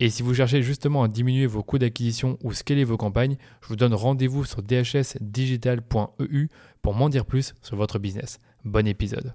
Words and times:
Et 0.00 0.10
si 0.10 0.22
vous 0.22 0.32
cherchez 0.32 0.62
justement 0.62 1.02
à 1.02 1.08
diminuer 1.08 1.46
vos 1.46 1.64
coûts 1.64 1.78
d'acquisition 1.78 2.38
ou 2.44 2.52
scaler 2.52 2.84
vos 2.84 2.96
campagnes, 2.96 3.36
je 3.62 3.66
vous 3.66 3.74
donne 3.74 3.94
rendez-vous 3.94 4.44
sur 4.44 4.62
dhsdigital.eu 4.62 6.48
pour 6.82 6.94
m'en 6.94 7.08
dire 7.08 7.26
plus 7.26 7.52
sur 7.62 7.74
votre 7.74 7.98
business. 7.98 8.38
Bon 8.64 8.86
épisode. 8.86 9.34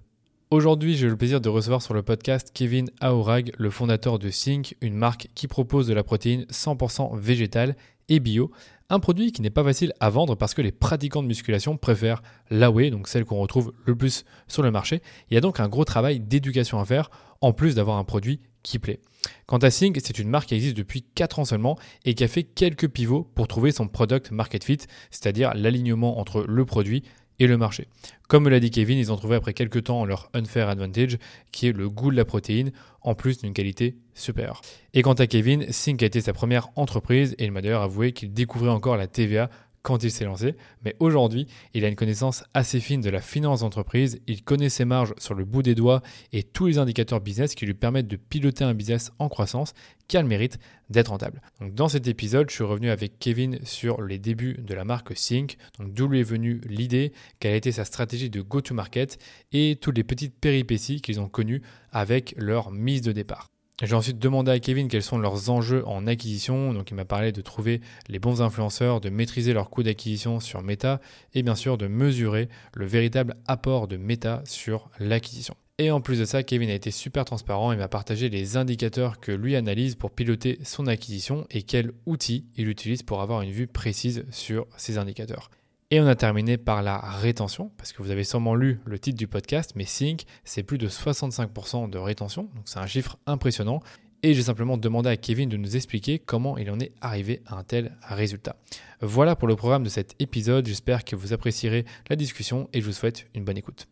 Aujourd'hui, 0.51 0.95
j'ai 0.95 1.09
le 1.09 1.17
plaisir 1.17 1.41
de 1.41 1.49
recevoir 1.49 1.81
sur 1.81 1.93
le 1.93 2.01
podcast 2.01 2.51
Kevin 2.53 2.89
Aorag, 3.01 3.51
le 3.57 3.69
fondateur 3.69 4.19
de 4.19 4.29
Sync, 4.29 4.77
une 4.79 4.95
marque 4.95 5.27
qui 5.35 5.49
propose 5.49 5.85
de 5.85 5.93
la 5.93 6.03
protéine 6.05 6.43
100% 6.43 7.17
végétale 7.19 7.75
et 8.07 8.21
bio, 8.21 8.49
un 8.89 8.99
produit 8.99 9.33
qui 9.33 9.41
n'est 9.41 9.49
pas 9.49 9.63
facile 9.65 9.91
à 9.99 10.09
vendre 10.09 10.35
parce 10.35 10.53
que 10.53 10.61
les 10.61 10.71
pratiquants 10.71 11.23
de 11.23 11.27
musculation 11.27 11.75
préfèrent 11.75 12.21
la 12.49 12.71
whey, 12.71 12.89
donc 12.89 13.09
celle 13.09 13.25
qu'on 13.25 13.39
retrouve 13.39 13.73
le 13.85 13.95
plus 13.95 14.23
sur 14.47 14.63
le 14.63 14.71
marché. 14.71 15.01
Il 15.29 15.33
y 15.33 15.37
a 15.37 15.41
donc 15.41 15.59
un 15.59 15.67
gros 15.67 15.83
travail 15.83 16.21
d'éducation 16.21 16.79
à 16.79 16.85
faire, 16.85 17.09
en 17.43 17.51
plus 17.51 17.75
d'avoir 17.75 17.97
un 17.97 18.05
produit 18.05 18.39
qui 18.63 18.79
plaît. 18.79 19.01
Quant 19.45 19.57
à 19.57 19.69
Sync, 19.69 19.99
c'est 20.01 20.17
une 20.17 20.29
marque 20.29 20.47
qui 20.47 20.55
existe 20.55 20.77
depuis 20.77 21.03
4 21.03 21.39
ans 21.39 21.45
seulement 21.45 21.77
et 22.05 22.13
qui 22.13 22.23
a 22.23 22.27
fait 22.27 22.43
quelques 22.43 22.87
pivots 22.87 23.29
pour 23.35 23.47
trouver 23.47 23.71
son 23.71 23.87
product 23.87 24.31
market 24.31 24.63
fit, 24.63 24.79
c'est-à-dire 25.11 25.53
l'alignement 25.53 26.19
entre 26.19 26.45
le 26.47 26.65
produit 26.65 27.03
et 27.39 27.47
le 27.47 27.57
marché. 27.57 27.87
Comme 28.29 28.45
me 28.45 28.49
l'a 28.49 28.61
dit 28.61 28.71
Kevin, 28.71 28.97
ils 28.97 29.11
ont 29.11 29.17
trouvé 29.17 29.35
après 29.35 29.53
quelques 29.53 29.83
temps 29.83 30.05
leur 30.05 30.29
unfair 30.33 30.69
advantage, 30.69 31.17
qui 31.51 31.67
est 31.67 31.73
le 31.73 31.89
goût 31.89 32.11
de 32.11 32.15
la 32.15 32.25
protéine, 32.25 32.71
en 33.01 33.15
plus 33.15 33.39
d'une 33.39 33.53
qualité 33.53 33.97
supérieure. 34.13 34.61
Et 34.93 35.01
quant 35.01 35.13
à 35.13 35.27
Kevin, 35.27 35.69
Sync 35.69 36.01
a 36.01 36.05
été 36.05 36.21
sa 36.21 36.31
première 36.31 36.69
entreprise 36.77 37.35
et 37.39 37.45
il 37.45 37.51
m'a 37.51 37.61
d'ailleurs 37.61 37.81
avoué 37.81 38.13
qu'il 38.13 38.31
découvrait 38.31 38.69
encore 38.69 38.95
la 38.95 39.07
TVA 39.07 39.49
quand 39.83 40.03
il 40.03 40.11
s'est 40.11 40.25
lancé, 40.25 40.55
mais 40.83 40.95
aujourd'hui, 40.99 41.45
il 41.73 41.83
a 41.85 41.89
une 41.89 41.95
connaissance 41.95 42.43
assez 42.53 42.79
fine 42.79 43.01
de 43.01 43.09
la 43.09 43.19
finance 43.19 43.59
d'entreprise, 43.59 44.19
il 44.27 44.41
connaît 44.41 44.69
ses 44.69 44.85
marges 44.85 45.13
sur 45.17 45.35
le 45.35 45.43
bout 45.45 45.61
des 45.61 45.75
doigts 45.75 46.01
et 46.31 46.41
tous 46.41 46.67
les 46.67 46.77
indicateurs 46.77 47.19
business 47.19 47.53
qui 47.53 47.65
lui 47.65 47.73
permettent 47.73 48.07
de 48.07 48.15
piloter 48.15 48.63
un 48.63 48.73
business 48.73 49.11
en 49.19 49.27
croissance 49.27 49.73
qui 50.07 50.17
a 50.17 50.21
le 50.21 50.27
mérite 50.27 50.57
d'être 50.89 51.09
rentable. 51.09 51.41
Donc 51.59 51.75
dans 51.75 51.89
cet 51.89 52.07
épisode, 52.07 52.49
je 52.49 52.55
suis 52.55 52.63
revenu 52.63 52.89
avec 52.89 53.19
Kevin 53.19 53.59
sur 53.63 54.01
les 54.01 54.19
débuts 54.19 54.57
de 54.57 54.73
la 54.73 54.85
marque 54.85 55.15
Sync, 55.17 55.57
donc 55.77 55.93
d'où 55.93 56.07
lui 56.07 56.21
est 56.21 56.23
venue 56.23 56.61
l'idée, 56.65 57.11
quelle 57.39 57.53
a 57.53 57.57
été 57.57 57.71
sa 57.71 57.85
stratégie 57.85 58.29
de 58.29 58.41
go-to-market 58.41 59.17
et 59.51 59.77
toutes 59.81 59.97
les 59.97 60.03
petites 60.03 60.35
péripéties 60.39 61.01
qu'ils 61.01 61.19
ont 61.19 61.29
connues 61.29 61.61
avec 61.91 62.33
leur 62.37 62.71
mise 62.71 63.01
de 63.01 63.11
départ. 63.11 63.52
J'ai 63.81 63.95
ensuite 63.95 64.19
demandé 64.19 64.51
à 64.51 64.59
Kevin 64.59 64.87
quels 64.87 65.01
sont 65.01 65.17
leurs 65.17 65.49
enjeux 65.49 65.83
en 65.87 66.05
acquisition. 66.05 66.73
Donc, 66.73 66.91
il 66.91 66.93
m'a 66.93 67.05
parlé 67.05 67.31
de 67.31 67.41
trouver 67.41 67.81
les 68.07 68.19
bons 68.19 68.41
influenceurs, 68.41 69.01
de 69.01 69.09
maîtriser 69.09 69.51
leurs 69.51 69.71
coûts 69.71 69.83
d'acquisition 69.83 70.39
sur 70.39 70.61
Meta 70.61 71.01
et 71.33 71.41
bien 71.41 71.55
sûr 71.55 71.77
de 71.77 71.87
mesurer 71.87 72.49
le 72.75 72.85
véritable 72.85 73.35
apport 73.47 73.87
de 73.87 73.97
Meta 73.97 74.43
sur 74.45 74.89
l'acquisition. 74.99 75.55
Et 75.79 75.89
en 75.89 76.01
plus 76.01 76.19
de 76.19 76.25
ça, 76.25 76.43
Kevin 76.43 76.69
a 76.69 76.75
été 76.75 76.91
super 76.91 77.25
transparent 77.25 77.71
et 77.71 77.75
m'a 77.75 77.87
partagé 77.87 78.29
les 78.29 78.57
indicateurs 78.57 79.19
que 79.19 79.31
lui 79.31 79.55
analyse 79.55 79.95
pour 79.95 80.11
piloter 80.11 80.59
son 80.63 80.85
acquisition 80.85 81.47
et 81.49 81.63
quels 81.63 81.93
outils 82.05 82.45
il 82.55 82.69
utilise 82.69 83.01
pour 83.01 83.21
avoir 83.21 83.41
une 83.41 83.51
vue 83.51 83.65
précise 83.65 84.23
sur 84.29 84.67
ces 84.77 84.99
indicateurs. 84.99 85.49
Et 85.93 86.01
on 86.01 86.07
a 86.07 86.15
terminé 86.15 86.57
par 86.57 86.81
la 86.81 86.97
rétention, 86.97 87.69
parce 87.77 87.93
que 87.93 88.01
vous 88.01 88.09
avez 88.09 88.23
sûrement 88.23 88.55
lu 88.55 88.79
le 88.83 88.97
titre 88.97 89.15
du 89.15 89.27
podcast, 89.27 89.73
mais 89.75 89.85
Sync, 89.85 90.23
c'est 90.43 90.63
plus 90.63 90.79
de 90.79 90.87
65% 90.87 91.87
de 91.87 91.99
rétention, 91.99 92.49
donc 92.55 92.63
c'est 92.65 92.79
un 92.79 92.87
chiffre 92.87 93.17
impressionnant. 93.27 93.79
Et 94.23 94.33
j'ai 94.33 94.41
simplement 94.41 94.77
demandé 94.77 95.09
à 95.09 95.17
Kevin 95.17 95.49
de 95.49 95.55
nous 95.55 95.75
expliquer 95.75 96.17
comment 96.17 96.57
il 96.57 96.71
en 96.71 96.79
est 96.79 96.93
arrivé 97.01 97.43
à 97.45 97.59
un 97.59 97.63
tel 97.63 97.95
résultat. 98.01 98.55
Voilà 99.01 99.35
pour 99.35 99.47
le 99.47 99.55
programme 99.55 99.83
de 99.83 99.89
cet 99.89 100.15
épisode, 100.17 100.65
j'espère 100.65 101.05
que 101.05 101.15
vous 101.15 101.31
apprécierez 101.31 101.85
la 102.09 102.15
discussion 102.15 102.69
et 102.73 102.81
je 102.81 102.87
vous 102.87 102.91
souhaite 102.91 103.27
une 103.35 103.43
bonne 103.43 103.59
écoute. 103.59 103.87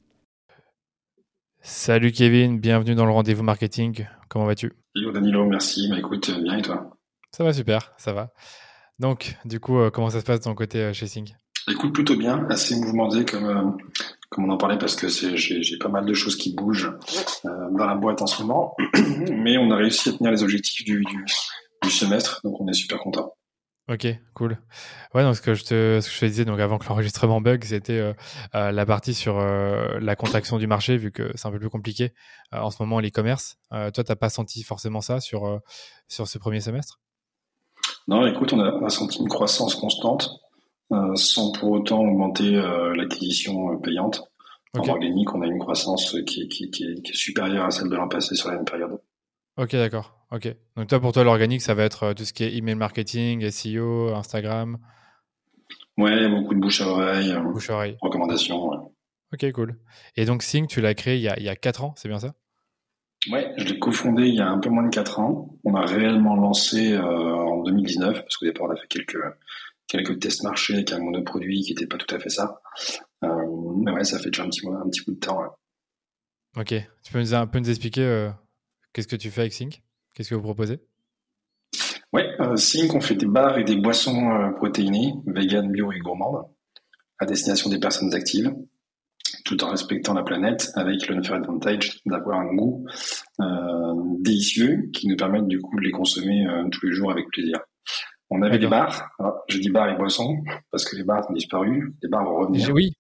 Salut 1.62 2.12
Kevin, 2.12 2.60
bienvenue 2.60 2.96
dans 2.96 3.06
le 3.06 3.12
rendez-vous 3.12 3.44
marketing, 3.44 4.08
comment 4.28 4.48
vas-tu? 4.48 4.74
Salut 4.96 5.14
Danilo, 5.14 5.46
merci, 5.46 5.88
bah, 5.88 6.00
écoute, 6.00 6.32
bien 6.42 6.58
et 6.58 6.64
toi? 6.64 6.98
Ça 7.32 7.44
va 7.44 7.54
super, 7.54 7.94
ça 7.98 8.12
va. 8.12 8.34
Donc, 8.98 9.36
du 9.46 9.60
coup, 9.60 9.78
euh, 9.78 9.92
comment 9.92 10.10
ça 10.10 10.20
se 10.20 10.26
passe 10.26 10.40
de 10.40 10.46
ton 10.46 10.56
côté 10.56 10.80
euh, 10.80 10.94
chez 10.94 11.06
Sync? 11.06 11.36
Écoute 11.70 11.94
plutôt 11.94 12.16
bien, 12.16 12.48
assez 12.50 12.76
mouvementé 12.76 13.26
comme 13.26 13.46
euh, 13.46 13.72
comme 14.30 14.46
on 14.46 14.54
en 14.54 14.58
parlait 14.58 14.78
parce 14.78 14.96
que 14.96 15.08
j'ai 15.10 15.78
pas 15.78 15.90
mal 15.90 16.06
de 16.06 16.14
choses 16.14 16.38
qui 16.38 16.56
bougent 16.56 16.94
euh, 17.46 17.50
dans 17.78 17.86
la 17.86 17.96
boîte 17.96 18.22
en 18.22 18.28
ce 18.28 18.42
moment, 18.42 18.76
mais 19.32 19.58
on 19.58 19.70
a 19.72 19.76
réussi 19.76 20.10
à 20.10 20.14
tenir 20.14 20.32
les 20.32 20.42
objectifs 20.42 20.86
du, 20.86 21.04
du, 21.04 21.26
du 21.84 21.92
semestre, 21.92 22.40
donc 22.44 22.60
on 22.62 22.68
est 22.68 22.74
super 22.74 23.00
content. 23.00 23.34
Ok, 23.90 24.08
cool. 24.36 24.58
Ouais, 25.14 25.24
donc 25.24 25.36
ce 25.36 25.42
que 25.42 25.54
je 25.54 25.64
te, 25.66 26.00
ce 26.02 26.08
que 26.08 26.14
je 26.14 26.20
te 26.22 26.26
disais 26.26 26.46
donc 26.46 26.62
avant 26.62 26.78
que 26.78 26.88
l'enregistrement 26.88 27.42
bug, 27.42 27.64
c'était 27.66 28.00
euh, 28.00 28.14
euh, 28.56 28.72
la 28.72 28.86
partie 28.86 29.14
sur 29.14 29.38
euh, 29.38 30.00
la 30.00 30.16
contraction 30.16 30.58
du 30.60 30.68
marché, 30.68 30.96
vu 30.96 31.12
que 31.12 31.32
c'est 31.36 31.48
un 31.48 31.52
peu 31.52 31.60
plus 31.60 31.70
compliqué 31.70 32.14
en 32.54 32.70
ce 32.70 32.82
moment 32.82 33.02
l'e-commerce. 33.02 33.58
toi, 33.72 33.92
t'as 33.92 34.16
pas 34.16 34.30
senti 34.30 34.64
forcément 34.64 35.02
ça 35.02 35.20
sur 35.20 35.60
sur 36.08 36.28
ce 36.28 36.38
premier 36.38 36.62
semestre? 36.62 37.02
Non, 38.08 38.26
écoute, 38.26 38.54
on 38.54 38.60
a, 38.62 38.72
on 38.72 38.86
a 38.86 38.90
senti 38.90 39.20
une 39.20 39.28
croissance 39.28 39.76
constante. 39.76 40.41
Euh, 40.92 41.16
sans 41.16 41.54
pour 41.54 41.72
autant 41.72 42.02
augmenter 42.02 42.56
euh, 42.56 42.94
l'acquisition 42.96 43.72
euh, 43.72 43.78
payante. 43.78 44.24
En 44.74 44.88
organique, 44.88 45.34
on 45.34 45.42
a 45.42 45.48
une 45.48 45.60
croissance 45.60 46.18
qui, 46.26 46.48
qui, 46.48 46.70
qui, 46.70 46.84
est, 46.84 47.02
qui, 47.02 47.12
est, 47.12 47.16
supérieure 47.16 47.66
à 47.66 47.72
celle 47.72 47.90
de 47.90 47.96
l'an 47.96 48.08
passé 48.08 48.36
sur 48.36 48.50
la 48.50 48.56
même 48.56 48.66
période. 48.66 49.00
Ok, 49.58 49.72
d'accord. 49.72 50.18
Ok. 50.32 50.54
Donc 50.76 50.88
toi, 50.88 51.00
pour 51.00 51.12
toi, 51.12 51.24
l'organique, 51.24 51.62
ça 51.62 51.74
va 51.74 51.84
être 51.84 52.14
tout 52.14 52.24
ce 52.24 52.34
qui 52.34 52.44
est 52.44 52.56
email 52.56 52.76
marketing, 52.76 53.50
SEO, 53.50 54.14
Instagram? 54.16 54.78
Ouais, 55.98 56.30
beaucoup 56.30 56.54
de 56.54 56.60
bouche 56.60 56.82
à 56.82 56.88
oreille. 56.88 57.34
Bouche 57.54 57.70
à 57.70 57.76
oreille. 57.76 57.98
Recommandations. 58.02 58.70
Ouais. 58.70 58.78
Ok, 59.34 59.52
cool. 59.54 59.78
Et 60.16 60.26
donc 60.26 60.44
Sync, 60.44 60.70
tu 60.70 60.82
l'as 60.82 60.94
créé 60.94 61.16
il 61.16 61.22
y 61.22 61.30
a, 61.30 61.38
il 61.38 61.44
y 61.44 61.50
a 61.50 61.56
4 61.56 61.84
ans, 61.84 61.94
c'est 61.96 62.10
bien 62.10 62.20
ça? 62.20 62.34
Ouais, 63.30 63.54
je 63.58 63.66
l'ai 63.66 63.80
cofondé 63.80 64.24
il 64.24 64.36
y 64.36 64.42
a 64.42 64.50
un 64.50 64.60
peu 64.60 64.70
moins 64.70 64.84
de 64.84 64.90
4 64.90 65.20
ans. 65.20 65.58
On 65.64 65.76
a 65.76 65.86
réellement 65.86 66.36
lancé 66.36 66.94
euh, 66.94 67.02
en 67.02 67.62
2019, 67.64 68.22
parce 68.22 68.38
qu'au 68.38 68.46
départ, 68.46 68.68
on 68.68 68.72
a 68.72 68.76
fait 68.76 68.88
quelques, 68.88 69.18
quelques 69.88 70.20
tests 70.20 70.44
marchés 70.44 70.76
avec 70.76 70.92
un 70.92 71.00
monoproduit 71.00 71.62
qui 71.62 71.72
n'était 71.72 71.88
pas 71.88 71.98
tout 71.98 72.14
à 72.16 72.20
fait 72.20 72.30
ça. 72.30 72.62
Euh, 73.24 73.28
mais 73.84 73.92
ouais, 73.92 74.04
ça 74.04 74.20
fait 74.20 74.30
déjà 74.30 74.44
un 74.44 74.50
petit, 74.50 74.62
un 74.68 74.90
petit 74.90 75.02
bout 75.06 75.14
de 75.14 75.20
temps. 75.20 75.42
Ok. 76.58 76.74
Tu 77.04 77.14
peux 77.14 77.20
nous, 77.20 77.34
un 77.34 77.48
peu 77.48 77.60
nous 77.60 77.70
expliquer 77.70 78.04
euh, 78.04 78.30
qu'est-ce 78.94 79.08
que 79.08 79.16
tu 79.16 79.30
fais 79.30 79.42
avec 79.42 79.54
Sync? 79.54 79.82
Qu'est-ce 80.14 80.30
que 80.30 80.36
vous 80.36 80.42
proposez? 80.42 80.80
Ouais, 82.14 82.30
euh, 82.42 82.58
Sync, 82.58 82.94
on 82.94 83.00
fait 83.00 83.16
des 83.16 83.26
bars 83.26 83.58
et 83.58 83.64
des 83.64 83.78
boissons 83.78 84.32
euh, 84.32 84.52
protéinées, 84.52 85.14
vegan, 85.28 85.72
bio 85.72 85.92
et 85.94 86.00
gourmandes, 86.00 86.46
à 87.20 87.26
destination 87.26 87.70
des 87.70 87.80
personnes 87.80 88.14
actives, 88.14 88.54
tout 89.46 89.64
en 89.64 89.72
respectant 89.72 90.14
la 90.14 90.24
planète, 90.24 90.72
avec 90.76 91.08
le 91.08 91.24
fair 91.24 91.36
advantage 91.36 92.02
d'avoir 92.06 92.40
un 92.40 92.54
goût 92.54 92.86
euh, 93.40 93.94
délicieux 94.20 94.90
qui 94.94 95.08
nous 95.08 95.16
permet 95.16 95.42
du 95.42 95.62
coup 95.62 95.78
de 95.78 95.86
les 95.86 95.92
consommer 95.92 96.46
tous 96.72 96.86
les 96.86 96.92
jours 96.92 97.12
avec 97.12 97.30
plaisir. 97.30 97.62
On 98.32 98.42
avait 98.42 98.60
des 98.60 98.68
bars. 98.68 99.12
Alors, 99.20 99.44
je 99.50 99.60
dis 99.60 99.70
bars 99.70 99.90
et 99.90 99.98
boissons 99.98 100.38
parce 100.72 100.86
que 100.86 100.96
les 100.96 101.04
bars 101.04 101.30
ont 101.30 101.34
disparu. 101.34 101.94
Les 102.02 102.10
bars 102.10 102.24
vont 102.24 102.40
revenir. 102.40 102.70
Oui. 102.74 102.94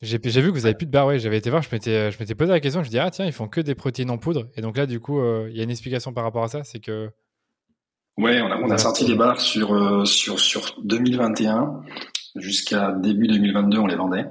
J'ai 0.00 0.18
vu 0.18 0.52
que 0.52 0.56
vous 0.56 0.66
avez 0.66 0.74
plus 0.74 0.86
de 0.86 0.92
bars. 0.92 1.06
Ouais, 1.06 1.18
j'avais 1.18 1.38
été 1.38 1.50
voir. 1.50 1.62
Je 1.62 1.68
m'étais, 1.72 2.12
je 2.12 2.18
m'étais 2.20 2.34
posé 2.34 2.52
la 2.52 2.60
question. 2.60 2.82
Je 2.82 2.88
me 2.88 2.90
dis 2.90 2.98
ah 2.98 3.10
tiens, 3.10 3.26
ils 3.26 3.32
font 3.32 3.48
que 3.48 3.60
des 3.60 3.74
protéines 3.74 4.10
en 4.10 4.18
poudre. 4.18 4.48
Et 4.56 4.60
donc 4.60 4.76
là, 4.76 4.86
du 4.86 5.00
coup, 5.00 5.20
euh, 5.20 5.48
il 5.50 5.56
y 5.56 5.60
a 5.60 5.64
une 5.64 5.70
explication 5.70 6.12
par 6.12 6.24
rapport 6.24 6.44
à 6.44 6.48
ça, 6.48 6.64
c'est 6.64 6.80
que. 6.80 7.10
Ouais, 8.16 8.40
on 8.40 8.46
a, 8.46 8.58
on 8.58 8.70
a 8.70 8.78
sorti 8.78 9.04
des 9.04 9.16
bars 9.16 9.40
sur 9.40 9.74
euh, 9.74 10.04
sur 10.04 10.38
sur 10.38 10.78
2021 10.84 11.82
jusqu'à 12.36 12.92
début 12.92 13.26
2022, 13.26 13.78
on 13.78 13.86
les 13.86 13.96
vendait. 13.96 14.26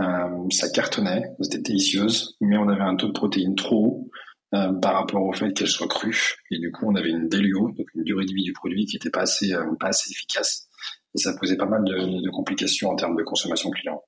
Euh, 0.00 0.48
ça 0.50 0.68
cartonnait, 0.70 1.24
c'était 1.40 1.58
délicieuse, 1.58 2.36
mais 2.40 2.56
on 2.58 2.68
avait 2.68 2.82
un 2.82 2.96
taux 2.96 3.08
de 3.08 3.12
protéines 3.12 3.54
trop 3.54 3.84
haut 3.84 4.10
euh, 4.54 4.72
par 4.74 4.94
rapport 4.94 5.22
au 5.22 5.32
fait 5.32 5.52
qu'elle 5.52 5.68
soit 5.68 5.88
crue. 5.88 6.36
Et 6.50 6.58
du 6.58 6.70
coup, 6.70 6.86
on 6.88 6.94
avait 6.94 7.10
une 7.10 7.28
DLUO, 7.28 7.72
donc 7.72 7.86
une 7.94 8.04
durée 8.04 8.24
de 8.24 8.32
vie 8.32 8.44
du 8.44 8.52
produit 8.52 8.86
qui 8.86 8.96
était 8.96 9.10
pas 9.10 9.22
assez, 9.22 9.52
euh, 9.52 9.64
pas 9.80 9.88
assez 9.88 10.10
efficace. 10.10 10.68
Et 11.14 11.18
ça 11.18 11.36
posait 11.36 11.56
pas 11.56 11.66
mal 11.66 11.82
de, 11.84 12.22
de, 12.22 12.30
complications 12.30 12.90
en 12.90 12.96
termes 12.96 13.16
de 13.16 13.24
consommation 13.24 13.70
client. 13.70 14.02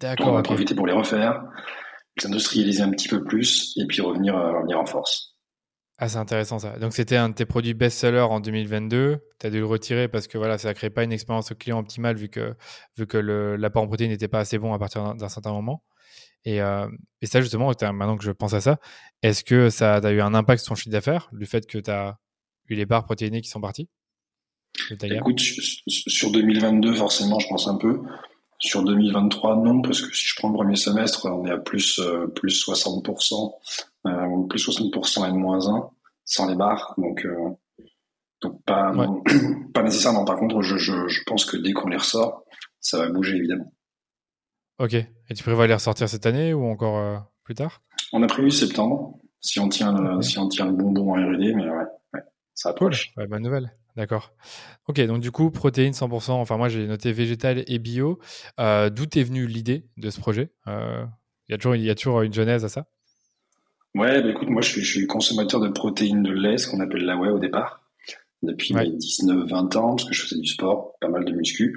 D'accord. 0.00 0.28
On 0.28 0.32
va 0.32 0.42
profiter 0.42 0.74
pour 0.74 0.86
les 0.86 0.92
refaire, 0.92 1.42
les 2.18 2.26
industrialiser 2.26 2.82
un 2.82 2.90
petit 2.90 3.08
peu 3.08 3.24
plus 3.24 3.74
et 3.78 3.86
puis 3.86 4.02
revenir, 4.02 4.34
revenir 4.34 4.78
en 4.78 4.86
force. 4.86 5.38
Ah, 6.00 6.08
c'est 6.08 6.18
intéressant 6.18 6.60
ça. 6.60 6.78
Donc, 6.78 6.92
c'était 6.92 7.16
un 7.16 7.30
de 7.30 7.34
tes 7.34 7.46
produits 7.46 7.74
best-seller 7.74 8.20
en 8.20 8.38
2022. 8.38 9.18
Tu 9.40 9.46
as 9.46 9.50
dû 9.50 9.58
le 9.58 9.66
retirer 9.66 10.06
parce 10.06 10.28
que 10.28 10.38
voilà, 10.38 10.56
ça 10.56 10.68
ne 10.68 10.74
crée 10.74 10.90
pas 10.90 11.02
une 11.02 11.12
expérience 11.12 11.52
client 11.58 11.80
optimale 11.80 12.16
vu 12.16 12.28
que, 12.28 12.54
vu 12.96 13.06
que 13.06 13.16
l'apport 13.16 13.82
en 13.82 13.88
protéines 13.88 14.10
n'était 14.10 14.28
pas 14.28 14.38
assez 14.38 14.58
bon 14.58 14.72
à 14.74 14.78
partir 14.78 15.14
d'un 15.14 15.28
certain 15.28 15.52
moment. 15.52 15.82
Et, 16.48 16.62
euh, 16.62 16.88
et, 17.20 17.26
ça, 17.26 17.42
justement, 17.42 17.70
maintenant 17.92 18.16
que 18.16 18.24
je 18.24 18.30
pense 18.30 18.54
à 18.54 18.62
ça, 18.62 18.78
est-ce 19.22 19.44
que 19.44 19.68
ça 19.68 19.96
a 19.96 20.10
eu 20.10 20.22
un 20.22 20.32
impact 20.32 20.62
sur 20.62 20.70
ton 20.70 20.74
chiffre 20.76 20.90
d'affaires, 20.90 21.28
du 21.32 21.44
fait 21.44 21.66
que 21.66 21.76
tu 21.76 21.90
as 21.90 22.16
eu 22.68 22.74
les 22.74 22.86
barres 22.86 23.04
protéinées 23.04 23.42
qui 23.42 23.50
sont 23.50 23.60
parties 23.60 23.90
Écoute, 25.02 25.40
sur 25.40 26.32
2022, 26.32 26.94
forcément, 26.94 27.38
je 27.38 27.48
pense 27.48 27.68
un 27.68 27.76
peu. 27.76 28.00
Sur 28.60 28.82
2023, 28.82 29.56
non, 29.56 29.82
parce 29.82 30.00
que 30.00 30.16
si 30.16 30.26
je 30.26 30.36
prends 30.36 30.48
le 30.48 30.54
premier 30.54 30.76
semestre, 30.76 31.26
on 31.26 31.44
est 31.46 31.50
à 31.50 31.58
plus, 31.58 31.98
euh, 31.98 32.28
plus 32.28 32.64
60%, 32.64 33.52
euh, 34.06 34.46
plus 34.48 34.58
60% 34.58 35.28
et 35.28 35.32
moins 35.32 35.68
1 35.68 35.90
sans 36.24 36.48
les 36.48 36.56
barres. 36.56 36.94
Donc, 36.96 37.26
euh, 37.26 37.50
donc 38.40 38.62
pas, 38.64 38.94
pas 39.74 39.82
nécessairement. 39.82 40.24
Par 40.24 40.38
contre, 40.38 40.62
je, 40.62 40.78
je, 40.78 41.08
je 41.08 41.22
pense 41.26 41.44
que 41.44 41.58
dès 41.58 41.72
qu'on 41.72 41.88
les 41.88 41.98
ressort, 41.98 42.44
ça 42.80 42.96
va 42.96 43.10
bouger 43.10 43.36
évidemment. 43.36 43.70
Ok. 44.78 44.94
Et 44.94 45.34
tu 45.34 45.42
prévois 45.42 45.66
les 45.66 45.74
ressortir 45.74 46.08
cette 46.08 46.26
année 46.26 46.54
ou 46.54 46.64
encore 46.64 46.98
euh, 46.98 47.18
plus 47.44 47.54
tard? 47.54 47.82
On 48.12 48.22
a 48.22 48.26
prévu 48.26 48.50
septembre, 48.50 49.18
si 49.40 49.60
on 49.60 49.68
tient 49.68 49.92
le, 49.92 50.22
si 50.22 50.38
on 50.38 50.48
tient 50.48 50.66
le 50.66 50.72
bonbon 50.72 51.12
en 51.12 51.14
R&D, 51.14 51.52
mais 51.54 51.68
ouais, 51.68 51.84
ouais 52.14 52.20
ça 52.54 52.70
approche. 52.70 53.12
Cool. 53.14 53.26
bonne 53.26 53.42
nouvelle. 53.42 53.72
D'accord. 53.96 54.32
Ok, 54.86 55.00
donc 55.06 55.20
du 55.20 55.32
coup, 55.32 55.50
protéines 55.50 55.92
100%, 55.92 56.30
enfin 56.30 56.56
moi 56.56 56.68
j'ai 56.68 56.86
noté 56.86 57.10
végétal 57.12 57.64
et 57.66 57.78
bio. 57.80 58.20
Euh, 58.60 58.90
d'où 58.90 59.04
est 59.16 59.24
venue 59.24 59.46
l'idée 59.46 59.86
de 59.96 60.10
ce 60.10 60.20
projet? 60.20 60.50
Euh, 60.68 61.04
Il 61.48 61.52
y, 61.52 61.54
a 61.54 61.58
toujours, 61.58 61.74
y 61.74 61.90
a 61.90 61.94
toujours 61.96 62.22
une 62.22 62.32
genèse 62.32 62.64
à 62.64 62.68
ça? 62.68 62.86
Ouais, 63.96 64.22
bah 64.22 64.30
écoute, 64.30 64.48
moi 64.48 64.62
je 64.62 64.68
suis, 64.68 64.82
je 64.82 64.90
suis, 64.98 65.06
consommateur 65.08 65.60
de 65.60 65.68
protéines 65.68 66.22
de 66.22 66.30
lait, 66.30 66.58
ce 66.58 66.68
qu'on 66.68 66.78
appelle 66.78 67.04
la 67.04 67.16
whey 67.16 67.30
au 67.30 67.40
départ, 67.40 67.82
depuis 68.42 68.72
mes 68.72 68.90
19-20 68.90 69.76
ans, 69.76 69.96
parce 69.96 70.04
que 70.08 70.14
je 70.14 70.22
faisais 70.22 70.40
du 70.40 70.46
sport, 70.46 70.94
pas 71.00 71.08
mal 71.08 71.24
de 71.24 71.32
muscu. 71.32 71.76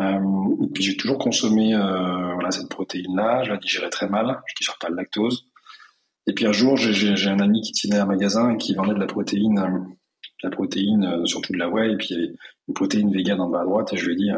Euh, 0.00 0.64
et 0.64 0.68
puis 0.72 0.82
j'ai 0.82 0.96
toujours 0.96 1.18
consommé 1.18 1.74
euh, 1.74 2.34
voilà, 2.34 2.50
cette 2.50 2.68
protéine-là, 2.68 3.44
je 3.44 3.50
la 3.50 3.58
digérais 3.58 3.90
très 3.90 4.08
mal, 4.08 4.40
je 4.46 4.54
digère 4.56 4.76
pas 4.78 4.88
le 4.88 4.96
lactose. 4.96 5.46
Et 6.26 6.32
puis 6.32 6.46
un 6.46 6.52
jour, 6.52 6.76
j'ai 6.76 7.28
un 7.28 7.38
ami 7.38 7.60
qui 7.60 7.72
tenait 7.72 7.98
un 7.98 8.06
magasin 8.06 8.54
et 8.54 8.56
qui 8.56 8.74
vendait 8.74 8.94
de 8.94 8.98
la 8.98 9.06
protéine, 9.06 9.58
euh, 9.58 9.78
de 9.78 10.48
la 10.48 10.50
protéine, 10.50 11.26
surtout 11.26 11.52
de 11.52 11.58
la 11.58 11.68
whey, 11.68 11.92
et 11.92 11.96
puis 11.96 12.08
il 12.10 12.16
y 12.16 12.24
avait 12.24 12.34
une 12.68 12.74
protéine 12.74 13.12
végane 13.12 13.40
en 13.40 13.48
bas 13.48 13.60
à 13.60 13.64
droite, 13.64 13.92
et 13.92 13.96
je 13.96 14.06
lui 14.06 14.14
ai 14.14 14.16
dit 14.16 14.30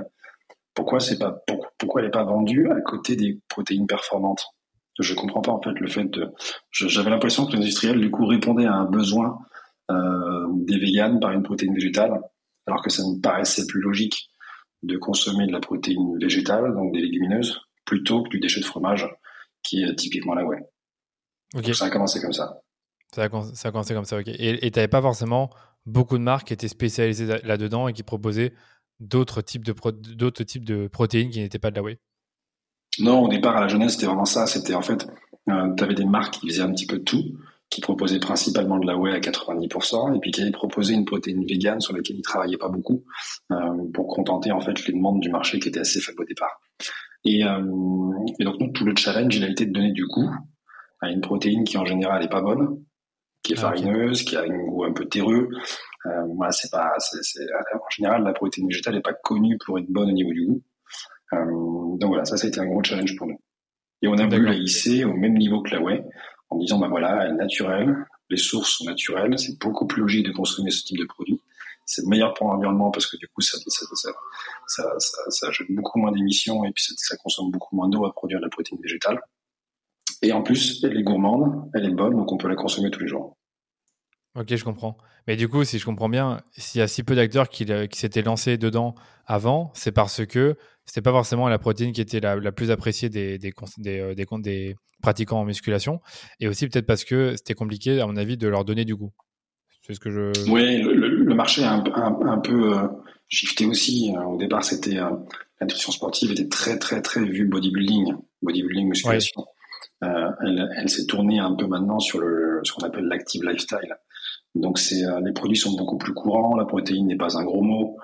pourquoi 0.74 0.98
elle 1.00 2.04
n'est 2.04 2.10
pas 2.10 2.24
vendue 2.24 2.68
à 2.70 2.80
côté 2.82 3.16
des 3.16 3.40
protéines 3.48 3.86
performantes? 3.86 4.44
Je 4.98 5.14
comprends 5.14 5.42
pas 5.42 5.52
en 5.52 5.60
fait 5.60 5.78
le 5.78 5.86
fait 5.86 6.04
de. 6.04 6.32
J'avais 6.70 7.10
l'impression 7.10 7.46
que 7.46 7.52
l'industriel 7.52 8.00
du 8.00 8.10
coup 8.10 8.26
répondait 8.26 8.66
à 8.66 8.74
un 8.74 8.84
besoin 8.84 9.38
des 9.88 10.78
véganes 10.78 11.20
par 11.20 11.32
une 11.32 11.42
protéine 11.42 11.74
végétale, 11.74 12.20
alors 12.66 12.82
que 12.82 12.90
ça 12.90 13.02
me 13.02 13.20
paraissait 13.20 13.66
plus 13.66 13.80
logique 13.80 14.28
de 14.82 14.96
consommer 14.96 15.46
de 15.46 15.52
la 15.52 15.60
protéine 15.60 16.18
végétale, 16.18 16.74
donc 16.74 16.92
des 16.92 17.00
légumineuses, 17.00 17.60
plutôt 17.84 18.22
que 18.22 18.28
du 18.28 18.40
déchet 18.40 18.60
de 18.60 18.64
fromage, 18.64 19.08
qui 19.62 19.82
est 19.82 19.94
typiquement 19.96 20.34
la 20.34 20.44
whey. 20.44 20.58
Ça 21.72 21.86
a 21.86 21.90
commencé 21.90 22.20
comme 22.20 22.32
ça. 22.32 22.60
Ça 23.14 23.24
a, 23.24 23.42
ça 23.54 23.68
a 23.68 23.72
commencé 23.72 23.94
comme 23.94 24.04
ça, 24.04 24.18
ok. 24.18 24.28
Et 24.28 24.70
tu 24.70 24.78
n'avais 24.78 24.88
pas 24.88 25.00
forcément 25.00 25.50
beaucoup 25.86 26.18
de 26.18 26.22
marques 26.22 26.48
qui 26.48 26.52
étaient 26.52 26.68
spécialisées 26.68 27.26
là-dedans 27.44 27.88
et 27.88 27.92
qui 27.92 28.02
proposaient 28.02 28.52
d'autres 29.00 29.42
types 29.42 29.64
de, 29.64 29.74
d'autres 30.14 30.44
types 30.44 30.64
de 30.64 30.88
protéines 30.88 31.30
qui 31.30 31.40
n'étaient 31.40 31.58
pas 31.58 31.70
de 31.70 31.76
la 31.76 31.82
whey? 31.82 31.98
Non, 32.98 33.22
au 33.22 33.28
départ, 33.28 33.56
à 33.56 33.60
la 33.60 33.68
jeunesse, 33.68 33.92
c'était 33.92 34.06
vraiment 34.06 34.24
ça. 34.24 34.46
C'était 34.46 34.74
en 34.74 34.82
fait, 34.82 35.06
euh, 35.48 35.74
tu 35.76 35.84
avais 35.84 35.94
des 35.94 36.04
marques 36.04 36.34
qui 36.34 36.48
faisaient 36.48 36.62
un 36.62 36.72
petit 36.72 36.86
peu 36.86 37.00
tout 37.00 37.22
qui 37.70 37.80
proposait 37.80 38.20
principalement 38.20 38.78
de 38.78 38.86
la 38.86 38.96
whey 38.96 39.12
à 39.12 39.20
90%, 39.20 40.16
et 40.16 40.20
puis 40.20 40.30
qui 40.30 40.42
avait 40.42 40.50
proposé 40.50 40.94
une 40.94 41.04
protéine 41.04 41.44
végane 41.44 41.80
sur 41.80 41.94
laquelle 41.94 42.16
il 42.16 42.22
travaillait 42.22 42.56
pas 42.56 42.68
beaucoup, 42.68 43.04
euh, 43.50 43.56
pour 43.92 44.06
contenter 44.08 44.52
en 44.52 44.60
fait 44.60 44.86
les 44.86 44.92
demandes 44.92 45.20
du 45.20 45.30
marché 45.30 45.58
qui 45.58 45.68
étaient 45.68 45.80
assez 45.80 46.00
faibles 46.00 46.22
au 46.22 46.26
départ. 46.26 46.60
Et, 47.24 47.44
euh, 47.44 48.12
et 48.38 48.44
donc 48.44 48.72
tout 48.72 48.84
le 48.84 48.94
challenge, 48.96 49.34
il 49.36 49.44
a 49.44 49.48
été 49.48 49.66
de 49.66 49.72
donner 49.72 49.92
du 49.92 50.06
goût 50.06 50.30
à 51.00 51.10
une 51.10 51.20
protéine 51.20 51.64
qui 51.64 51.76
en 51.76 51.84
général 51.84 52.22
est 52.22 52.28
pas 52.28 52.40
bonne, 52.40 52.84
qui 53.42 53.52
est 53.52 53.58
ah, 53.58 53.62
farineuse, 53.62 54.22
qui 54.22 54.36
a 54.36 54.42
un 54.42 54.48
goût 54.48 54.84
un 54.84 54.92
peu 54.92 55.06
terreux. 55.06 55.48
Euh, 56.06 56.10
voilà, 56.36 56.52
c'est 56.52 56.70
pas, 56.70 56.92
c'est, 56.98 57.40
en 57.74 57.90
général 57.90 58.22
la 58.22 58.32
protéine 58.32 58.68
végétale 58.68 58.94
n'est 58.94 59.00
pas 59.00 59.12
connue 59.12 59.58
pour 59.64 59.78
être 59.78 59.90
bonne 59.90 60.10
au 60.10 60.12
niveau 60.12 60.32
du 60.32 60.46
goût. 60.46 60.62
Euh, 61.32 61.96
donc 61.98 62.08
voilà, 62.08 62.24
ça, 62.24 62.36
ça 62.36 62.46
a 62.46 62.48
été 62.48 62.60
un 62.60 62.66
gros 62.66 62.82
challenge 62.84 63.16
pour 63.16 63.26
nous. 63.26 63.40
Et 64.02 64.08
on 64.08 64.18
a 64.18 64.26
voulu 64.26 64.46
la 64.46 64.54
hisser 64.54 65.04
au 65.04 65.14
même 65.14 65.34
niveau 65.34 65.62
que 65.62 65.74
la 65.74 65.80
whey, 65.80 66.04
en 66.48 66.58
disant 66.58 66.78
bah 66.78 66.88
voilà, 66.88 67.24
elle 67.24 67.32
est 67.32 67.36
naturelle, 67.36 67.94
les 68.30 68.36
sources 68.36 68.70
sont 68.78 68.84
naturelles, 68.84 69.38
c'est 69.38 69.58
beaucoup 69.58 69.86
plus 69.86 70.00
logique 70.02 70.26
de 70.26 70.32
consommer 70.32 70.70
ce 70.70 70.84
type 70.84 70.98
de 70.98 71.04
produit. 71.04 71.40
C'est 71.84 72.04
meilleur 72.06 72.34
pour 72.34 72.48
l'environnement 72.48 72.90
parce 72.90 73.06
que 73.06 73.16
du 73.16 73.28
coup 73.28 73.40
ça, 73.40 73.58
ça, 73.68 74.12
ça, 74.66 74.84
ça, 75.28 75.50
jette 75.52 75.70
beaucoup 75.70 76.00
moins 76.00 76.10
d'émissions 76.10 76.64
et 76.64 76.72
puis 76.72 76.84
ça, 76.96 77.16
consomme 77.16 77.50
beaucoup 77.52 77.76
moins 77.76 77.88
d'eau 77.88 78.04
à 78.04 78.12
produire 78.12 78.40
de 78.40 78.44
la 78.44 78.50
protéine 78.50 78.80
végétale. 78.82 79.20
Et 80.22 80.32
en 80.32 80.42
plus, 80.42 80.82
elle 80.82 80.96
est 80.96 81.02
gourmande, 81.02 81.70
elle 81.74 81.84
est 81.84 81.94
bonne, 81.94 82.16
donc 82.16 82.32
on 82.32 82.36
peut 82.36 82.48
la 82.48 82.56
consommer 82.56 82.90
tous 82.90 83.00
les 83.00 83.08
jours. 83.08 83.36
Ok, 84.34 84.54
je 84.54 84.64
comprends. 84.64 84.98
Mais 85.26 85.36
du 85.36 85.48
coup, 85.48 85.64
si 85.64 85.78
je 85.78 85.84
comprends 85.84 86.08
bien, 86.08 86.42
s'il 86.52 86.80
y 86.80 86.82
a 86.82 86.88
si 86.88 87.02
peu 87.02 87.14
d'acteurs 87.14 87.48
qui, 87.48 87.64
qui 87.64 87.98
s'étaient 87.98 88.22
lancés 88.22 88.58
dedans 88.58 88.94
avant, 89.24 89.70
c'est 89.74 89.92
parce 89.92 90.26
que 90.26 90.56
c'était 90.86 91.02
pas 91.02 91.10
forcément 91.10 91.48
la 91.48 91.58
protéine 91.58 91.92
qui 91.92 92.00
était 92.00 92.20
la, 92.20 92.52
plus 92.52 92.70
appréciée 92.70 93.08
des, 93.08 93.38
des, 93.38 93.52
des, 93.78 94.00
euh, 94.00 94.14
des, 94.14 94.26
des, 94.38 94.76
pratiquants 95.02 95.40
en 95.40 95.44
musculation, 95.44 96.00
et 96.40 96.48
aussi 96.48 96.66
peut-être 96.68 96.86
parce 96.86 97.04
que 97.04 97.34
c'était 97.36 97.54
compliqué, 97.54 98.00
à 98.00 98.06
mon 98.06 98.16
avis, 98.16 98.36
de 98.36 98.48
leur 98.48 98.64
donner 98.64 98.84
du 98.84 98.94
goût. 98.94 99.12
C'est 99.82 99.94
ce 99.94 100.00
que 100.00 100.10
je. 100.10 100.50
Oui, 100.50 100.80
le, 100.80 101.34
marché 101.34 101.62
a 101.64 101.72
un, 101.74 102.38
peu 102.38 102.76
euh, 102.76 102.88
shifté 103.28 103.66
aussi. 103.66 104.14
Euh, 104.16 104.22
au 104.22 104.38
départ, 104.38 104.64
c'était 104.64 104.94
la 104.94 105.12
nutrition 105.60 105.92
sportive 105.92 106.32
était 106.32 106.48
très 106.48 106.78
très 106.78 107.02
très 107.02 107.22
vue 107.22 107.46
bodybuilding, 107.46 108.14
bodybuilding 108.42 108.88
musculation. 108.88 109.44
elle, 110.00 110.68
elle 110.76 110.88
s'est 110.88 111.06
tournée 111.06 111.38
un 111.38 111.54
peu 111.54 111.66
maintenant 111.66 112.00
sur 112.00 112.20
le 112.20 112.60
ce 112.64 112.72
qu'on 112.72 112.86
appelle 112.86 113.04
l'active 113.04 113.44
lifestyle. 113.44 113.96
Donc 114.54 114.78
c'est 114.78 115.02
les 115.24 115.32
produits 115.32 115.56
sont 115.56 115.76
beaucoup 115.76 115.98
plus 115.98 116.14
courants, 116.14 116.56
la 116.56 116.64
protéine 116.64 117.06
n'est 117.06 117.16
pas 117.16 117.38
un 117.38 117.44
gros 117.44 117.62
mot. 117.62 117.96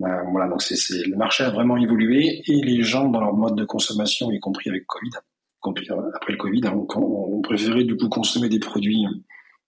Euh, 0.00 0.22
voilà, 0.30 0.48
donc 0.48 0.62
c'est, 0.62 1.06
le 1.06 1.16
marché 1.16 1.44
a 1.44 1.50
vraiment 1.50 1.76
évolué 1.76 2.42
et 2.46 2.62
les 2.62 2.82
gens 2.82 3.08
dans 3.08 3.20
leur 3.20 3.34
mode 3.34 3.56
de 3.56 3.64
consommation, 3.64 4.30
y 4.32 4.40
compris 4.40 4.70
avec 4.70 4.86
Covid, 4.86 5.10
après 6.14 6.32
le 6.32 6.38
Covid, 6.38 6.66
hein, 6.66 6.86
on, 6.96 7.40
préférait 7.40 7.84
du 7.84 7.96
coup 7.96 8.08
consommer 8.08 8.48
des 8.48 8.58
produits, 8.58 9.06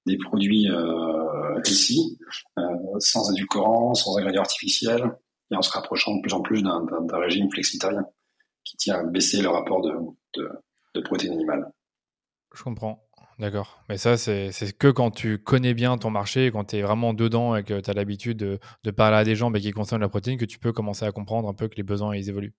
des 0.07 0.19
produits 0.19 0.69
euh, 0.69 1.61
ici, 1.67 2.19
euh, 2.59 2.63
sans 2.99 3.31
édulcorants, 3.33 3.95
sans 3.95 4.17
ingrédients 4.19 4.43
artificiels, 4.43 5.13
et 5.53 5.57
en 5.57 5.63
se 5.63 5.71
rapprochant 5.71 6.17
de 6.17 6.23
plus 6.23 6.33
en 6.33 6.41
plus 6.41 6.63
d'un, 6.63 6.85
régime 7.13 7.51
flexitarien 7.51 8.05
qui 8.65 8.77
tient 8.77 8.97
à 8.97 9.05
baisser 9.05 9.41
le 9.41 9.49
rapport 9.51 9.83
de, 9.83 9.93
de 10.95 11.01
protéines 11.01 11.35
animales. 11.35 11.71
Je 12.55 12.63
comprends. 12.63 13.05
D'accord. 13.39 13.83
Mais 13.89 13.97
ça, 13.97 14.17
c'est 14.17 14.51
que 14.79 14.89
quand 14.89 15.11
tu 15.11 15.39
connais 15.39 15.75
bien 15.75 15.99
ton 15.99 16.11
marché, 16.11 16.51
quand 16.53 16.65
tu 16.65 16.77
es 16.77 16.83
vraiment 16.83 17.15
dedans 17.15 17.57
et 17.57 17.65
que 17.65 17.81
tu 17.81 17.91
as 17.91 17.93
l'habitude 17.93 18.37
de, 18.37 18.91
parler 18.91 19.17
à 19.17 19.25
des 19.25 19.35
gens 19.35 19.51
mais 19.51 19.61
qui 19.61 19.73
consomment 19.73 20.03
la 20.03 20.09
protéine, 20.09 20.39
que 20.39 20.45
tu 20.45 20.59
peux 20.59 20.73
commencer 20.73 21.05
à 21.05 21.13
comprendre 21.13 21.49
un 21.49 21.55
peu 21.55 21.69
que 21.69 21.77
les 21.77 21.83
besoins 21.83 22.15
ils 22.15 22.29
évoluent. 22.29 22.55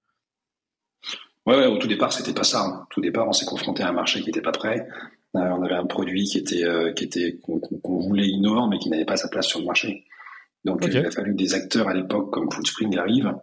Ouais, 1.46 1.66
au 1.68 1.78
tout 1.78 1.88
départ, 1.88 2.12
c'était 2.12 2.34
pas 2.34 2.44
ça. 2.44 2.62
Hein. 2.62 2.82
Au 2.84 2.94
tout 2.94 3.02
départ, 3.02 3.28
on 3.28 3.32
s'est 3.32 3.46
confronté 3.46 3.84
à 3.84 3.90
un 3.90 3.94
marché 3.94 4.20
qui 4.20 4.28
n'était 4.28 4.42
pas 4.42 4.52
prêt. 4.52 4.88
Euh, 5.36 5.40
on 5.40 5.64
avait 5.64 5.76
un 5.76 5.86
produit 5.86 6.24
qui 6.26 6.40
était, 6.40 6.64
euh, 6.64 6.92
qui 6.92 7.04
était 7.04 7.40
qu'on 7.40 8.00
voulait 8.00 8.28
innovant, 8.28 8.68
mais 8.68 8.80
qui 8.80 8.90
n'avait 8.90 9.06
pas 9.06 9.18
sa 9.18 9.30
place 9.30 9.48
sur 9.48 9.60
le 9.60 9.66
marché. 9.66 10.06
Donc, 10.66 10.84
il 10.84 10.98
a 10.98 11.12
fallu 11.12 11.34
que 11.34 11.38
des 11.38 11.54
acteurs 11.54 11.88
à 11.88 11.94
l'époque 11.94 12.34
comme 12.34 12.52
Foodspring 12.52 12.98
arrivent 12.98 13.36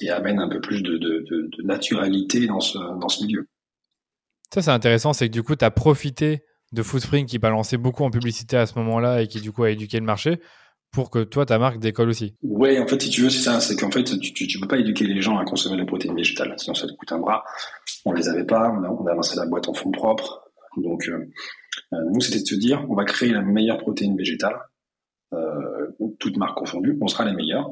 et 0.00 0.10
amènent 0.10 0.40
un 0.40 0.48
peu 0.48 0.60
plus 0.60 0.82
de, 0.82 0.96
de 0.96 1.62
naturalité 1.62 2.46
dans 2.46 2.60
ce, 2.60 2.78
dans 2.78 3.08
ce 3.08 3.24
milieu. 3.24 3.46
Ça, 4.52 4.60
c'est 4.60 4.70
intéressant, 4.70 5.14
c'est 5.14 5.28
que 5.28 5.32
du 5.32 5.42
coup, 5.42 5.56
tu 5.56 5.64
as 5.64 5.70
profité 5.70 6.42
de 6.72 6.82
Foodspring 6.82 7.24
qui 7.24 7.38
balançait 7.38 7.78
beaucoup 7.78 8.04
en 8.04 8.10
publicité 8.10 8.58
à 8.58 8.66
ce 8.66 8.78
moment-là 8.80 9.22
et 9.22 9.26
qui 9.26 9.40
du 9.40 9.50
coup 9.50 9.62
a 9.64 9.70
éduqué 9.70 9.98
le 9.98 10.04
marché 10.04 10.40
pour 10.90 11.08
que 11.08 11.24
toi, 11.24 11.46
ta 11.46 11.58
marque 11.58 11.78
décolle 11.78 12.10
aussi. 12.10 12.36
Ouais, 12.42 12.78
en 12.78 12.86
fait, 12.86 13.00
si 13.00 13.08
tu 13.08 13.22
veux, 13.22 13.30
c'est 13.30 13.40
ça, 13.40 13.60
c'est 13.60 13.76
qu'en 13.76 13.90
fait, 13.90 14.04
tu, 14.04 14.44
ne 14.44 14.60
peux 14.60 14.68
pas 14.68 14.76
éduquer 14.76 15.06
les 15.06 15.22
gens 15.22 15.38
à 15.38 15.44
consommer 15.46 15.78
la 15.78 15.86
protéine 15.86 16.14
végétale, 16.14 16.54
sinon 16.58 16.74
ça 16.74 16.86
te 16.86 16.92
coûte 16.92 17.12
un 17.12 17.18
bras. 17.18 17.44
On 18.04 18.12
les 18.12 18.28
avait 18.28 18.44
pas, 18.44 18.70
on 18.70 19.06
a, 19.06 19.14
lancé 19.14 19.36
la 19.36 19.46
boîte 19.46 19.70
en 19.70 19.72
fonds 19.72 19.90
propres. 19.90 20.50
Donc, 20.76 21.08
euh, 21.08 21.30
euh, 21.94 21.96
nous, 22.12 22.20
c'était 22.20 22.40
de 22.40 22.46
se 22.46 22.54
dire, 22.54 22.84
on 22.90 22.94
va 22.94 23.06
créer 23.06 23.32
la 23.32 23.40
meilleure 23.40 23.78
protéine 23.78 24.18
végétale, 24.18 24.56
euh, 25.32 25.96
toute 26.18 26.36
marque 26.36 26.58
confondue, 26.58 26.98
on 27.00 27.08
sera 27.08 27.24
les 27.24 27.32
meilleurs, 27.32 27.70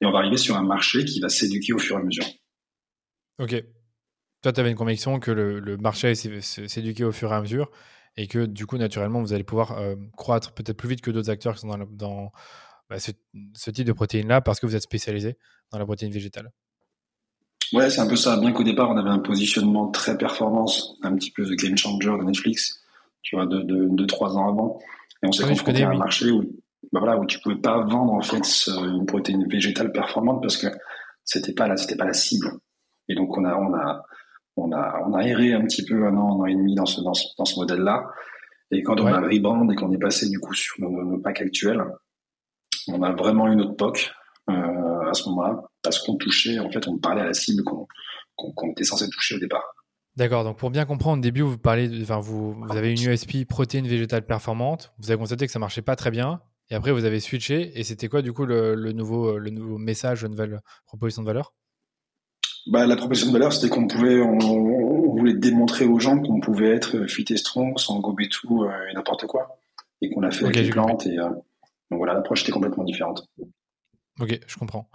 et 0.00 0.06
on 0.06 0.10
va 0.10 0.18
arriver 0.18 0.38
sur 0.38 0.56
un 0.56 0.64
marché 0.64 1.04
qui 1.04 1.20
va 1.20 1.28
s'éduquer 1.28 1.72
au 1.72 1.78
fur 1.78 1.96
et 1.96 2.00
à 2.00 2.02
mesure. 2.02 2.26
Ok. 3.38 3.62
Toi, 4.42 4.52
tu 4.52 4.60
avais 4.60 4.70
une 4.70 4.76
conviction 4.76 5.20
que 5.20 5.30
le, 5.30 5.76
marché 5.76 6.14
s'éduquer 6.14 7.04
au 7.04 7.12
fur 7.12 7.32
et 7.32 7.34
à 7.34 7.40
mesure 7.40 7.70
et 8.16 8.26
que 8.26 8.46
du 8.46 8.66
coup, 8.66 8.78
naturellement, 8.78 9.20
vous 9.20 9.32
allez 9.32 9.44
pouvoir 9.44 9.78
euh, 9.78 9.94
croître 10.16 10.52
peut-être 10.52 10.76
plus 10.76 10.88
vite 10.88 11.00
que 11.00 11.10
d'autres 11.10 11.30
acteurs 11.30 11.54
qui 11.54 11.60
sont 11.60 11.68
dans, 11.68 12.32
bah, 12.88 12.96
ce, 12.98 13.70
type 13.70 13.86
de 13.86 13.92
protéines-là 13.92 14.40
parce 14.40 14.58
que 14.58 14.66
vous 14.66 14.74
êtes 14.74 14.82
spécialisé 14.82 15.36
dans 15.70 15.78
la 15.78 15.84
protéine 15.84 16.10
végétale? 16.10 16.50
Ouais, 17.72 17.88
c'est 17.88 18.00
un 18.00 18.08
peu 18.08 18.16
ça. 18.16 18.36
Bien 18.38 18.52
qu'au 18.52 18.64
départ, 18.64 18.90
on 18.90 18.96
avait 18.96 19.10
un 19.10 19.20
positionnement 19.20 19.88
très 19.90 20.18
performance, 20.18 20.96
un 21.02 21.14
petit 21.14 21.30
peu 21.30 21.44
the 21.44 21.56
game 21.56 21.76
changer 21.76 22.10
de 22.10 22.24
Netflix, 22.24 22.82
tu 23.22 23.36
vois, 23.36 23.46
de, 23.46 23.60
de, 23.60 23.86
de 23.88 24.04
trois 24.06 24.36
ans 24.36 24.48
avant. 24.48 24.80
Et 25.22 25.28
on 25.28 25.32
s'est 25.32 25.44
ah 25.44 25.48
confronté 25.48 25.84
à 25.84 25.90
un 25.90 25.96
marché 25.96 26.30
où, 26.30 26.42
bah 26.92 26.98
voilà, 26.98 27.18
où 27.18 27.26
tu 27.26 27.38
pouvais 27.40 27.56
pas 27.56 27.84
vendre, 27.84 28.12
en 28.12 28.22
fait, 28.22 28.42
une 28.66 29.06
protéine 29.06 29.46
végétale 29.46 29.92
performante 29.92 30.40
parce 30.42 30.56
que 30.56 30.66
c'était 31.24 31.52
pas 31.52 31.68
la, 31.68 31.76
c'était 31.76 31.96
pas 31.96 32.06
la 32.06 32.12
cible. 32.12 32.50
Et 33.08 33.14
donc, 33.14 33.36
on 33.36 33.44
a, 33.44 33.54
on 33.54 33.72
a, 33.74 34.04
on 34.56 34.72
a, 34.72 35.02
on 35.06 35.14
a 35.14 35.22
erré 35.22 35.52
un 35.52 35.62
petit 35.62 35.84
peu 35.84 36.06
un 36.06 36.16
an, 36.16 36.36
un 36.36 36.40
an 36.40 36.46
et 36.46 36.54
demi 36.54 36.74
dans 36.74 36.86
ce, 36.86 37.00
dans 37.00 37.14
ce, 37.14 37.24
dans 37.38 37.44
ce 37.44 37.58
modèle-là. 37.58 38.10
Et 38.70 38.82
quand 38.82 39.00
on 39.00 39.06
a 39.06 39.20
rebrand 39.20 39.68
et 39.70 39.74
qu'on 39.74 39.92
est 39.92 39.98
passé, 39.98 40.28
du 40.28 40.38
coup, 40.38 40.54
sur 40.54 40.80
nos, 40.80 41.02
nos 41.02 41.18
packs 41.18 41.40
actuels, 41.40 41.82
on 42.88 43.02
a 43.02 43.12
vraiment 43.12 43.48
une 43.48 43.60
autre 43.60 43.76
POC, 43.76 44.12
euh, 44.50 45.08
à 45.08 45.14
ce 45.14 45.28
moment-là 45.28 45.62
parce 45.82 45.98
qu'on 45.98 46.16
touchait, 46.16 46.58
en 46.58 46.70
fait, 46.70 46.86
on 46.88 46.98
parlait 46.98 47.22
à 47.22 47.26
la 47.26 47.34
cible 47.34 47.62
qu'on 47.64 48.70
était 48.70 48.84
censé 48.84 49.08
toucher 49.08 49.36
au 49.36 49.38
départ. 49.38 49.64
D'accord, 50.16 50.44
donc 50.44 50.58
pour 50.58 50.70
bien 50.70 50.84
comprendre, 50.84 51.18
au 51.18 51.22
début, 51.22 51.42
vous 51.42 51.56
parlez, 51.56 52.02
enfin, 52.02 52.18
vous, 52.18 52.52
vous 52.52 52.76
avez 52.76 52.92
une 52.92 53.10
USP 53.10 53.46
protéine 53.48 53.86
végétale 53.86 54.26
performante, 54.26 54.92
vous 54.98 55.10
avez 55.10 55.18
constaté 55.18 55.46
que 55.46 55.52
ça 55.52 55.58
marchait 55.58 55.82
pas 55.82 55.96
très 55.96 56.10
bien, 56.10 56.40
et 56.68 56.74
après 56.74 56.92
vous 56.92 57.04
avez 57.04 57.20
switché, 57.20 57.78
et 57.78 57.84
c'était 57.84 58.08
quoi 58.08 58.20
du 58.20 58.32
coup 58.32 58.44
le, 58.44 58.74
nouveau, 58.92 59.38
le 59.38 59.50
nouveau 59.50 59.78
message, 59.78 60.22
la 60.22 60.28
nouvelle 60.28 60.60
proposition 60.86 61.22
de 61.22 61.26
valeur? 61.26 61.54
Bah, 62.66 62.86
la 62.86 62.96
proposition 62.96 63.28
de 63.28 63.32
valeur, 63.32 63.52
c'était 63.52 63.68
qu'on 63.68 63.86
pouvait, 63.86 64.20
on, 64.20 65.16
voulait 65.16 65.34
démontrer 65.34 65.86
aux 65.86 65.98
gens 65.98 66.20
qu'on 66.20 66.40
pouvait 66.40 66.70
être 66.70 67.06
fit 67.06 67.24
et 67.30 67.36
strong 67.36 67.78
sans 67.78 68.00
gober 68.00 68.28
tout 68.28 68.64
euh, 68.64 68.70
et 68.90 68.94
n'importe 68.94 69.26
quoi, 69.26 69.58
et 70.00 70.10
qu'on 70.10 70.20
l'a 70.20 70.30
fait 70.30 70.44
avec 70.44 70.56
les 70.56 70.70
plantes, 70.70 71.06
et 71.06 71.18
euh, 71.18 71.28
donc 71.90 71.98
voilà, 71.98 72.14
l'approche 72.14 72.42
était 72.42 72.52
complètement 72.52 72.84
différente. 72.84 73.26
Ok, 74.20 74.38
je 74.46 74.56
comprends. 74.58 74.88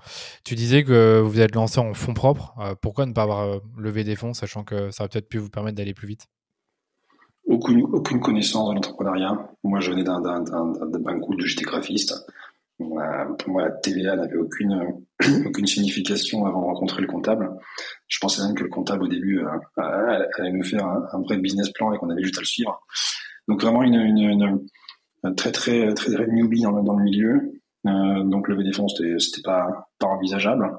Tu 0.44 0.56
disais 0.56 0.84
que 0.84 1.20
vous 1.20 1.40
êtes 1.40 1.56
lancé 1.56 1.80
en 1.80 1.94
fonds 1.94 2.14
propres. 2.14 2.54
Euh, 2.60 2.76
pourquoi 2.80 3.06
ne 3.08 3.14
pas 3.14 3.24
avoir 3.24 3.40
euh, 3.40 3.60
levé 3.78 4.04
des 4.04 4.16
fonds, 4.16 4.34
sachant 4.34 4.64
que 4.64 4.92
ça 4.92 5.04
aurait 5.04 5.10
peut-être 5.10 5.28
pu 5.28 5.40
vous 5.40 5.50
permettre 5.50 5.78
d'aller 5.78 5.96
plus 5.96 6.08
vite? 6.08 6.28
Aucune, 7.48 7.82
aucune 7.82 8.20
connaissance 8.20 8.70
de 8.70 8.76
l'entrepreneuriat. 8.76 9.52
Moi, 9.64 9.80
je 9.80 9.92
venais 9.92 10.04
d'un 10.04 11.20
coup 11.20 11.36
de 11.36 11.46
j'étais 11.46 11.66
graphiste. 11.66 12.14
Pour 12.78 13.50
moi, 13.50 13.64
la 13.64 13.72
TVA 13.72 14.16
n'avait 14.16 14.38
aucune, 14.38 15.04
aucune 15.46 15.68
signification 15.68 16.46
avant 16.46 16.62
de 16.62 16.66
rencontrer 16.66 17.02
le 17.02 17.08
comptable. 17.08 17.50
Je 18.08 18.20
pensais 18.20 18.42
même 18.44 18.56
que 18.56 18.64
le 18.64 18.70
comptable, 18.70 19.04
au 19.04 19.08
début, 19.08 19.40
euh, 19.40 19.50
allait 19.78 20.52
nous 20.52 20.64
faire 20.64 20.86
un, 20.86 21.22
vrai 21.22 21.38
business 21.38 21.70
plan 21.72 21.94
et 21.94 21.98
qu'on 21.98 22.10
avait 22.10 22.24
juste 22.24 22.38
à 22.38 22.42
le 22.42 22.46
suivre. 22.46 22.86
Donc, 23.48 23.62
vraiment, 23.62 23.84
une, 23.84 23.96
une, 23.96 24.66
très, 25.36 25.52
très, 25.52 25.94
très, 25.94 26.12
très 26.12 26.28
newbie 26.28 26.62
dans 26.62 26.84
dans 26.84 26.98
le 26.98 27.04
milieu. 27.04 27.52
Euh, 27.88 28.24
donc 28.24 28.48
lever 28.48 28.64
des 28.64 28.74
fonds, 28.74 28.88
c'était, 28.88 29.42
pas, 29.44 29.90
pas 30.00 30.08
envisageable. 30.08 30.72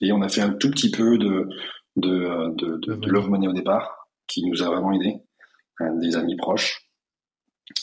Et 0.00 0.12
on 0.12 0.22
a 0.22 0.28
fait 0.28 0.42
un 0.42 0.52
tout 0.52 0.70
petit 0.70 0.90
peu 0.90 1.18
de, 1.18 1.48
de, 1.96 2.54
de, 2.54 2.76
de, 2.76 3.10
love 3.10 3.28
money 3.30 3.48
au 3.48 3.52
départ, 3.52 4.08
qui 4.26 4.44
nous 4.44 4.62
a 4.62 4.66
vraiment 4.66 4.92
aidé. 4.92 5.16
des 5.80 6.16
amis 6.16 6.36
proches, 6.36 6.88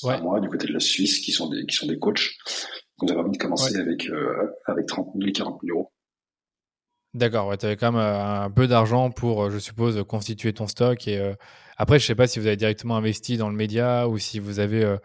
ouais. 0.03 0.21
moi, 0.21 0.39
du 0.39 0.47
côté 0.47 0.67
de 0.67 0.73
la 0.73 0.79
Suisse, 0.79 1.19
qui 1.19 1.31
sont 1.31 1.49
des, 1.49 1.65
qui 1.65 1.75
sont 1.75 1.87
des 1.87 1.99
coachs. 1.99 2.31
Donc, 2.99 3.11
avons 3.11 3.21
envie 3.21 3.37
de 3.37 3.37
commencer 3.37 3.75
avec, 3.77 4.09
euh, 4.09 4.51
avec 4.65 4.85
30 4.85 5.13
000 5.15 5.27
et 5.27 5.31
40 5.31 5.59
000 5.63 5.77
euros. 5.77 5.91
D'accord, 7.13 7.47
ouais, 7.47 7.57
tu 7.57 7.65
avais 7.65 7.75
quand 7.75 7.91
même 7.91 8.01
euh, 8.01 8.43
un 8.45 8.51
peu 8.51 8.67
d'argent 8.67 9.11
pour, 9.11 9.49
je 9.49 9.59
suppose, 9.59 10.03
constituer 10.07 10.53
ton 10.53 10.67
stock. 10.67 11.07
Et 11.07 11.33
après, 11.77 11.99
je 11.99 12.05
sais 12.05 12.15
pas 12.15 12.27
si 12.27 12.39
vous 12.39 12.47
avez 12.47 12.57
directement 12.57 12.95
investi 12.95 13.37
dans 13.37 13.49
le 13.49 13.55
média 13.55 14.07
ou 14.07 14.17
si 14.17 14.39
vous 14.39 14.59
avez 14.59 14.97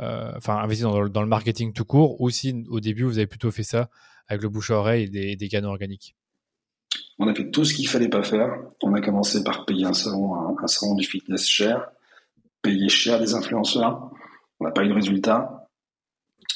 euh, 0.00 0.32
enfin 0.36 0.56
investi 0.56 0.82
dans, 0.82 1.00
le 1.02 1.26
marketing 1.26 1.72
tout 1.74 1.84
court, 1.84 2.20
ou 2.20 2.30
si 2.30 2.64
au 2.70 2.80
début 2.80 3.02
vous 3.02 3.18
avez 3.18 3.26
plutôt 3.26 3.50
fait 3.50 3.62
ça 3.62 3.90
avec 4.28 4.42
le 4.42 4.48
bouche 4.48 4.70
à 4.70 4.76
oreille 4.76 5.10
et 5.12 5.36
des, 5.36 5.48
canaux 5.48 5.68
organiques 5.68 6.16
On 7.18 7.28
a 7.28 7.34
fait 7.34 7.50
tout 7.50 7.64
ce 7.64 7.74
qu'il 7.74 7.86
fallait 7.86 8.08
pas 8.08 8.22
faire. 8.22 8.50
On 8.82 8.94
a 8.94 9.00
commencé 9.00 9.44
par 9.44 9.66
payer 9.66 9.84
un 9.84 9.92
salon, 9.92 10.34
un, 10.58 10.66
salon 10.66 10.94
du 10.94 11.04
fitness 11.04 11.46
cher, 11.46 11.90
payer 12.62 12.88
cher 12.88 13.20
des 13.20 13.34
influenceurs. 13.34 14.10
On 14.58 14.64
n'a 14.64 14.70
pas 14.70 14.84
eu 14.84 14.88
de 14.88 14.94
résultat. 14.94 15.59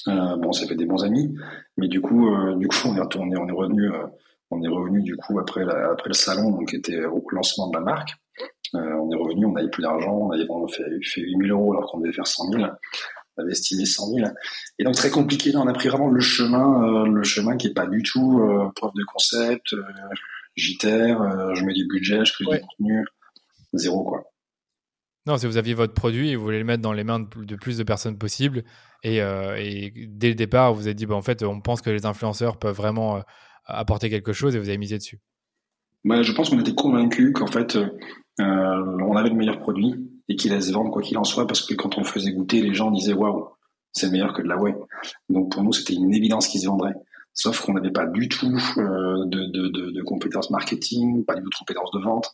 Euh, 0.08 0.36
bon, 0.36 0.52
ça 0.52 0.66
fait 0.66 0.74
des 0.74 0.86
bons 0.86 1.04
amis, 1.04 1.34
mais 1.76 1.88
du 1.88 2.00
coup, 2.00 2.28
euh, 2.34 2.54
du 2.56 2.68
coup, 2.68 2.76
on 2.86 2.96
est 2.96 3.00
retourné, 3.00 3.36
on 3.36 3.48
est 3.48 3.52
revenu, 3.52 3.90
on 4.50 4.62
est 4.62 4.68
revenu 4.68 5.02
du 5.02 5.16
coup 5.16 5.38
après, 5.38 5.62
après 5.62 6.08
le 6.08 6.14
salon, 6.14 6.50
donc 6.50 6.68
qui 6.68 6.76
était 6.76 7.04
au 7.04 7.24
lancement 7.30 7.68
de 7.68 7.76
la 7.76 7.84
marque. 7.84 8.10
on 8.72 9.10
est 9.10 9.16
revenu, 9.16 9.46
on 9.46 9.52
n'avait 9.52 9.70
plus 9.70 9.82
d'argent, 9.82 10.12
on 10.12 10.30
avait 10.30 10.46
fait, 10.68 10.84
fait 11.02 11.20
8000 11.22 11.50
euros 11.50 11.72
alors 11.72 11.90
qu'on 11.90 12.00
devait 12.00 12.12
faire 12.12 12.26
100 12.26 12.50
000 12.50 12.64
on 13.36 13.42
avait 13.42 13.52
estimé 13.52 13.84
100 13.84 14.10
000. 14.10 14.28
Et 14.78 14.84
donc 14.84 14.94
très 14.94 15.10
compliqué, 15.10 15.52
là, 15.52 15.60
on 15.60 15.66
a 15.66 15.72
pris 15.72 15.88
vraiment 15.88 16.08
le 16.08 16.20
chemin, 16.20 16.82
euh, 16.84 17.06
le 17.06 17.22
chemin 17.22 17.56
qui 17.56 17.68
est 17.68 17.74
pas 17.74 17.86
du 17.86 18.02
tout 18.02 18.40
euh, 18.40 18.70
preuve 18.74 18.92
de 18.94 19.04
concept, 19.04 19.72
euh, 19.72 19.82
euh, 20.84 21.54
je 21.54 21.64
mets 21.64 21.74
du 21.74 21.86
budget, 21.86 22.24
je 22.24 22.32
crée 22.32 22.44
du 22.44 22.60
contenu, 22.60 23.04
zéro 23.72 24.04
quoi. 24.04 24.24
Non, 25.26 25.38
si 25.38 25.46
vous 25.46 25.56
aviez 25.56 25.74
votre 25.74 25.94
produit 25.94 26.30
et 26.30 26.36
vous 26.36 26.44
voulez 26.44 26.58
le 26.58 26.64
mettre 26.64 26.82
dans 26.82 26.92
les 26.92 27.04
mains 27.04 27.20
de 27.20 27.56
plus 27.56 27.78
de 27.78 27.82
personnes 27.82 28.18
possible, 28.18 28.62
et, 29.02 29.20
dès 30.08 30.28
le 30.28 30.34
départ, 30.34 30.74
vous 30.74 30.86
avez 30.86 30.94
dit, 30.94 31.06
bah, 31.06 31.14
en 31.14 31.22
fait, 31.22 31.42
on 31.42 31.60
pense 31.60 31.80
que 31.80 31.90
les 31.90 32.06
influenceurs 32.06 32.58
peuvent 32.58 32.76
vraiment 32.76 33.22
apporter 33.66 34.10
quelque 34.10 34.32
chose 34.32 34.54
et 34.54 34.58
vous 34.58 34.68
avez 34.68 34.78
misé 34.78 34.98
dessus. 34.98 35.20
Bah, 36.04 36.22
je 36.22 36.32
pense 36.32 36.50
qu'on 36.50 36.60
était 36.60 36.74
convaincus 36.74 37.32
qu'en 37.32 37.46
fait, 37.46 37.78
on 38.38 39.16
avait 39.16 39.30
le 39.30 39.34
meilleur 39.34 39.60
produit 39.60 39.94
et 40.28 40.36
qu'il 40.36 40.52
laisse 40.52 40.70
vendre 40.70 40.90
quoi 40.90 41.02
qu'il 41.02 41.18
en 41.18 41.24
soit, 41.24 41.46
parce 41.46 41.66
que 41.66 41.74
quand 41.74 41.98
on 41.98 42.04
faisait 42.04 42.32
goûter, 42.32 42.60
les 42.60 42.74
gens 42.74 42.90
disaient 42.90 43.12
waouh, 43.12 43.48
c'est 43.92 44.10
meilleur 44.10 44.32
que 44.32 44.42
de 44.42 44.48
la 44.48 44.58
whey. 44.58 44.74
Donc 45.28 45.52
pour 45.52 45.62
nous, 45.62 45.72
c'était 45.72 45.94
une 45.94 46.12
évidence 46.12 46.48
qu'ils 46.48 46.62
se 46.62 46.66
vendraient. 46.66 46.94
Sauf 47.32 47.60
qu'on 47.60 47.74
n'avait 47.74 47.90
pas 47.90 48.06
du 48.06 48.28
tout 48.28 48.56
euh, 48.78 49.24
de, 49.26 49.46
de, 49.90 50.02
compétences 50.02 50.50
marketing, 50.50 51.24
pas 51.24 51.34
du 51.34 51.42
tout 51.42 51.50
de 51.50 51.56
compétences 51.58 51.90
de 51.90 52.00
vente, 52.00 52.30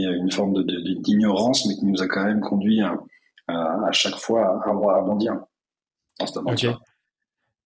et 0.00 0.04
une 0.04 0.30
forme 0.30 0.64
d'ignorance, 0.64 1.66
mais 1.66 1.74
qui 1.74 1.86
nous 1.86 2.02
a 2.02 2.08
quand 2.08 2.24
même 2.24 2.40
conduit 2.40 2.80
à, 2.80 2.96
à, 3.48 3.92
chaque 3.92 4.16
fois 4.16 4.62
à, 4.64 4.70
à 4.70 5.02
bondir 5.02 5.34
dans 6.18 6.26
cette 6.26 6.42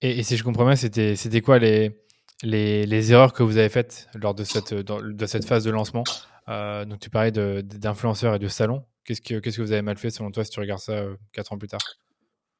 Et, 0.02 0.18
et, 0.18 0.23
si 0.23 0.37
je 0.37 0.45
comprends 0.45 0.64
bien, 0.66 0.76
c'était 0.76 1.16
c'était 1.16 1.40
quoi 1.40 1.59
les, 1.59 1.97
les, 2.42 2.87
les 2.87 3.12
erreurs 3.12 3.33
que 3.33 3.42
vous 3.42 3.56
avez 3.59 3.68
faites 3.68 4.09
lors 4.14 4.35
de 4.35 4.45
cette, 4.45 4.75
de 4.75 5.26
cette 5.26 5.45
phase 5.45 5.64
de 5.64 5.71
lancement? 5.71 6.04
Euh, 6.49 6.85
Donc 6.85 7.00
tu 7.00 7.11
parlais 7.11 7.33
d'influenceurs 7.33 8.35
et 8.35 8.38
de 8.38 8.49
salons. 8.49 8.85
Qu'est-ce 9.04 9.21
que, 9.21 9.38
qu'est-ce 9.38 9.56
que 9.59 9.62
vous 9.62 9.73
avez 9.73 9.83
mal 9.83 9.97
fait 9.97 10.11
selon 10.11 10.30
toi 10.30 10.45
si 10.45 10.50
tu 10.50 10.61
regardes 10.61 10.80
ça 10.80 10.92
euh, 10.92 11.16
quatre 11.33 11.52
ans 11.52 11.59
plus 11.59 11.68
tard? 11.68 11.80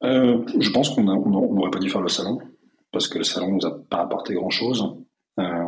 Euh, 0.03 0.45
Je 0.61 0.71
pense 0.71 0.91
qu'on 0.91 1.03
n'aurait 1.03 1.71
pas 1.71 1.79
dû 1.79 1.91
faire 1.91 2.03
le 2.03 2.09
salon 2.09 2.39
parce 2.93 3.09
que 3.09 3.19
le 3.19 3.25
salon 3.25 3.53
nous 3.53 3.67
a 3.67 3.79
pas 3.91 4.03
apporté 4.03 4.35
grand-chose. 4.35 4.97
Euh, 5.39 5.65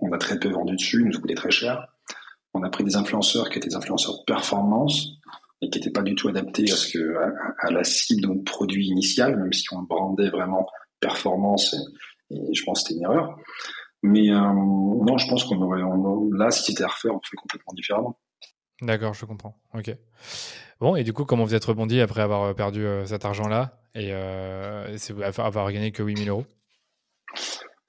on 0.00 0.10
a 0.12 0.18
très 0.18 0.38
peu 0.38 0.48
vendu 0.48 0.74
dessus, 0.74 1.00
il 1.00 1.06
nous 1.06 1.20
coûté 1.20 1.34
très 1.34 1.50
cher. 1.50 1.86
On 2.54 2.62
a 2.62 2.70
pris 2.70 2.84
des 2.84 2.96
influenceurs 2.96 3.48
qui 3.50 3.58
étaient 3.58 3.68
des 3.68 3.76
influenceurs 3.76 4.24
performance 4.26 5.08
et 5.60 5.70
qui 5.70 5.78
n'étaient 5.78 5.92
pas 5.92 6.02
du 6.02 6.14
tout 6.14 6.28
adaptés 6.28 6.70
à, 6.70 6.76
ce 6.76 6.92
que, 6.92 7.14
la 7.70 7.84
cible 7.84 8.28
notre 8.28 8.44
produit 8.44 8.86
initial, 8.88 9.36
même 9.36 9.52
si 9.52 9.72
on 9.72 9.82
brandait 9.82 10.28
vraiment 10.28 10.66
performance 11.00 11.74
et, 12.30 12.54
je 12.54 12.62
pense 12.64 12.82
que 12.82 12.88
c'était 12.88 12.98
une 12.98 13.04
erreur. 13.04 13.36
Mais 14.02 14.28
non, 14.28 15.18
je 15.18 15.28
pense 15.28 15.44
qu'on 15.44 15.60
aurait, 15.60 15.82
là, 16.36 16.50
si 16.50 16.64
c'était 16.64 16.84
à 16.84 16.88
refaire, 16.88 17.14
on 17.14 17.20
fait 17.20 17.36
complètement 17.36 17.74
différemment. 17.74 18.18
D'accord, 18.82 19.14
je 19.14 19.24
comprends. 19.24 19.56
Ok. 19.74 19.94
Bon, 20.80 20.96
et 20.96 21.04
du 21.04 21.12
coup, 21.12 21.24
comment 21.24 21.44
vous 21.44 21.54
êtes 21.54 21.64
rebondi 21.64 22.00
après 22.00 22.22
avoir 22.22 22.42
euh, 22.42 22.54
perdu 22.54 22.84
euh, 22.84 23.06
cet 23.06 23.24
argent-là 23.24 23.78
et 23.94 24.08
euh, 24.10 24.96
avoir 25.38 25.70
gagné 25.70 25.92
que 25.92 26.02
8000 26.02 26.28
euros? 26.28 26.44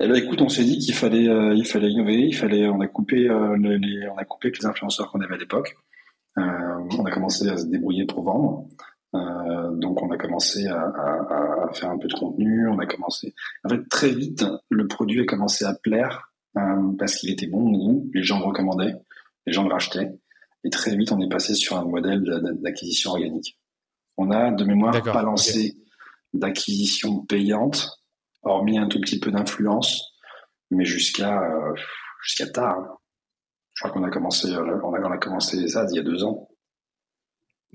Eh 0.03 0.07
ben, 0.07 0.15
écoute, 0.15 0.41
on 0.41 0.49
s'est 0.49 0.63
dit 0.63 0.79
qu'il 0.79 0.93
fallait, 0.93 1.27
euh, 1.27 1.53
il 1.55 1.65
fallait 1.65 1.89
innover, 1.89 2.19
il 2.27 2.35
fallait, 2.35 2.67
on 2.67 2.81
a 2.81 2.87
coupé, 2.87 3.15
les, 3.17 4.07
on 4.09 4.17
a 4.17 4.25
coupé 4.25 4.47
avec 4.47 4.59
les 4.59 4.65
influenceurs 4.65 5.11
qu'on 5.11 5.21
avait 5.21 5.35
à 5.35 5.37
l'époque. 5.37 5.75
on 6.35 7.05
a 7.05 7.11
commencé 7.11 7.47
à 7.49 7.57
se 7.57 7.65
débrouiller 7.65 8.05
pour 8.05 8.23
vendre. 8.23 8.67
donc, 9.13 10.01
on 10.01 10.11
a 10.11 10.17
commencé 10.17 10.67
à, 10.67 10.81
à, 10.81 11.67
à, 11.69 11.73
faire 11.73 11.89
un 11.89 11.97
peu 11.97 12.07
de 12.07 12.13
contenu. 12.13 12.67
On 12.67 12.79
a 12.79 12.85
commencé. 12.85 13.33
En 13.63 13.69
fait, 13.69 13.87
très 13.89 14.13
vite, 14.13 14.45
le 14.69 14.87
produit 14.87 15.21
a 15.21 15.25
commencé 15.25 15.65
à 15.65 15.73
plaire 15.73 16.33
parce 16.97 17.15
qu'il 17.15 17.31
était 17.31 17.47
bon 17.47 17.71
goût. 17.71 18.09
Les 18.13 18.23
gens 18.23 18.39
le 18.39 18.45
recommandaient, 18.45 18.95
les 19.45 19.53
gens 19.53 19.63
le 19.63 19.71
rachetaient. 19.71 20.11
Et 20.63 20.69
très 20.69 20.95
vite, 20.95 21.11
on 21.11 21.19
est 21.19 21.29
passé 21.29 21.53
sur 21.53 21.77
un 21.77 21.85
modèle 21.85 22.23
d'acquisition 22.61 23.11
organique. 23.11 23.59
On 24.17 24.31
a, 24.31 24.51
de 24.51 24.63
mémoire, 24.63 25.01
pas 25.03 25.23
lancé 25.23 25.77
d'acquisition 26.33 27.25
payante, 27.25 28.02
hormis 28.43 28.77
un 28.77 28.87
tout 28.87 28.99
petit 28.99 29.19
peu 29.19 29.31
d'influence, 29.31 30.13
mais 30.71 30.85
jusqu'à 30.85 31.41
euh, 31.41 31.73
jusqu'à 32.23 32.47
tard. 32.47 32.99
Je 33.73 33.81
crois 33.81 33.91
qu'on 33.91 34.03
a 34.03 34.11
commencé, 34.11 34.53
euh, 34.53 34.79
on 34.83 34.93
a, 34.93 35.17
commencé 35.17 35.57
il 35.57 35.95
y 35.95 35.99
a 35.99 36.03
deux 36.03 36.23
ans. 36.23 36.47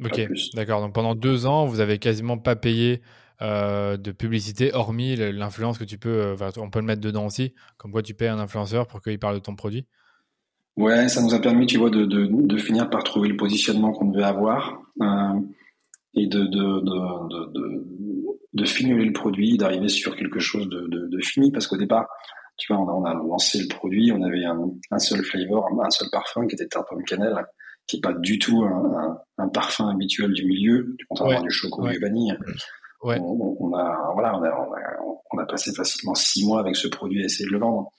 Ok, 0.04 0.28
d'accord. 0.54 0.80
Donc 0.80 0.94
pendant 0.94 1.16
deux 1.16 1.46
ans, 1.46 1.66
vous 1.66 1.80
avez 1.80 1.98
quasiment 1.98 2.38
pas 2.38 2.54
payé 2.54 3.02
euh, 3.42 3.96
de 3.96 4.12
publicité, 4.12 4.72
hormis 4.74 5.16
l'influence 5.16 5.76
que 5.76 5.84
tu 5.84 5.98
peux. 5.98 6.36
on 6.56 6.70
peut 6.70 6.78
le 6.78 6.84
mettre 6.84 7.00
dedans 7.00 7.26
aussi, 7.26 7.54
comme 7.76 7.90
quoi 7.90 8.02
tu 8.02 8.14
payes 8.14 8.28
un 8.28 8.38
influenceur 8.38 8.86
pour 8.86 9.02
qu'il 9.02 9.18
parle 9.18 9.34
de 9.34 9.40
ton 9.40 9.56
produit. 9.56 9.86
Ouais, 10.78 11.08
ça 11.08 11.20
nous 11.22 11.34
a 11.34 11.40
permis, 11.40 11.66
tu 11.66 11.76
vois, 11.76 11.90
de, 11.90 12.04
de, 12.04 12.28
de 12.30 12.56
finir 12.56 12.88
par 12.88 13.02
trouver 13.02 13.28
le 13.28 13.36
positionnement 13.36 13.90
qu'on 13.90 14.06
devait 14.06 14.22
avoir 14.22 14.80
euh, 15.02 15.40
et 16.14 16.28
de, 16.28 16.44
de, 16.44 18.37
de, 18.52 18.64
de, 18.64 19.04
le 19.04 19.12
produit, 19.12 19.56
d'arriver 19.56 19.88
sur 19.88 20.16
quelque 20.16 20.38
chose 20.38 20.68
de, 20.68 20.86
de, 20.88 21.20
fini, 21.20 21.50
parce 21.52 21.66
qu'au 21.66 21.76
départ, 21.76 22.06
tu 22.56 22.72
vois, 22.72 22.82
on 22.82 23.04
a, 23.04 23.14
lancé 23.14 23.60
le 23.60 23.68
produit, 23.68 24.10
on 24.12 24.22
avait 24.22 24.44
un, 24.44 24.98
seul 24.98 25.22
flavor, 25.24 25.68
un 25.80 25.90
seul 25.90 26.08
parfum 26.10 26.46
qui 26.46 26.54
était 26.54 26.76
un 26.76 26.82
pomme 26.88 27.04
cannelle, 27.04 27.46
qui 27.86 27.96
n'est 27.96 28.00
pas 28.00 28.12
du 28.12 28.38
tout 28.38 28.64
un, 28.64 29.48
parfum 29.48 29.88
habituel 29.88 30.32
du 30.32 30.44
milieu, 30.44 30.96
contrairement 31.08 31.42
du 31.42 31.50
chocolat 31.50 31.90
et 31.90 31.94
du 31.94 32.00
vanille. 32.00 32.36
On, 33.02 33.74
a, 33.74 34.10
voilà, 34.12 34.36
on 34.36 34.42
a, 34.42 34.68
on, 35.32 35.38
a, 35.38 35.46
passé 35.46 35.72
facilement 35.72 36.14
six 36.14 36.44
mois 36.44 36.60
avec 36.60 36.74
ce 36.74 36.88
produit 36.88 37.22
à 37.22 37.26
essayer 37.26 37.46
de 37.46 37.52
le 37.52 37.60
vendre 37.60 37.92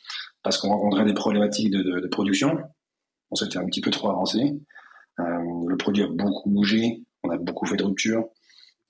parce 0.43 0.57
qu'on 0.57 0.69
rencontrait 0.69 1.05
des 1.05 1.13
problématiques 1.13 1.71
de, 1.71 1.81
de, 1.81 1.99
de 2.01 2.07
production. 2.07 2.57
On 3.31 3.35
s'était 3.35 3.57
un 3.57 3.65
petit 3.65 3.81
peu 3.81 3.91
trop 3.91 4.09
avancé. 4.09 4.59
Euh, 5.19 5.23
le 5.67 5.77
produit 5.77 6.03
a 6.03 6.07
beaucoup 6.07 6.49
bougé, 6.49 7.03
on 7.23 7.29
a 7.29 7.37
beaucoup 7.37 7.65
fait 7.65 7.77
de 7.77 7.83
ruptures. 7.83 8.25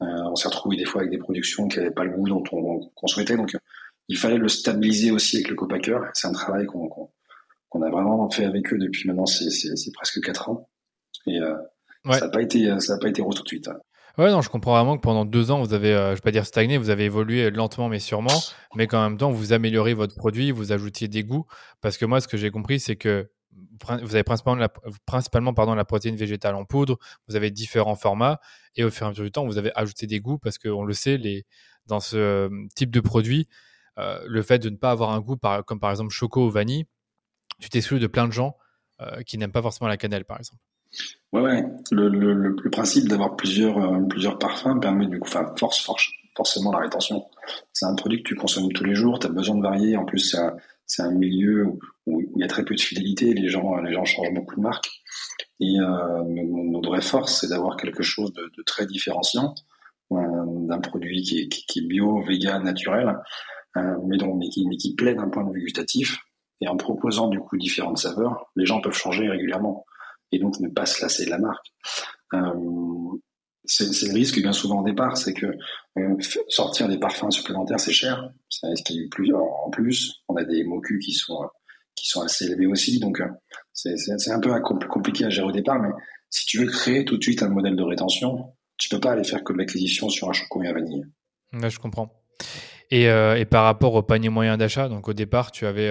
Euh, 0.02 0.06
on 0.06 0.36
s'est 0.36 0.48
retrouvé 0.48 0.78
des 0.78 0.86
fois 0.86 1.02
avec 1.02 1.12
des 1.12 1.18
productions 1.18 1.68
qui 1.68 1.78
n'avaient 1.78 1.92
pas 1.92 2.04
le 2.04 2.12
goût 2.12 2.28
dont 2.28 2.44
on, 2.52 3.08
souhaitait. 3.08 3.36
Donc, 3.36 3.56
il 4.08 4.18
fallait 4.18 4.38
le 4.38 4.48
stabiliser 4.48 5.12
aussi 5.12 5.38
avec 5.38 5.50
le 5.50 5.56
copacker. 5.56 6.00
C'est 6.14 6.28
un 6.28 6.32
travail 6.32 6.66
qu'on 6.66 7.82
a 7.82 7.90
vraiment 7.90 8.30
fait 8.30 8.46
avec 8.46 8.74
eux 8.74 8.78
depuis 8.78 9.08
maintenant, 9.08 9.26
c'est 9.26 9.92
presque 9.94 10.22
quatre 10.22 10.50
ans. 10.50 10.70
Et 11.28 11.40
euh, 11.40 11.56
ça 12.12 12.22
n'a 12.22 12.30
pas 12.30 12.42
été, 12.42 12.80
ça 12.80 12.98
pas 12.98 13.10
été 13.10 13.22
rose 13.22 13.36
tout 13.36 13.44
de 13.44 13.48
suite. 13.50 13.68
Hein. 13.68 13.78
Ouais, 14.18 14.32
non, 14.32 14.42
je 14.42 14.50
comprends 14.50 14.74
vraiment 14.74 14.98
que 14.98 15.02
pendant 15.02 15.24
deux 15.24 15.52
ans, 15.52 15.62
vous 15.62 15.74
avez, 15.74 15.92
je 15.92 16.16
vais 16.16 16.22
pas 16.22 16.32
dire 16.32 16.46
stagné, 16.46 16.78
vous 16.78 16.90
avez 16.90 17.06
évolué 17.06 17.52
lentement 17.52 17.88
mais 17.88 18.00
sûrement, 18.00 18.38
mais 18.76 18.88
qu'en 18.88 19.02
même 19.02 19.18
temps, 19.18 19.32
vous 19.32 19.54
améliorez 19.54 19.94
votre 19.94 20.16
produit, 20.16 20.52
vous 20.52 20.74
ajoutiez 20.74 21.08
des 21.08 21.24
goûts. 21.24 21.46
Parce 21.80 21.98
que 21.98 22.06
moi, 22.06 22.20
ce 22.20 22.28
que 22.28 22.36
j'ai 22.36 22.52
compris, 22.52 22.80
c'est 22.80 22.96
que 22.96 23.30
vous 23.52 24.16
avez 24.16 24.24
principalement, 24.24 24.60
la, 24.60 24.70
principalement 25.06 25.54
pardon, 25.54 25.74
la 25.76 25.86
protéine 25.86 26.16
végétale 26.16 26.56
en 26.56 26.66
poudre, 26.66 26.98
vous 27.28 27.36
avez 27.36 27.52
différents 27.52 27.96
formats, 27.96 28.40
et 28.76 28.84
au 28.84 28.90
fur 28.90 29.06
et 29.06 29.08
à 29.08 29.10
mesure 29.10 29.24
du 29.24 29.32
temps, 29.32 29.46
vous 29.46 29.58
avez 29.58 29.72
ajouté 29.76 30.08
des 30.08 30.20
goûts, 30.20 30.38
parce 30.38 30.58
qu'on 30.58 30.84
le 30.84 30.94
sait, 30.94 31.18
les, 31.18 31.46
dans 31.86 32.00
ce 32.00 32.18
euh, 32.18 32.50
type 32.76 32.92
de 32.92 33.00
produit, 33.00 33.48
euh, 33.98 34.24
le 34.28 34.42
fait 34.42 34.60
de 34.60 34.70
ne 34.70 34.78
pas 34.78 34.92
avoir 34.92 35.12
un 35.12 35.20
goût, 35.20 35.38
par, 35.38 35.66
comme 35.66 35.80
par 35.80 35.92
exemple 35.92 36.12
choco 36.12 36.46
ou 36.46 36.50
vanille, 36.50 36.86
tu 37.60 37.70
t'exclus 37.70 38.00
de 38.00 38.08
plein 38.08 38.28
de 38.28 38.34
gens 38.34 38.56
euh, 39.02 39.22
qui 39.24 39.38
n'aiment 39.38 39.52
pas 39.52 39.62
forcément 39.62 39.88
la 39.88 39.98
cannelle, 39.98 40.26
par 40.26 40.38
exemple. 40.38 40.62
Ouais, 41.34 41.42
ouais. 41.42 41.66
Le, 41.92 42.10
le, 42.10 42.34
le, 42.34 42.70
principe 42.70 43.08
d'avoir 43.08 43.36
plusieurs, 43.36 44.08
plusieurs 44.08 44.40
parfums 44.40 44.80
permet 44.80 45.06
du 45.08 45.20
coup, 45.20 45.28
enfin, 45.28 45.54
force, 45.58 45.84
force 45.84 46.10
forcément 46.36 46.72
la 46.72 46.80
rétention. 46.80 47.26
C'est 47.74 47.86
un 47.86 47.96
produit 47.96 48.24
que 48.24 48.30
tu 48.30 48.36
consommes 48.36 48.72
tous 48.72 48.84
les 48.84 48.96
jours, 48.96 49.20
tu 49.20 49.28
as 49.28 49.30
besoin 49.30 49.56
de 49.56 49.62
varier. 49.62 49.98
En 49.98 50.06
plus, 50.06 50.36
c'est 50.90 51.04
un, 51.04 51.12
milieu 51.12 51.68
où, 52.08 52.22
il 52.22 52.42
y 52.42 52.44
a 52.44 52.48
très 52.48 52.66
peu 52.66 52.74
de 52.74 52.82
fidélité, 52.82 53.32
les 53.34 53.48
gens, 53.48 53.78
les 53.78 53.94
gens 53.94 54.06
changent 54.06 54.34
beaucoup 54.34 54.56
de 54.56 54.62
marque. 54.62 54.90
Et 55.60 55.80
euh, 55.80 56.24
notre 56.26 56.90
vraie 56.90 57.02
force, 57.02 57.40
c'est 57.40 57.50
d'avoir 57.50 57.78
quelque 57.78 58.02
chose 58.02 58.34
de, 58.34 58.64
très 58.64 58.88
différenciant, 58.88 59.54
euh, 60.12 60.18
d'un 60.68 60.80
produit 60.80 61.22
qui 61.22 61.40
est, 61.80 61.88
bio, 61.88 62.22
vegan, 62.24 62.64
naturel, 62.64 63.16
euh, 63.78 63.98
mais, 64.08 64.18
donc, 64.18 64.38
mais, 64.40 64.50
qui, 64.50 64.68
mais 64.68 64.78
qui 64.78 64.96
plaît 64.96 65.14
d'un 65.14 65.30
point 65.30 65.44
de 65.44 65.54
vue 65.54 65.62
gustatif. 65.62 66.18
Et 66.62 66.68
en 66.68 66.76
proposant 66.76 67.28
du 67.28 67.40
coup 67.40 67.56
différentes 67.56 68.00
saveurs, 68.00 68.52
les 68.56 68.66
gens 68.66 68.82
peuvent 68.82 68.92
changer 68.92 69.30
régulièrement 69.30 69.86
et 70.32 70.40
donc 70.40 70.60
ne 70.60 70.70
pas 70.70 70.86
se 70.86 71.02
lasser 71.02 71.26
de 71.26 71.30
la 71.30 71.38
marque. 71.38 71.68
C'est 73.70 74.08
le 74.08 74.14
risque 74.14 74.42
bien 74.42 74.52
souvent 74.52 74.82
au 74.82 74.84
départ, 74.84 75.16
c'est 75.16 75.34
que 75.34 75.46
euh, 75.98 76.18
sortir 76.48 76.88
des 76.88 76.98
parfums 76.98 77.30
supplémentaires, 77.30 77.80
c'est 77.80 77.94
cher. 77.94 78.30
Ça 78.50 78.68
risque 78.68 78.92
plus 79.12 79.34
en 79.34 79.70
plus. 79.72 80.24
On 80.28 80.36
a 80.36 80.44
des 80.44 80.64
MOCU 80.64 81.00
qui 81.00 81.14
sont 81.14 81.48
qui 81.96 82.08
sont 82.08 82.22
assez 82.22 82.46
élevés 82.46 82.66
aussi, 82.66 83.00
donc 83.00 83.20
euh, 83.20 83.28
c'est 83.74 84.32
un 84.32 84.40
peu 84.40 84.58
compliqué 84.88 85.26
à 85.26 85.30
gérer 85.30 85.48
au 85.48 85.52
départ. 85.52 85.80
Mais 85.80 85.90
si 86.30 86.46
tu 86.46 86.60
veux 86.60 86.68
créer 86.68 87.04
tout 87.04 87.18
de 87.18 87.24
suite 87.24 87.44
un 87.44 87.50
modèle 87.50 87.76
de 87.76 87.84
rétention, 87.84 88.54
tu 88.78 88.90
peux 88.90 89.02
pas 89.02 89.12
aller 89.12 89.26
faire 89.26 89.44
que 89.44 89.52
l'acquisition 89.52 90.10
sur 90.10 90.30
un 90.30 90.34
chocolat 90.34 90.70
à 90.70 90.74
vanille. 90.74 91.06
je 91.52 91.78
comprends. 91.78 92.24
Et, 92.90 93.10
euh, 93.10 93.38
et, 93.38 93.46
par 93.46 93.66
rapport 93.66 93.94
au 93.96 94.02
panier 94.02 94.30
moyen 94.30 94.58
d'achat, 94.58 94.88
donc 94.88 95.10
au 95.10 95.14
départ, 95.14 95.52
tu 95.52 95.66
avais, 95.66 95.90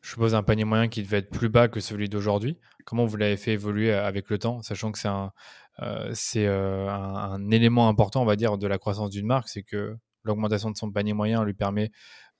je 0.00 0.10
suppose, 0.10 0.34
un 0.34 0.42
panier 0.42 0.64
moyen 0.64 0.88
qui 0.88 1.02
devait 1.02 1.18
être 1.18 1.30
plus 1.30 1.50
bas 1.50 1.68
que 1.68 1.78
celui 1.78 2.08
d'aujourd'hui. 2.08 2.58
Comment 2.84 3.06
vous 3.06 3.16
l'avez 3.16 3.36
fait 3.36 3.52
évoluer 3.52 3.92
avec 3.92 4.28
le 4.28 4.38
temps, 4.38 4.62
sachant 4.62 4.92
que 4.92 4.98
c'est 4.98 5.08
un, 5.08 5.32
euh, 5.82 6.14
euh, 6.36 6.88
un, 6.88 7.50
élément 7.50 7.88
important, 7.88 8.22
on 8.22 8.26
va 8.26 8.36
dire, 8.36 8.58
de 8.58 8.66
la 8.66 8.78
croissance 8.78 9.10
d'une 9.10 9.26
marque, 9.26 9.48
c'est 9.48 9.62
que 9.62 9.96
l'augmentation 10.22 10.70
de 10.70 10.76
son 10.76 10.90
panier 10.90 11.12
moyen 11.12 11.44
lui 11.44 11.54
permet 11.54 11.90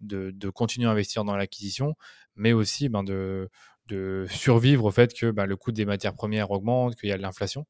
de, 0.01 0.33
continuer 0.51 0.87
à 0.89 0.93
investir 0.93 1.25
dans 1.25 1.37
l'acquisition, 1.37 1.95
mais 2.37 2.53
aussi 2.53 2.89
ben, 2.89 3.03
de, 3.03 3.49
de, 3.87 4.27
survivre 4.29 4.85
au 4.85 4.91
fait 4.91 5.13
que 5.15 5.31
ben, 5.31 5.47
le 5.47 5.57
coût 5.57 5.73
des 5.73 5.85
matières 5.85 6.15
premières 6.15 6.51
augmente, 6.51 6.95
qu'il 6.97 7.09
y 7.09 7.13
a 7.13 7.17
de 7.17 7.23
l'inflation 7.23 7.67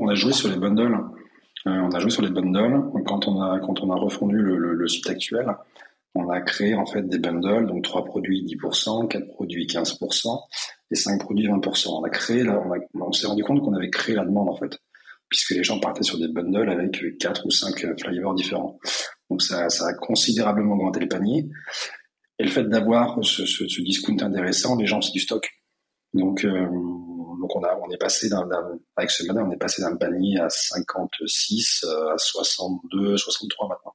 on 0.00 0.08
a 0.08 0.14
joué 0.14 0.32
sur 0.32 0.48
les 0.48 0.56
bundles. 0.56 0.94
Euh, 1.66 1.70
on 1.70 1.90
a 1.90 1.98
joué 1.98 2.10
sur 2.10 2.22
les 2.22 2.30
bundles. 2.30 2.84
Quand 3.06 3.26
on 3.26 3.40
a, 3.40 3.58
quand 3.58 3.80
on 3.80 3.90
a 3.90 3.96
refondu 3.96 4.36
le, 4.36 4.74
le 4.74 4.88
site 4.88 5.08
actuel, 5.08 5.46
on 6.14 6.28
a 6.30 6.40
créé 6.40 6.74
en 6.74 6.86
fait 6.86 7.02
des 7.02 7.18
bundles, 7.18 7.66
donc 7.66 7.82
trois 7.82 8.04
produits 8.04 8.44
10%, 8.44 9.08
quatre 9.08 9.28
produits 9.28 9.66
15% 9.66 10.40
et 10.90 10.94
cinq 10.94 11.20
produits 11.20 11.48
20%. 11.48 11.88
On 11.88 12.04
a 12.04 12.10
créé, 12.10 12.44
on, 12.94 13.12
s'est 13.12 13.26
rendu 13.26 13.42
compte 13.42 13.60
qu'on 13.60 13.74
avait 13.74 13.90
créé 13.90 14.14
la 14.14 14.24
demande 14.24 14.48
en 14.48 14.56
fait, 14.56 14.78
puisque 15.28 15.50
les 15.50 15.64
gens 15.64 15.80
partaient 15.80 16.02
sur 16.02 16.18
des 16.18 16.28
bundles 16.28 16.70
avec 16.70 17.18
quatre 17.18 17.46
ou 17.46 17.50
cinq 17.50 17.86
flavors 18.00 18.34
différents. 18.34 18.78
Donc 19.30 19.42
ça, 19.42 19.66
a 19.66 19.94
considérablement 19.94 20.74
augmenté 20.74 21.00
les 21.00 21.08
paniers. 21.08 21.48
Et 22.38 22.44
le 22.44 22.50
fait 22.50 22.64
d'avoir 22.64 23.18
ce, 23.24 23.82
discount 23.82 24.18
intéressant, 24.20 24.76
les 24.76 24.86
gens 24.86 25.00
c'est 25.00 25.12
du 25.12 25.20
stock. 25.20 25.48
Donc, 26.12 26.44
euh, 26.44 26.66
donc 26.66 27.56
on, 27.56 27.62
a, 27.62 27.76
on 27.76 27.90
est 27.90 27.98
passé 27.98 28.28
d'un, 28.28 28.48
avec 28.96 29.10
ce 29.10 29.26
modèle, 29.26 29.42
on 29.42 29.50
est 29.50 29.58
passé 29.58 29.82
d'un 29.82 29.96
panier 29.96 30.38
à 30.38 30.48
56 30.48 31.84
euh, 31.84 32.14
à 32.14 32.18
62, 32.18 33.16
63 33.16 33.68
maintenant. 33.68 33.94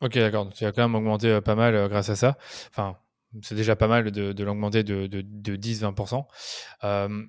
Ok, 0.00 0.14
d'accord. 0.14 0.48
Tu 0.52 0.64
as 0.64 0.72
quand 0.72 0.82
même 0.82 0.94
augmenté 0.94 1.28
euh, 1.28 1.40
pas 1.40 1.54
mal 1.54 1.88
grâce 1.88 2.10
à 2.10 2.16
ça. 2.16 2.36
Enfin, 2.68 2.96
c'est 3.42 3.54
déjà 3.54 3.76
pas 3.76 3.88
mal 3.88 4.10
de, 4.10 4.42
l'augmenter 4.42 4.82
de, 4.82 5.06
10-20%. 5.06 6.24
Euh, 6.84 7.22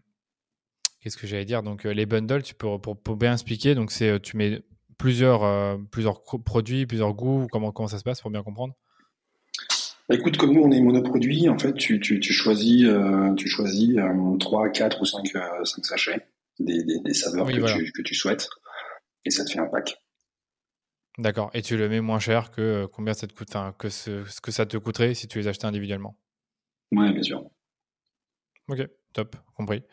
qu'est-ce 1.01 1.17
que 1.17 1.27
j'allais 1.27 1.45
dire? 1.45 1.63
Donc, 1.63 1.83
les 1.83 2.05
bundles, 2.05 2.43
tu 2.43 2.55
peux, 2.55 2.77
pour, 2.79 3.15
bien 3.15 3.33
expliquer, 3.33 3.75
donc 3.75 3.91
c'est 3.91 4.19
tu 4.21 4.37
mets 4.37 4.61
plusieurs, 4.97 5.79
plusieurs 5.89 6.21
produits, 6.23 6.85
plusieurs 6.85 7.13
goûts. 7.13 7.47
Comment, 7.51 7.71
comment 7.71 7.87
ça 7.87 7.97
se 7.97 8.03
passe 8.03 8.21
pour 8.21 8.31
bien 8.31 8.43
comprendre? 8.43 8.73
Bah, 10.09 10.15
Écoute, 10.15 10.37
comme 10.37 10.53
nous, 10.53 10.61
on 10.61 10.71
est 10.71 10.81
monoproduit, 10.81 11.49
en 11.49 11.57
fait, 11.57 11.73
tu, 11.73 12.21
choisis, 12.21 12.85
tu 13.37 13.47
choisis 13.47 13.95
3, 14.39 14.69
4 14.69 15.01
ou 15.01 15.05
5, 15.05 15.27
5 15.63 15.85
sachets 15.85 16.27
des, 16.59 17.13
saveurs 17.13 17.47
que, 17.47 17.77
tu, 17.77 17.91
que 17.91 18.01
tu 18.01 18.15
souhaites 18.15 18.47
et 19.25 19.29
ça 19.29 19.45
te 19.45 19.51
fait 19.51 19.59
un 19.59 19.67
pack. 19.67 19.97
D'accord. 21.17 21.51
Et 21.53 21.61
tu 21.61 21.77
le 21.77 21.89
mets 21.89 22.01
moins 22.01 22.19
cher 22.19 22.51
que 22.51 22.61
euh, 22.61 22.87
combien 22.87 23.13
ça 23.13 23.27
te 23.27 23.33
coûte, 23.33 23.49
que 23.77 23.89
ce, 23.89 24.23
que 24.39 24.51
ça 24.51 24.65
te 24.65 24.77
coûterait 24.77 25.13
si 25.13 25.27
tu 25.27 25.39
les 25.39 25.47
achetais 25.47 25.65
individuellement? 25.65 26.17
Oui, 26.93 27.11
bien 27.11 27.21
sûr. 27.21 27.43
Ok, 28.67 28.87
top, 29.11 29.35
compris. 29.55 29.83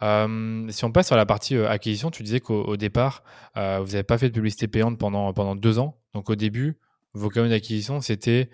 si 0.00 0.84
on 0.84 0.92
passe 0.92 1.06
sur 1.08 1.16
la 1.16 1.26
partie 1.26 1.56
euh, 1.56 1.68
acquisition, 1.68 2.10
tu 2.10 2.22
disais 2.22 2.40
qu'au 2.40 2.76
départ, 2.76 3.22
vous 3.54 3.60
n'avez 3.60 4.02
pas 4.02 4.16
fait 4.16 4.28
de 4.28 4.34
publicité 4.34 4.68
payante 4.68 4.98
pendant, 4.98 5.32
pendant 5.34 5.54
deux 5.54 5.78
ans. 5.78 6.00
Donc 6.14 6.30
au 6.30 6.34
début, 6.34 6.78
vos 7.12 7.28
canaux 7.28 7.50
d'acquisition, 7.50 8.00
c'était 8.00 8.48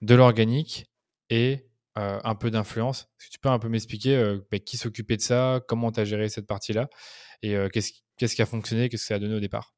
de 0.00 0.14
l'organique 0.16 0.86
et 1.30 1.68
un 1.94 2.34
peu 2.34 2.50
d'influence. 2.50 3.02
Est-ce 3.20 3.26
que 3.28 3.32
tu 3.34 3.38
peux 3.38 3.50
un 3.50 3.60
peu 3.60 3.68
m'expliquer 3.68 4.38
bah, 4.50 4.58
qui 4.58 4.76
s'occupait 4.76 5.16
de 5.16 5.22
ça, 5.22 5.60
comment 5.68 5.92
tu 5.92 6.00
as 6.00 6.04
géré 6.04 6.28
cette 6.28 6.46
partie-là? 6.48 6.88
Et 7.42 7.54
qu'est-ce 7.72 8.34
qui 8.34 8.42
a 8.42 8.46
fonctionné, 8.46 8.88
qu'est-ce 8.88 9.04
que 9.04 9.08
ça 9.08 9.14
a 9.16 9.18
donné 9.20 9.36
au 9.36 9.40
départ? 9.40 9.74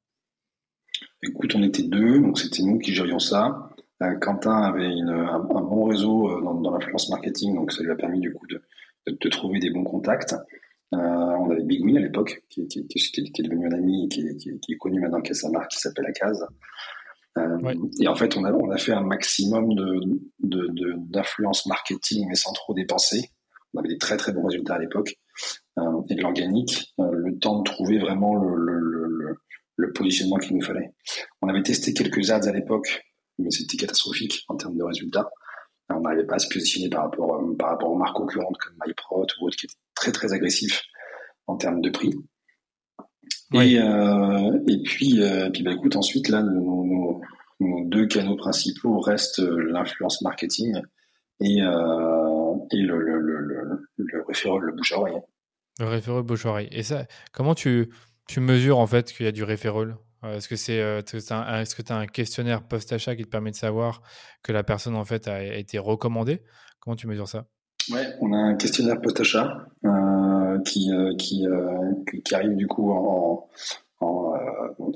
Écoute, 1.23 1.55
on 1.55 1.63
était 1.63 1.83
deux, 1.83 2.21
donc 2.21 2.39
c'était 2.39 2.63
nous 2.63 2.79
qui 2.79 2.93
gérions 2.93 3.19
ça. 3.19 3.71
Euh, 4.03 4.15
Quentin 4.21 4.63
avait 4.63 4.87
un, 4.87 5.39
bon 5.39 5.85
réseau 5.85 6.29
euh, 6.29 6.41
dans, 6.43 6.71
l'influence 6.71 7.09
marketing, 7.11 7.55
donc 7.55 7.73
ça 7.73 7.83
lui 7.83 7.91
a 7.91 7.95
permis 7.95 8.21
du 8.21 8.33
coup 8.33 8.47
de, 8.47 9.29
trouver 9.29 9.59
des 9.59 9.71
bons 9.71 9.85
contacts. 9.85 10.35
Euh, 10.95 10.99
on 10.99 11.51
avait 11.51 11.63
Big 11.63 11.83
Win 11.85 11.97
à 11.97 12.01
l'époque, 12.01 12.43
qui, 12.51 12.63
est 12.63 13.43
devenu 13.43 13.67
un 13.67 13.73
ami, 13.73 14.09
qui, 14.09 14.25
qui, 14.37 14.73
est 14.73 14.77
connu 14.77 15.01
maintenant, 15.01 15.21
qui 15.21 15.33
a 15.33 15.35
sa 15.35 15.51
marque 15.51 15.71
qui 15.71 15.79
s'appelle 15.79 16.07
Acaz. 16.07 16.47
Et 18.01 18.07
en 18.07 18.15
fait, 18.15 18.37
on 18.37 18.45
a, 18.45 18.79
fait 18.79 18.93
un 18.93 19.03
maximum 19.03 19.75
d'influence 20.41 21.67
marketing, 21.67 22.27
mais 22.29 22.37
sans 22.37 22.53
trop 22.53 22.75
dépenser. 22.75 23.31
On 23.73 23.81
avait 23.81 23.89
des 23.89 23.99
très 23.99 24.17
très 24.17 24.33
bons 24.33 24.47
résultats 24.47 24.75
à 24.75 24.79
l'époque. 24.79 25.17
et 26.09 26.15
de 26.15 26.23
l'organique, 26.23 26.95
le 26.99 27.37
temps 27.39 27.59
de 27.59 27.65
trouver 27.65 27.99
vraiment 27.99 28.37
le 28.37 28.55
le 28.57 29.37
positionnement 29.93 30.37
qu'il 30.37 30.57
nous 30.57 30.65
fallait. 30.65 30.91
On 31.43 31.49
avait 31.49 31.63
testé 31.63 31.95
quelques 31.95 32.31
ads 32.31 32.49
à 32.49 32.53
l'époque, 32.53 33.03
mais 33.39 33.51
c'était 33.51 33.77
catastrophique 33.77 34.45
en 34.49 34.57
termes 34.57 34.77
de 34.77 34.85
résultats. 34.85 35.31
On 35.91 36.01
n'arrivait 36.01 36.27
pas 36.27 36.37
à 36.37 36.39
se 36.39 36.49
positionner 36.49 36.89
par 36.89 37.05
rapport, 37.05 37.35
euh, 37.35 37.57
par 37.57 37.71
rapport 37.71 37.91
aux 37.91 37.99
marques 37.99 38.17
concurrentes 38.17 38.57
comme 38.59 38.75
MyProt 38.87 39.27
ou 39.41 39.47
autres 39.47 39.57
qui 39.57 39.67
étaient 39.67 39.75
très 39.95 40.13
très 40.13 40.33
agressifs 40.33 40.83
en 41.47 41.57
termes 41.57 41.81
de 41.81 41.91
prix. 41.91 42.15
Et, 43.53 43.79
euh, 43.79 44.59
et 44.67 44.83
puis, 44.83 45.23
euh, 45.23 45.51
puis 45.51 45.63
bah, 45.63 45.73
écoute, 45.73 45.97
ensuite, 45.97 46.29
là, 46.29 46.43
nos, 46.43 47.21
deux 47.61 48.07
canaux 48.07 48.37
principaux 48.37 48.99
restent 48.99 49.39
l'influence 49.39 50.21
marketing 50.23 50.75
et, 51.41 51.59
et 51.59 51.63
le, 51.63 52.99
le, 52.99 53.21
le, 53.21 53.87
le, 53.97 54.25
référent, 54.27 54.59
le 54.59 54.73
bouche 54.73 54.93
à 54.93 54.99
oreille. 54.99 55.21
Le 55.79 55.87
référent 55.87 56.23
bouche 56.23 56.47
à 56.47 56.51
oreille. 56.51 56.69
Et 56.73 56.83
ça, 56.83 57.07
comment 57.33 57.55
tu, 57.55 57.91
tu 58.27 58.41
mesures 58.41 58.79
en 58.79 58.87
fait 58.87 59.13
qu'il 59.13 59.27
y 59.27 59.29
a 59.29 59.33
du 59.33 59.45
référol 59.45 59.97
Est-ce 60.25 60.49
que 60.49 60.57
c'est 60.57 60.77
est-ce 60.77 61.75
que 61.75 61.83
tu 61.83 61.93
as 61.93 61.97
un 61.97 62.07
questionnaire 62.07 62.63
post-achat 62.63 63.17
qui 63.17 63.25
te 63.25 63.29
permet 63.29 63.51
de 63.51 63.57
savoir 63.57 64.03
que 64.43 64.53
la 64.53 64.63
personne 64.63 64.97
en 64.97 65.05
fait 65.05 65.29
a, 65.29 65.43
été 65.43 65.79
recommandée? 65.79 66.43
Comment 66.81 66.97
tu 66.97 67.07
mesures 67.07 67.29
ça? 67.29 67.47
Ouais, 67.93 68.07
on 68.21 68.33
a 68.33 68.37
un 68.37 68.55
questionnaire 68.57 69.01
post-achat 69.01 69.67
qui, 70.65 70.91
qui, 71.19 71.47
qui, 72.25 72.35
arrive 72.35 72.57
du 72.57 72.67
coup 72.67 72.93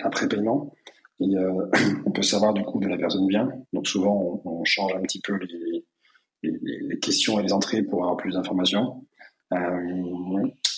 après 0.03 0.29
paiement. 0.29 0.73
Et 1.21 1.35
on 2.07 2.11
peut 2.11 2.23
savoir 2.23 2.55
du 2.55 2.63
coup 2.63 2.81
de 2.81 2.89
la 2.89 2.97
personne 2.97 3.27
bien. 3.27 3.49
Donc 3.73 3.87
souvent 3.87 4.41
on, 4.45 4.65
change 4.65 4.95
un 4.95 5.03
petit 5.03 5.21
peu 5.21 5.37
les, 5.37 5.85
les, 6.43 6.99
questions 6.99 7.39
et 7.39 7.43
les 7.43 7.53
entrées 7.53 7.83
pour 7.83 8.03
avoir 8.03 8.17
plus 8.17 8.33
d'informations. 8.35 9.05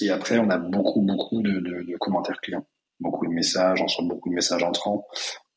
Et 0.02 0.10
après 0.10 0.38
on 0.38 0.50
a 0.50 0.58
beaucoup 0.58 1.02
beaucoup 1.02 1.42
de, 1.42 1.60
de 1.60 1.96
commentaires 1.98 2.40
clients 2.40 2.66
beaucoup 3.00 3.26
de 3.26 3.32
messages, 3.32 3.80
on 3.80 3.84
reçoit 3.84 4.04
beaucoup 4.04 4.28
de 4.28 4.34
messages 4.34 4.62
entrants. 4.62 5.06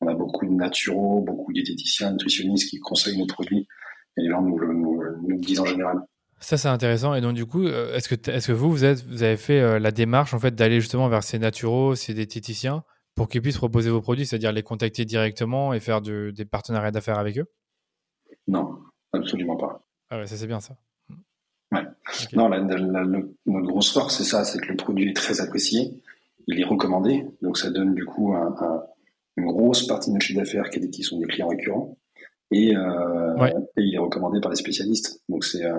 On 0.00 0.08
a 0.08 0.14
beaucoup 0.14 0.46
de 0.46 0.50
naturaux, 0.50 1.20
beaucoup 1.20 1.52
de 1.52 1.60
diététiciens, 1.60 2.12
nutritionnistes 2.12 2.70
qui 2.70 2.78
conseillent 2.80 3.18
nos 3.18 3.26
produits 3.26 3.68
et 4.16 4.22
les 4.22 4.30
gens 4.30 4.42
nous, 4.42 4.56
le 4.58 5.36
disent 5.38 5.60
en 5.60 5.66
général. 5.66 5.98
Ça, 6.40 6.56
c'est 6.56 6.68
intéressant. 6.68 7.14
Et 7.14 7.20
donc, 7.20 7.34
du 7.34 7.46
coup, 7.46 7.64
euh, 7.64 7.94
est-ce 7.94 8.08
que, 8.08 8.52
vous, 8.52 8.70
vous, 8.70 8.84
êtes, 8.84 9.04
vous 9.06 9.22
avez 9.22 9.36
fait 9.36 9.60
euh, 9.60 9.78
la 9.78 9.92
démarche 9.92 10.34
en 10.34 10.38
fait, 10.38 10.54
d'aller 10.54 10.80
justement 10.80 11.08
vers 11.08 11.22
ces 11.22 11.38
naturaux, 11.38 11.94
ces 11.94 12.12
diététiciens, 12.12 12.84
pour 13.14 13.28
qu'ils 13.28 13.40
puissent 13.40 13.56
proposer 13.56 13.90
vos 13.90 14.00
produits, 14.00 14.26
c'est-à-dire 14.26 14.52
les 14.52 14.62
contacter 14.62 15.04
directement 15.04 15.72
et 15.72 15.80
faire 15.80 16.00
des 16.00 16.44
partenariats 16.44 16.90
d'affaires 16.90 17.18
avec 17.18 17.38
eux? 17.38 17.46
Non, 18.46 18.78
absolument 19.12 19.56
pas. 19.56 19.80
Ah 20.10 20.18
ouais, 20.18 20.26
ça, 20.26 20.36
c'est 20.36 20.46
bien 20.46 20.60
ça. 20.60 20.76
Non, 22.32 22.48
notre 22.48 23.66
grosse 23.66 23.92
force, 23.92 24.18
c'est 24.18 24.24
ça, 24.24 24.44
c'est 24.44 24.60
que 24.60 24.68
le 24.68 24.76
produit 24.76 25.10
est 25.10 25.16
très 25.16 25.40
apprécié 25.40 26.00
il 26.46 26.60
est 26.60 26.64
recommandé, 26.64 27.26
donc 27.42 27.58
ça 27.58 27.70
donne 27.70 27.94
du 27.94 28.04
coup 28.04 28.34
une 29.36 29.46
grosse 29.46 29.86
partie 29.86 30.10
de 30.10 30.14
notre 30.14 30.26
chiffre 30.26 30.40
d'affaires 30.40 30.70
qui, 30.70 30.90
qui, 30.90 31.02
sont 31.02 31.18
des 31.18 31.26
clients 31.26 31.48
récurrents, 31.48 31.96
et, 32.50 32.76
euh, 32.76 33.48
et, 33.76 33.82
il 33.82 33.94
est 33.94 33.98
recommandé 33.98 34.40
par 34.40 34.50
des 34.50 34.56
spécialistes. 34.56 35.22
Donc 35.28 35.44
c'est 35.44 35.64
euh, 35.64 35.78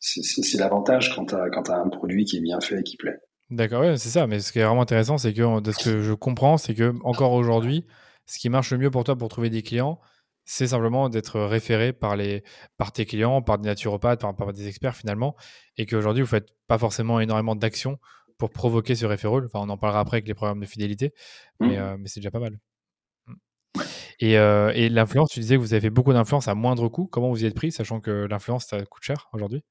c'est 0.00 0.58
l'avantage 0.58 1.14
quand 1.14 1.26
tu 1.26 1.34
as, 1.34 1.80
un 1.80 1.88
produit 1.88 2.24
qui 2.24 2.36
est 2.36 2.40
bien 2.40 2.60
fait 2.60 2.80
et 2.80 2.82
qui 2.82 2.96
plaît. 2.96 3.18
D'accord, 3.50 3.80
ouais, 3.80 3.96
c'est 3.96 4.10
ça. 4.10 4.26
Mais 4.26 4.38
ce 4.40 4.52
qui 4.52 4.60
est 4.60 4.64
vraiment 4.64 4.82
intéressant, 4.82 5.18
c'est 5.18 5.32
que 5.32 5.60
de 5.60 5.72
ce 5.72 5.84
que 5.84 6.02
je 6.02 6.12
comprends, 6.12 6.56
c'est 6.56 6.74
que 6.74 6.94
encore 7.02 7.32
aujourd'hui, 7.32 7.84
ce 8.26 8.38
qui 8.38 8.48
marche 8.48 8.70
le 8.70 8.78
mieux 8.78 8.90
pour 8.90 9.04
toi 9.04 9.16
pour 9.16 9.28
trouver 9.28 9.50
des 9.50 9.62
clients, 9.62 9.98
c'est 10.50 10.68
simplement 10.68 11.10
d'être 11.10 11.38
référé 11.40 11.92
par, 11.92 12.16
les, 12.16 12.42
par 12.78 12.90
tes 12.90 13.04
clients, 13.04 13.42
par 13.42 13.58
des 13.58 13.68
naturopathes, 13.68 14.22
par, 14.22 14.34
par 14.34 14.54
des 14.54 14.66
experts 14.66 14.96
finalement, 14.96 15.36
et 15.76 15.84
qu'aujourd'hui, 15.84 16.22
vous 16.22 16.28
faites 16.28 16.48
pas 16.66 16.78
forcément 16.78 17.20
énormément 17.20 17.54
d'actions 17.54 17.98
pour 18.38 18.48
provoquer 18.48 18.94
ce 18.94 19.04
referral. 19.04 19.44
Enfin, 19.44 19.60
on 19.60 19.68
en 19.68 19.76
parlera 19.76 20.00
après 20.00 20.16
avec 20.16 20.26
les 20.26 20.32
programmes 20.32 20.60
de 20.60 20.66
fidélité, 20.66 21.12
mais, 21.60 21.76
mmh. 21.76 21.80
euh, 21.80 21.96
mais 21.98 22.08
c'est 22.08 22.20
déjà 22.20 22.30
pas 22.30 22.40
mal. 22.40 22.58
Mmh. 23.26 23.34
Et, 24.20 24.38
euh, 24.38 24.72
et 24.74 24.88
l'influence, 24.88 25.28
tu 25.28 25.40
disais 25.40 25.56
que 25.56 25.60
vous 25.60 25.74
avez 25.74 25.82
fait 25.82 25.90
beaucoup 25.90 26.14
d'influence 26.14 26.48
à 26.48 26.54
moindre 26.54 26.88
coût. 26.88 27.06
Comment 27.06 27.28
vous 27.28 27.44
y 27.44 27.46
êtes 27.46 27.54
pris, 27.54 27.70
sachant 27.70 28.00
que 28.00 28.26
l'influence, 28.30 28.64
ça 28.68 28.82
coûte 28.86 29.02
cher 29.02 29.28
aujourd'hui? 29.34 29.62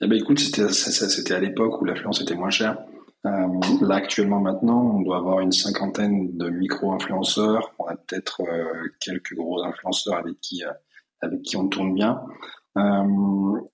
Eh 0.00 0.06
ben, 0.06 0.18
écoute, 0.18 0.38
c'était 0.38 1.34
à 1.34 1.38
l'époque 1.38 1.82
où 1.82 1.84
l'influence 1.84 2.22
était 2.22 2.34
moins 2.34 2.48
chère. 2.48 2.78
Euh, 3.26 3.60
là, 3.82 3.96
actuellement, 3.96 4.40
maintenant, 4.40 4.96
on 4.96 5.00
doit 5.02 5.18
avoir 5.18 5.40
une 5.40 5.52
cinquantaine 5.52 6.36
de 6.36 6.48
micro-influenceurs. 6.48 7.72
On 7.78 7.86
a 7.86 7.96
peut-être 7.96 8.42
quelques 9.00 9.34
gros 9.34 9.62
influenceurs 9.62 10.14
avec 10.14 10.40
qui, 10.40 10.62
avec 11.20 11.42
qui 11.42 11.56
on 11.56 11.68
tourne 11.68 11.94
bien. 11.94 12.22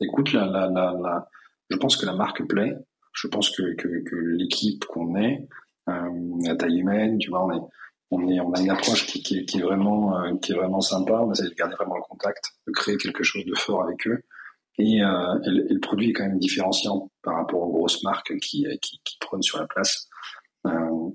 écoute, 0.00 0.32
la, 0.32 0.46
la, 0.46 0.68
la, 0.68 1.28
je 1.70 1.76
pense 1.76 1.96
que 1.96 2.06
la 2.06 2.14
marque 2.14 2.46
plaît 2.48 2.76
je 3.16 3.28
pense 3.28 3.50
que, 3.50 3.74
que, 3.74 4.14
l'équipe 4.36 4.84
qu'on 4.84 5.16
est, 5.16 5.48
euh, 5.88 6.54
taille 6.56 6.80
humaine, 6.80 7.18
tu 7.18 7.30
vois, 7.30 7.44
on 7.44 7.52
est, 7.52 7.62
on 8.10 8.28
est, 8.28 8.40
on 8.40 8.52
a 8.52 8.60
une 8.60 8.70
approche 8.70 9.06
qui, 9.06 9.22
qui, 9.22 9.44
qui 9.46 9.58
est 9.58 9.62
vraiment, 9.62 10.20
euh, 10.20 10.36
qui 10.36 10.52
est 10.52 10.54
vraiment 10.54 10.80
sympa. 10.80 11.14
On 11.14 11.32
essaie 11.32 11.48
de 11.48 11.54
garder 11.54 11.74
vraiment 11.74 11.96
le 11.96 12.02
contact, 12.02 12.52
de 12.66 12.72
créer 12.72 12.96
quelque 12.98 13.24
chose 13.24 13.44
de 13.44 13.54
fort 13.54 13.82
avec 13.82 14.06
eux. 14.06 14.22
Et, 14.78 15.02
euh, 15.02 15.38
et, 15.44 15.50
le, 15.50 15.80
produit 15.80 16.10
est 16.10 16.12
quand 16.12 16.26
même 16.26 16.38
différenciant 16.38 17.10
par 17.22 17.36
rapport 17.36 17.62
aux 17.62 17.72
grosses 17.72 18.02
marques 18.02 18.36
qui, 18.40 18.66
qui, 18.82 19.00
qui 19.04 19.16
prennent 19.20 19.42
sur 19.42 19.58
la 19.58 19.66
place. 19.66 20.08
Euh, 20.66 21.10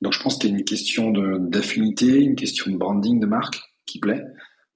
donc 0.00 0.12
je 0.12 0.22
pense 0.22 0.42
y 0.42 0.46
a 0.46 0.50
une 0.50 0.64
question 0.64 1.10
de 1.10 1.38
d'affinité, 1.38 2.20
une 2.20 2.36
question 2.36 2.70
de 2.70 2.76
branding 2.76 3.20
de 3.20 3.26
marque 3.26 3.60
qui 3.86 3.98
plaît. 3.98 4.22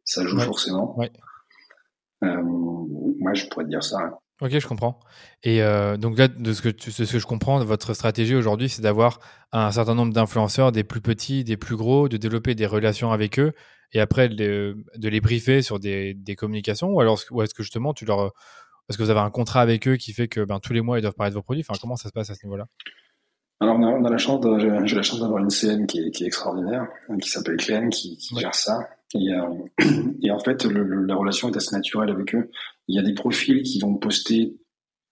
Ça 0.05 0.27
joue 0.27 0.41
forcément. 0.41 0.99
Ouais. 0.99 1.13
Euh, 2.25 2.43
moi, 2.43 3.35
je 3.35 3.47
pourrais 3.47 3.65
te 3.65 3.71
dire 3.71 3.85
ça. 3.85 4.19
Ok, 4.41 4.57
je 4.57 4.67
comprends. 4.69 5.01
Et 5.43 5.63
euh, 5.63 5.97
donc 5.97 6.17
là, 6.17 6.29
de 6.29 6.53
ce, 6.53 6.63
que 6.63 6.71
ce 6.91 7.03
que 7.03 7.19
je 7.19 7.27
comprends, 7.27 7.59
votre 7.65 7.93
stratégie 7.93 8.37
aujourd'hui, 8.37 8.69
c'est 8.69 8.83
d'avoir 8.83 9.19
un 9.51 9.73
certain 9.73 9.97
nombre 9.97 10.13
d'influenceurs, 10.13 10.71
des 10.71 10.85
plus 10.85 11.01
petits, 11.01 11.43
des 11.43 11.57
plus 11.57 11.75
gros, 11.75 12.09
de 12.09 12.17
développer 12.17 12.55
des 12.55 12.67
relations 12.67 13.11
avec 13.11 13.41
eux 13.41 13.53
et 13.93 14.01
après 14.01 14.29
de, 14.29 14.77
les 14.97 15.21
briefer 15.21 15.63
sur 15.63 15.81
des, 15.81 16.17
communications 16.37 16.91
ou 16.91 17.01
alors 17.01 17.19
est-ce 17.19 17.55
que 17.55 17.63
justement 17.63 17.95
tu 17.95 18.05
leur 18.05 18.33
est-ce 18.89 18.97
que 18.99 19.03
vous 19.03 19.11
avez 19.11 19.21
un 19.21 19.31
contrat 19.31 19.61
avec 19.61 19.89
eux 19.89 19.97
qui 19.97 20.13
fait 20.13 20.29
que 20.29 20.41
ben, 20.45 20.61
tous 20.61 20.73
les 20.73 20.81
mois 20.83 20.99
ils 20.99 21.03
doivent 21.03 21.15
parler 21.15 21.31
de 21.31 21.35
vos 21.35 21.43
produits? 21.43 21.65
Enfin 21.69 21.79
comment 21.81 21.97
ça 21.97 22.09
se 22.09 22.13
passe 22.13 22.31
à 22.31 22.35
ce 22.35 22.45
niveau-là? 22.47 22.67
Alors 23.61 23.77
on 23.79 24.05
a, 24.05 24.11
la 24.11 24.19
chance 24.19 24.45
j'ai 24.85 24.97
la 24.97 25.03
chance 25.03 25.21
d'avoir 25.21 25.43
une 25.43 25.51
CM 25.51 25.87
qui 25.87 25.99
est, 26.01 26.23
extraordinaire 26.23 26.87
hein, 27.09 27.19
qui 27.19 27.29
s'appelle 27.29 27.57
Clem 27.57 27.91
qui, 27.91 28.19
gère 28.37 28.55
ça 28.55 28.89
et, 29.15 29.33
euh, 29.33 29.85
et 30.23 30.31
en 30.31 30.39
fait 30.39 30.65
la 30.65 31.15
relation 31.15 31.49
est 31.51 31.57
assez 31.57 31.75
naturelle 31.75 32.11
avec 32.11 32.35
eux 32.35 32.51
il 32.89 32.97
y 32.97 32.99
a 32.99 33.03
des 33.03 33.15
profils 33.15 33.63
qui 33.63 33.79
vont 33.79 33.95
poster 33.95 34.57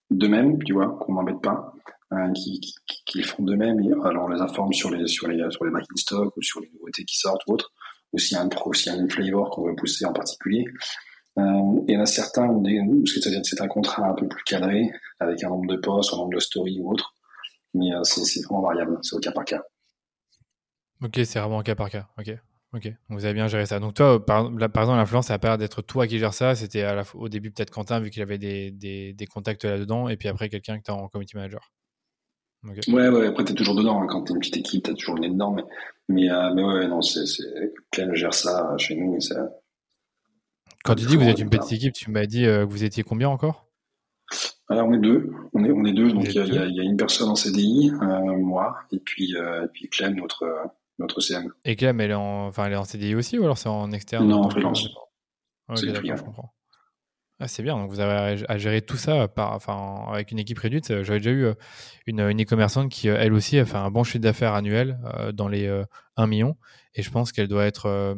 d'eux-mêmes, 0.09 0.61
tu 0.63 0.73
vois, 0.73 0.97
qu'on 0.99 1.13
m'embête 1.13 1.41
pas, 1.41 1.73
hein, 2.11 2.33
qui, 2.33 2.59
qui, 2.59 2.75
qui, 3.05 3.21
font 3.21 3.43
d'eux-mêmes. 3.43 3.79
Alors 4.03 4.25
on 4.25 4.29
les 4.29 4.41
informe 4.41 4.73
sur 4.73 4.89
les 4.89 5.07
sur 5.07 5.27
les 5.27 5.37
sur 5.51 5.65
les 5.65 5.71
marketing 5.71 5.97
stock 5.97 6.35
ou 6.35 6.41
sur 6.41 6.59
les 6.61 6.69
nouveautés 6.73 7.05
qui 7.05 7.17
sortent 7.17 7.41
ou 7.47 7.53
autres. 7.53 7.71
Ou 8.13 8.19
s'il 8.19 8.37
y 8.37 8.39
a 8.39 8.43
un 8.43 8.47
pro, 8.47 8.73
s'il 8.73 8.93
y 8.93 8.95
a 8.95 8.99
une 8.99 9.09
flavor 9.09 9.49
qu'on 9.49 9.65
veut 9.65 9.75
pousser 9.75 10.05
en 10.05 10.13
particulier. 10.13 10.65
Euh, 11.37 11.41
et 11.87 11.91
il 11.91 11.93
y 11.93 11.97
en 11.97 12.01
a 12.01 12.05
certains 12.05 12.47
où 12.47 13.05
c'est 13.05 13.61
un 13.61 13.67
contrat 13.67 14.07
un 14.07 14.13
peu 14.13 14.27
plus 14.27 14.43
cadré, 14.43 14.89
avec 15.19 15.43
un 15.43 15.49
nombre 15.49 15.67
de 15.67 15.75
posts, 15.75 16.13
un 16.13 16.17
nombre 16.17 16.33
de 16.33 16.39
stories 16.39 16.79
ou 16.79 16.91
autre. 16.91 17.13
Mais 17.73 17.93
euh, 17.93 18.03
c'est 18.03 18.41
vraiment 18.45 18.61
variable, 18.61 18.97
c'est 19.01 19.15
au 19.15 19.19
cas 19.19 19.31
par 19.31 19.45
cas. 19.45 19.63
Ok, 21.03 21.19
c'est 21.25 21.39
vraiment 21.39 21.59
au 21.59 21.63
cas 21.63 21.75
par 21.75 21.89
cas. 21.89 22.07
Ok. 22.17 22.33
Ok, 22.73 22.91
vous 23.07 23.23
avez 23.23 23.33
bien 23.33 23.47
géré 23.47 23.65
ça. 23.65 23.79
Donc 23.79 23.93
toi, 23.93 24.23
par, 24.23 24.51
par 24.51 24.83
exemple, 24.83 24.97
l'influence, 24.97 25.27
ça 25.27 25.35
a 25.35 25.39
pas 25.39 25.47
l'air 25.47 25.57
d'être 25.57 25.81
toi 25.81 26.05
qui 26.05 26.19
gère 26.19 26.33
ça. 26.33 26.53
C'était 26.53 26.85
au 27.13 27.29
début 27.29 27.49
peut-être 27.49 27.71
Quentin, 27.71 28.01
vu 28.01 28.09
qu'il 28.09 28.21
avait 28.21 28.37
des, 28.37 28.71
des, 28.71 29.13
des, 29.13 29.25
contacts 29.25 29.63
là-dedans, 29.63 30.09
et 30.09 30.17
puis 30.17 30.27
après 30.27 30.49
quelqu'un 30.49 30.77
que 30.77 30.83
tu 30.83 30.91
as 30.91 30.93
en 30.93 31.07
community 31.07 31.37
manager. 31.37 31.71
Ouais, 32.63 33.07
ouais, 33.07 33.27
après 33.27 33.45
tu 33.45 33.53
es 33.53 33.55
toujours 33.55 33.75
dedans. 33.75 34.01
Hein. 34.01 34.07
Quand 34.07 34.23
tu 34.23 34.31
es 34.31 34.35
une 34.35 34.39
petite 34.39 34.57
équipe, 34.57 34.83
tu 34.83 34.91
as 34.91 34.93
toujours 34.95 35.15
le 35.15 35.21
nez 35.21 35.29
dedans. 35.29 35.51
Mais, 35.51 35.63
mais, 36.09 36.29
euh, 36.29 36.53
mais 36.53 36.63
ouais, 36.63 36.87
non, 36.87 37.01
c'est 37.01 37.23
Clem 37.91 38.13
gère 38.15 38.33
ça 38.33 38.75
chez 38.77 38.95
nous. 38.95 39.15
Et 39.15 39.19
Quand 40.83 40.95
tu 40.95 41.05
dis 41.05 41.13
que 41.13 41.19
vous 41.19 41.29
êtes 41.29 41.39
une 41.39 41.49
petite 41.49 41.71
équipe, 41.71 41.93
tu 41.93 42.11
m'as 42.11 42.25
dit 42.25 42.45
euh, 42.45 42.65
que 42.65 42.71
vous 42.71 42.83
étiez 42.83 43.03
combien 43.03 43.29
encore? 43.29 43.66
Alors 44.69 44.87
on 44.87 44.93
est 44.93 44.99
deux. 44.99 45.31
On 45.53 45.63
est, 45.63 45.71
on 45.71 45.85
est 45.85 45.93
deux. 45.93 46.11
Donc 46.11 46.25
il 46.25 46.45
y, 46.45 46.75
y, 46.75 46.79
a 46.79 46.83
une 46.83 46.97
personne 46.97 47.29
en 47.29 47.35
CDI, 47.35 47.91
euh, 48.01 48.37
moi, 48.37 48.77
et 48.91 48.99
puis, 48.99 49.33
et 49.33 49.67
puis 49.73 49.89
Clem, 49.89 50.15
notre 50.15 50.45
notre 50.99 51.21
CM. 51.21 51.53
Et 51.63 51.75
Clem, 51.75 52.01
elle 52.01 52.11
est 52.11 52.15
en, 52.15 52.47
enfin, 52.47 52.65
elle 52.65 52.73
est 52.73 52.77
en 52.77 52.83
CDI 52.83 53.15
aussi 53.15 53.37
ou 53.37 53.43
alors 53.43 53.57
c'est 53.57 53.69
en 53.69 53.91
externe? 53.91 54.27
Non, 54.27 54.43
en 54.43 54.49
freelance. 54.49 54.87
c'est 55.75 55.93
je 55.93 56.23
comprends. 56.23 56.53
Ah, 57.39 57.47
c'est 57.47 57.61
bien, 57.61 57.77
donc 57.77 57.91
vous 57.91 57.99
avez 57.99 58.43
à 58.49 58.57
gérer 58.57 58.81
tout 58.81 58.97
ça 58.97 59.27
par, 59.27 59.53
enfin, 59.53 60.05
avec 60.11 60.31
une 60.31 60.39
équipe 60.39 60.57
réduite. 60.57 60.87
J'avais 61.03 61.19
déjà 61.19 61.29
eu 61.29 61.45
euh, 61.45 61.53
une, 62.07 62.19
une 62.19 62.41
e-commerçante 62.41 62.89
qui, 62.89 63.09
euh, 63.09 63.17
elle 63.19 63.31
aussi, 63.31 63.59
a 63.59 63.65
fait 63.65 63.77
un 63.77 63.91
bon 63.91 64.03
chiffre 64.03 64.23
d'affaires 64.23 64.55
annuel 64.55 64.99
euh, 65.13 65.31
dans 65.31 65.47
les 65.47 65.67
1 66.15 66.25
million. 66.25 66.57
Et 66.95 67.03
je 67.03 67.11
pense 67.11 67.31
qu'elle 67.31 67.47
doit 67.47 67.65
être. 67.65 68.17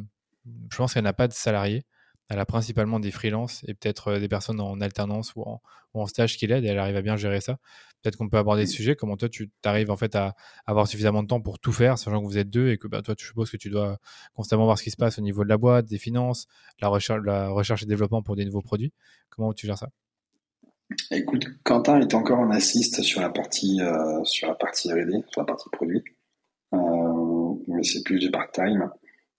je 0.71 0.77
pense 0.77 0.93
qu'elle 0.93 1.03
n'a 1.03 1.11
pas 1.11 1.27
de 1.27 1.33
salariés. 1.33 1.83
Elle 2.29 2.39
a 2.39 2.45
principalement 2.45 2.99
des 2.99 3.11
freelances 3.11 3.63
et 3.67 3.73
peut-être 3.73 4.17
des 4.19 4.27
personnes 4.27 4.61
en 4.61 4.79
alternance 4.81 5.33
ou 5.35 5.41
en, 5.41 5.61
ou 5.93 6.01
en 6.01 6.05
stage 6.05 6.37
qui 6.37 6.47
l'aident 6.47 6.63
et 6.63 6.67
elle 6.67 6.79
arrive 6.79 6.95
à 6.95 7.01
bien 7.01 7.15
gérer 7.15 7.41
ça. 7.41 7.57
Peut-être 8.01 8.17
qu'on 8.17 8.29
peut 8.29 8.37
aborder 8.37 8.65
ce 8.65 8.73
sujet. 8.73 8.95
Comment 8.95 9.17
toi, 9.17 9.27
tu 9.27 9.51
arrives 9.65 9.91
en 9.91 9.97
fait 9.97 10.15
à 10.15 10.35
avoir 10.65 10.87
suffisamment 10.87 11.23
de 11.23 11.27
temps 11.27 11.41
pour 11.41 11.59
tout 11.59 11.73
faire, 11.73 11.97
sachant 11.97 12.21
que 12.21 12.25
vous 12.25 12.37
êtes 12.37 12.49
deux 12.49 12.69
et 12.69 12.77
que 12.77 12.87
bah, 12.87 13.01
toi, 13.01 13.15
tu 13.15 13.25
supposes 13.25 13.49
que 13.49 13.57
tu 13.57 13.69
dois 13.69 13.97
constamment 14.35 14.65
voir 14.65 14.77
ce 14.77 14.83
qui 14.83 14.91
se 14.91 14.97
passe 14.97 15.17
au 15.17 15.21
niveau 15.21 15.43
de 15.43 15.49
la 15.49 15.57
boîte, 15.57 15.85
des 15.85 15.97
finances, 15.97 16.47
la 16.79 16.87
recherche, 16.87 17.21
la 17.25 17.49
recherche 17.49 17.83
et 17.83 17.85
développement 17.85 18.21
pour 18.21 18.35
des 18.35 18.45
nouveaux 18.45 18.61
produits. 18.61 18.93
Comment 19.29 19.53
tu 19.53 19.67
gères 19.67 19.77
ça? 19.77 19.89
Écoute, 21.11 21.47
Quentin 21.63 21.99
est 21.99 22.13
encore 22.13 22.39
en 22.39 22.49
assiste 22.51 23.01
sur 23.03 23.21
la 23.21 23.29
partie 23.29 23.79
euh, 23.81 24.23
sur 24.23 24.47
la 24.47 24.55
partie 24.55 24.91
R&D, 24.91 25.23
sur 25.29 25.41
la 25.41 25.45
partie 25.45 25.69
produit, 25.71 26.03
euh, 26.73 27.53
mais 27.67 27.83
c'est 27.83 28.03
plus 28.03 28.17
du 28.17 28.31
part-time. 28.31 28.89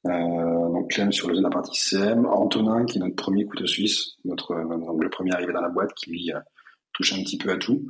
Euh, 0.07 0.69
donc 0.73 0.91
Clem 0.91 1.13
sur 1.13 1.31
la 1.31 1.51
partie 1.51 1.79
CM, 1.79 2.27
Antonin 2.27 2.87
qui 2.87 2.99
est 2.99 3.01
notre 3.01 3.17
premier 3.17 3.45
couteau 3.45 3.67
suisse, 3.67 4.17
notre 4.25 4.55
donc 4.55 5.03
le 5.03 5.11
premier 5.11 5.33
arrivé 5.33 5.53
dans 5.53 5.61
la 5.61 5.69
boîte 5.69 5.93
qui 5.95 6.11
lui 6.11 6.33
touche 6.95 7.13
un 7.13 7.23
petit 7.23 7.39
peu 7.39 7.51
à 7.51 7.57
tout. 7.57 7.85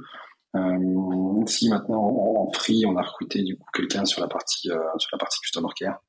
Euh, 0.56 1.46
si 1.46 1.68
maintenant 1.68 2.02
en, 2.02 2.50
free 2.50 2.84
on 2.84 2.96
a 2.96 3.02
recruté 3.02 3.42
du 3.42 3.56
coup 3.56 3.68
quelqu'un 3.72 4.04
sur 4.04 4.20
la 4.20 4.26
partie 4.26 4.68
euh, 4.70 4.82
sur 4.98 5.10
la 5.12 5.18
partie 5.18 5.38
customer 5.40 5.68
care, 5.76 6.02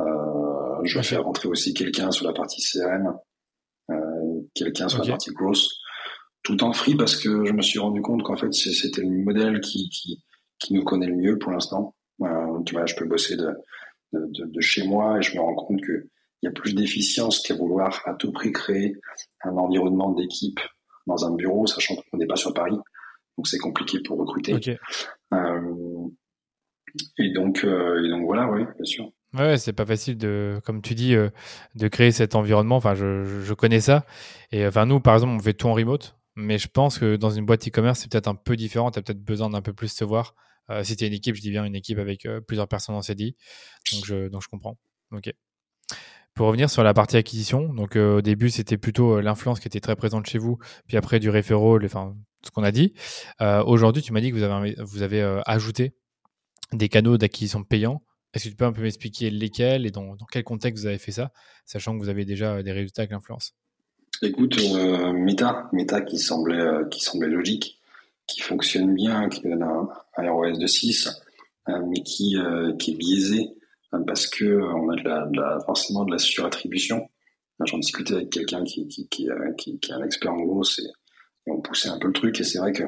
euh, 0.00 0.84
je 0.84 0.96
vais 0.96 1.04
faire 1.04 1.24
rentrer 1.24 1.48
aussi 1.48 1.74
quelqu'un 1.74 2.12
sur 2.12 2.24
la 2.26 2.32
partie 2.32 2.62
CRM, 2.62 3.18
quelqu'un 4.54 4.88
sur 4.88 5.00
la 5.02 5.08
partie 5.08 5.32
growth, 5.32 5.66
tout 6.44 6.62
en 6.62 6.72
free 6.72 6.94
parce 6.94 7.16
que 7.16 7.44
je 7.44 7.52
me 7.52 7.62
suis 7.62 7.80
rendu 7.80 8.00
compte 8.00 8.22
qu'en 8.22 8.36
fait 8.36 8.52
c'était 8.52 9.02
le 9.02 9.24
modèle 9.24 9.60
qui, 9.60 9.88
qui, 9.88 10.22
qui 10.60 10.74
nous 10.74 10.84
connaît 10.84 11.06
le 11.06 11.16
mieux 11.16 11.38
pour 11.38 11.50
l'instant. 11.50 11.96
tu 12.64 12.74
vois, 12.74 12.86
je 12.86 12.94
peux 12.94 13.06
bosser 13.06 13.36
de, 13.36 13.50
de, 14.12 14.44
de, 14.46 14.60
chez 14.60 14.86
moi 14.86 15.18
et 15.18 15.22
je 15.22 15.36
me 15.36 15.40
rends 15.40 15.54
compte 15.54 15.80
que 15.82 16.08
il 16.42 16.46
y 16.46 16.48
a 16.48 16.52
plus 16.52 16.74
d'efficience 16.74 17.42
qu'à 17.42 17.54
vouloir 17.54 18.00
à 18.06 18.14
tout 18.14 18.30
prix 18.30 18.52
créer 18.52 18.94
un 19.42 19.56
environnement 19.56 20.12
d'équipe 20.12 20.60
dans 21.06 21.24
un 21.24 21.34
bureau, 21.34 21.66
sachant 21.66 21.96
qu'on 21.96 22.18
n'est 22.18 22.26
pas 22.26 22.36
sur 22.36 22.54
Paris, 22.54 22.76
donc 23.36 23.46
c'est 23.46 23.58
compliqué 23.58 23.98
pour 24.04 24.18
recruter. 24.18 24.78
Euh, 25.32 26.08
et 27.18 27.32
donc, 27.32 27.64
euh, 27.64 28.04
et 28.04 28.10
donc 28.10 28.24
voilà, 28.24 28.48
oui, 28.50 28.62
bien 28.76 28.84
sûr. 28.84 29.10
Ouais, 29.34 29.58
c'est 29.58 29.72
pas 29.72 29.84
facile 29.84 30.16
de, 30.16 30.60
comme 30.64 30.80
tu 30.80 30.94
dis, 30.94 31.14
euh, 31.14 31.28
de 31.74 31.88
créer 31.88 32.12
cet 32.12 32.34
environnement. 32.34 32.76
Enfin, 32.76 32.94
je, 32.94 33.42
je, 33.42 33.54
connais 33.54 33.80
ça. 33.80 34.06
Et 34.52 34.66
enfin, 34.66 34.86
nous, 34.86 35.00
par 35.00 35.14
exemple, 35.14 35.34
on 35.34 35.38
fait 35.38 35.52
tout 35.52 35.66
en 35.66 35.74
remote. 35.74 36.16
Mais 36.34 36.56
je 36.56 36.68
pense 36.68 36.98
que 36.98 37.16
dans 37.16 37.30
une 37.30 37.44
boîte 37.44 37.66
e-commerce, 37.66 38.00
c'est 38.00 38.10
peut-être 38.10 38.28
un 38.28 38.34
peu 38.34 38.56
différent. 38.56 38.90
Tu 38.90 38.98
as 38.98 39.02
peut-être 39.02 39.22
besoin 39.22 39.50
d'un 39.50 39.60
peu 39.60 39.72
plus 39.72 39.88
se 39.88 40.04
voir. 40.04 40.34
Euh, 40.70 40.82
tu 40.82 41.04
es 41.04 41.06
une 41.06 41.14
équipe, 41.14 41.34
je 41.34 41.40
dis 41.40 41.50
bien 41.50 41.64
une 41.64 41.74
équipe 41.74 41.98
avec 41.98 42.26
euh, 42.26 42.40
plusieurs 42.40 42.68
personnes 42.68 42.94
en 42.94 43.02
CDI. 43.02 43.36
Donc 43.92 44.04
je, 44.06 44.28
donc 44.28 44.42
je 44.42 44.48
comprends. 44.48 44.78
Ok. 45.12 45.32
Pour 46.34 46.46
revenir 46.46 46.70
sur 46.70 46.84
la 46.84 46.94
partie 46.94 47.16
acquisition, 47.16 47.72
donc 47.72 47.96
au 47.96 48.20
début, 48.20 48.48
c'était 48.48 48.76
plutôt 48.76 49.20
l'influence 49.20 49.58
qui 49.58 49.66
était 49.66 49.80
très 49.80 49.96
présente 49.96 50.26
chez 50.26 50.38
vous, 50.38 50.58
puis 50.86 50.96
après 50.96 51.18
du 51.18 51.30
référent, 51.30 51.76
enfin, 51.84 52.14
ce 52.44 52.52
qu'on 52.52 52.62
a 52.62 52.70
dit. 52.70 52.94
Aujourd'hui, 53.40 54.04
tu 54.04 54.12
m'as 54.12 54.20
dit 54.20 54.30
que 54.30 54.36
vous 54.84 55.02
avez, 55.02 55.40
ajouté 55.46 55.94
des 56.72 56.88
canaux 56.88 57.18
d'acquisition 57.18 57.64
payants. 57.64 58.04
Est-ce 58.34 58.44
que 58.44 58.50
tu 58.50 58.54
peux 58.54 58.66
un 58.66 58.72
peu 58.72 58.82
m'expliquer 58.82 59.30
lesquels 59.30 59.84
et 59.84 59.90
dans, 59.90 60.16
quel 60.30 60.44
contexte 60.44 60.82
vous 60.82 60.86
avez 60.86 60.98
fait 60.98 61.10
ça, 61.10 61.32
sachant 61.64 61.98
que 61.98 62.04
vous 62.04 62.08
avez 62.08 62.24
déjà 62.24 62.62
des 62.62 62.70
résultats 62.70 63.02
avec 63.02 63.10
l'influence? 63.10 63.56
Écoute, 64.22 64.58
euh, 64.58 65.12
Meta, 65.12 65.68
Meta 65.72 66.00
qui 66.00 66.18
semblait, 66.18 66.60
euh, 66.60 66.84
qui 66.88 67.00
semblait 67.00 67.28
logique, 67.28 67.77
qui 68.28 68.40
fonctionne 68.40 68.94
bien, 68.94 69.28
qui 69.28 69.42
donne 69.42 69.62
un, 69.62 69.88
un 70.16 70.30
ROS 70.30 70.58
de 70.58 70.66
6, 70.66 71.08
euh, 71.68 71.72
mais 71.88 72.02
qui, 72.02 72.36
qui 72.78 72.92
est 72.92 72.96
biaisé 72.96 73.48
parce 74.06 74.26
que 74.26 74.44
on 74.44 74.90
a 74.90 74.96
de 74.96 75.08
la, 75.08 75.26
de 75.26 75.40
la, 75.40 75.58
forcément 75.64 76.04
de 76.04 76.12
la 76.12 76.18
surattribution. 76.18 77.08
J'en 77.64 77.78
discutais 77.78 78.14
avec 78.14 78.30
quelqu'un 78.30 78.62
qui, 78.62 78.86
qui, 78.86 79.08
qui, 79.08 79.28
qui, 79.56 79.90
est 79.90 79.92
un 79.92 80.04
expert 80.04 80.32
en 80.32 80.42
gros, 80.42 80.62
et, 80.62 80.82
on 81.46 81.60
poussait 81.60 81.88
un 81.88 81.98
peu 81.98 82.08
le 82.08 82.12
truc, 82.12 82.38
et 82.40 82.44
c'est 82.44 82.58
vrai 82.58 82.72
que 82.72 82.84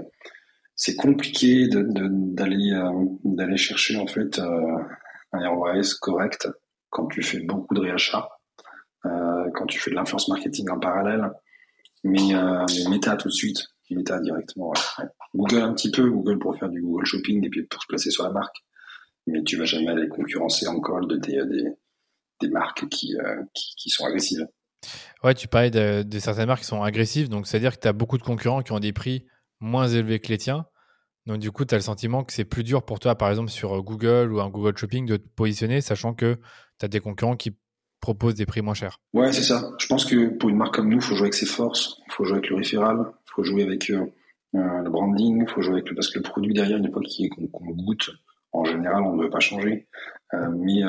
c'est 0.77 0.95
compliqué 0.95 1.67
d'aller 1.69 2.79
d'aller 3.25 3.57
chercher 3.57 3.97
en 3.97 4.07
fait 4.07 4.39
un 5.33 5.49
ROAS 5.49 5.95
correct 6.01 6.49
quand 6.91 7.07
tu 7.07 7.23
fais 7.23 7.41
beaucoup 7.41 7.75
de 7.75 7.81
réachats, 7.81 8.29
euh, 9.07 9.51
quand 9.55 9.67
tu 9.67 9.79
fais 9.79 9.91
de 9.91 9.97
l'influence 9.97 10.29
marketing 10.29 10.69
en 10.71 10.79
parallèle. 10.79 11.31
Mais, 12.03 12.35
euh, 12.35 12.65
mais 12.69 12.91
Meta 12.91 13.17
tout 13.17 13.29
de 13.29 13.33
suite, 13.33 13.63
Meta 13.97 14.21
directement. 14.21 14.73
Google 15.35 15.59
un 15.59 15.75
petit 15.75 15.91
peu, 15.91 16.09
Google 16.11 16.39
pour 16.39 16.57
faire 16.57 16.69
du 16.69 16.81
Google 16.81 17.05
Shopping 17.05 17.45
et 17.45 17.51
puis 17.51 17.65
pour 17.65 17.83
se 17.83 17.87
placer 17.87 18.11
sur 18.11 18.25
la 18.25 18.31
marque. 18.31 18.57
Mais 19.27 19.43
tu 19.43 19.57
vas 19.57 19.65
jamais 19.65 19.89
aller 19.89 20.09
concurrencer 20.09 20.67
en 20.67 20.81
call 20.81 21.07
de 21.07 21.17
des, 21.17 21.45
des, 21.47 21.71
des 22.41 22.49
marques 22.49 22.89
qui, 22.89 23.17
euh, 23.17 23.43
qui, 23.55 23.75
qui, 23.77 23.91
sont 23.91 24.05
agressives. 24.05 24.47
Ouais, 25.23 25.35
tu 25.35 25.47
parlais 25.47 25.71
de, 25.71 26.03
de 26.03 26.19
certaines 26.19 26.47
marques 26.47 26.63
qui 26.63 26.67
sont 26.67 26.83
agressives, 26.83 27.29
donc 27.29 27.47
c'est-à-dire 27.47 27.77
que 27.77 27.81
tu 27.81 27.89
as 27.89 27.93
beaucoup 27.93 28.17
de 28.17 28.23
concurrents 28.23 28.63
qui 28.63 28.73
ont 28.73 28.81
des 28.81 28.93
prix 28.93 29.27
moins 29.61 29.89
élevés 29.89 30.21
que 30.21 30.29
les 30.29 30.39
tiens. 30.39 30.67
Donc, 31.27 31.39
du 31.39 31.51
coup, 31.51 31.65
tu 31.65 31.75
as 31.75 31.79
le 31.79 31.83
sentiment 31.83 32.25
que 32.25 32.33
c'est 32.33 32.45
plus 32.47 32.65
dur 32.65 32.83
pour 32.83 32.99
toi, 32.99 33.15
par 33.15 33.29
exemple, 33.29 33.51
sur 33.51 33.83
Google 33.83 34.33
ou 34.33 34.41
un 34.41 34.49
Google 34.49 34.77
Shopping, 34.77 35.07
de 35.07 35.17
te 35.17 35.29
positionner, 35.29 35.81
sachant 35.81 36.15
que 36.15 36.37
tu 36.79 36.87
as 36.87 36.89
des 36.89 37.01
concurrents 37.01 37.37
qui 37.37 37.57
proposent 38.01 38.35
des 38.35 38.47
prix 38.47 38.63
moins 38.63 38.75
chers. 38.75 38.99
Ouais, 39.13 39.31
c'est 39.33 39.43
ça. 39.43 39.71
Je 39.79 39.87
pense 39.87 40.07
que 40.07 40.29
pour 40.39 40.49
une 40.49 40.57
marque 40.57 40.75
comme 40.75 40.89
nous, 40.89 40.97
il 40.97 41.03
faut 41.03 41.15
jouer 41.15 41.27
avec 41.27 41.35
ses 41.35 41.47
forces, 41.47 41.97
il 42.07 42.13
faut 42.13 42.25
jouer 42.25 42.39
avec 42.39 42.49
le 42.49 42.57
référal, 42.57 43.13
il 43.31 43.35
faut 43.35 43.45
jouer 43.45 43.63
avec 43.63 43.91
euh, 43.91 44.07
euh, 44.57 44.83
le 44.83 44.91
branding, 44.91 45.47
faut 45.47 45.63
jouer 45.63 45.75
avec 45.75 45.89
le... 45.89 45.95
parce 45.95 46.11
que 46.11 46.19
le 46.19 46.25
produit 46.25 46.53
derrière, 46.53 46.79
une 46.79 46.91
fois 46.91 47.03
qu'on 47.53 47.71
goûte, 47.71 48.11
en 48.53 48.65
général, 48.65 49.03
on 49.05 49.17
ne 49.17 49.23
veut 49.23 49.31
pas 49.31 49.41
changer. 49.41 49.87
mais 50.33 50.83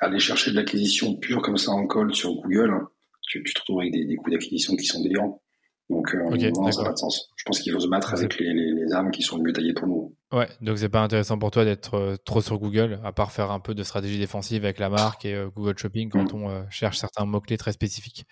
aller 0.00 0.18
chercher 0.18 0.50
de 0.50 0.56
l'acquisition 0.56 1.14
pure 1.16 1.42
comme 1.42 1.58
ça 1.58 1.72
en 1.72 1.86
call 1.86 2.14
sur 2.14 2.34
Google, 2.34 2.86
tu, 3.22 3.42
tu 3.42 3.52
te 3.52 3.60
retrouves 3.60 3.82
des, 3.90 4.04
des 4.04 4.16
coûts 4.16 4.30
d'acquisition 4.30 4.74
qui 4.74 4.84
sont 4.84 5.02
délirants. 5.02 5.42
Donc, 5.88 6.14
euh, 6.14 6.30
ça 6.72 6.82
n'a 6.82 6.88
pas 6.88 6.92
de 6.92 6.98
sens. 6.98 7.30
Je 7.36 7.44
pense 7.44 7.60
qu'il 7.60 7.72
faut 7.72 7.78
se 7.78 7.86
battre 7.86 8.12
avec 8.12 8.38
les, 8.38 8.52
les, 8.52 8.72
les, 8.72 8.92
armes 8.92 9.12
qui 9.12 9.22
sont 9.22 9.38
mieux 9.38 9.52
taillées 9.52 9.72
pour 9.72 9.86
nous. 9.86 10.16
Ouais, 10.32 10.48
donc 10.60 10.78
c'est 10.78 10.88
pas 10.88 11.02
intéressant 11.02 11.38
pour 11.38 11.52
toi 11.52 11.64
d'être 11.64 11.94
euh, 11.94 12.16
trop 12.16 12.40
sur 12.40 12.58
Google, 12.58 13.00
à 13.04 13.12
part 13.12 13.30
faire 13.30 13.52
un 13.52 13.60
peu 13.60 13.72
de 13.74 13.84
stratégie 13.84 14.18
défensive 14.18 14.64
avec 14.64 14.80
la 14.80 14.88
marque 14.88 15.24
et 15.24 15.32
euh, 15.32 15.48
Google 15.48 15.78
Shopping 15.78 16.10
quand 16.10 16.32
mm. 16.32 16.36
on 16.36 16.50
euh, 16.50 16.62
cherche 16.68 16.98
certains 16.98 17.24
mots-clés 17.24 17.56
très 17.56 17.70
spécifiques. 17.70 18.24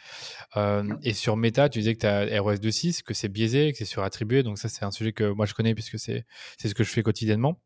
et 1.02 1.12
sur 1.12 1.36
Meta, 1.36 1.68
tu 1.68 1.78
disais 1.78 1.94
que 1.94 2.00
tu 2.00 2.06
as 2.06 2.42
ROS 2.42 2.54
2.6, 2.54 3.04
que 3.04 3.14
c'est 3.14 3.28
biaisé, 3.28 3.70
que 3.70 3.78
c'est 3.78 3.84
surattribué. 3.84 4.42
Donc 4.42 4.58
ça, 4.58 4.68
c'est 4.68 4.84
un 4.84 4.90
sujet 4.90 5.12
que 5.12 5.30
moi 5.30 5.46
je 5.46 5.54
connais 5.54 5.74
puisque 5.74 6.00
c'est 6.00 6.24
ce 6.60 6.74
que 6.74 6.82
je 6.82 6.90
fais 6.90 7.04
quotidiennement. 7.04 7.60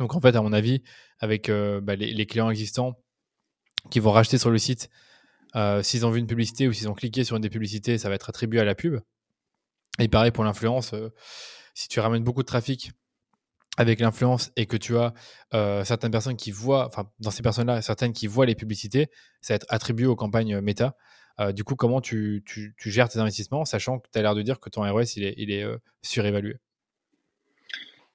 Donc 0.00 0.16
en 0.16 0.20
fait, 0.20 0.34
à 0.34 0.42
mon 0.42 0.52
avis, 0.52 0.82
avec 1.20 1.48
bah, 1.48 1.94
les, 1.94 2.12
les, 2.12 2.26
clients 2.26 2.50
existants 2.50 2.96
qui 3.90 4.00
vont 4.00 4.10
racheter 4.10 4.38
sur 4.38 4.50
le 4.50 4.58
site, 4.58 4.90
s'ils 5.82 6.04
ont 6.04 6.10
vu 6.10 6.18
une 6.18 6.26
publicité 6.26 6.66
ou 6.66 6.72
s'ils 6.72 6.88
ont 6.88 6.94
cliqué 6.94 7.22
sur 7.22 7.36
une 7.36 7.42
des 7.42 7.50
publicités, 7.50 7.98
ça 7.98 8.08
va 8.08 8.16
être 8.16 8.28
attribué 8.28 8.58
à 8.58 8.64
la 8.64 8.74
pub. 8.74 9.00
Et 9.98 10.08
pareil 10.08 10.30
pour 10.30 10.44
l'influence, 10.44 10.94
euh, 10.94 11.12
si 11.74 11.88
tu 11.88 12.00
ramènes 12.00 12.24
beaucoup 12.24 12.42
de 12.42 12.46
trafic 12.46 12.92
avec 13.76 14.00
l'influence 14.00 14.50
et 14.56 14.66
que 14.66 14.76
tu 14.76 14.96
as 14.96 15.14
euh, 15.54 15.84
certaines 15.84 16.10
personnes 16.10 16.36
qui 16.36 16.50
voient, 16.50 16.86
enfin 16.86 17.10
dans 17.18 17.30
ces 17.30 17.42
personnes-là, 17.42 17.82
certaines 17.82 18.12
qui 18.12 18.26
voient 18.26 18.46
les 18.46 18.54
publicités, 18.54 19.08
ça 19.40 19.54
va 19.54 19.56
être 19.56 19.66
attribué 19.68 20.06
aux 20.06 20.16
campagnes 20.16 20.56
euh, 20.56 20.60
méta. 20.60 20.96
du 21.54 21.64
coup, 21.64 21.74
comment 21.74 22.02
tu, 22.02 22.42
tu, 22.44 22.74
gères 22.90 23.08
tes 23.08 23.18
investissements, 23.18 23.64
sachant 23.64 23.98
que 23.98 24.08
tu 24.12 24.18
as 24.18 24.22
l'air 24.22 24.34
de 24.34 24.42
dire 24.42 24.60
que 24.60 24.68
ton 24.68 24.82
ROS, 24.82 25.16
il 25.16 25.24
est, 25.24 25.34
il 25.38 25.50
est 25.50 25.64
surévalué? 26.02 26.56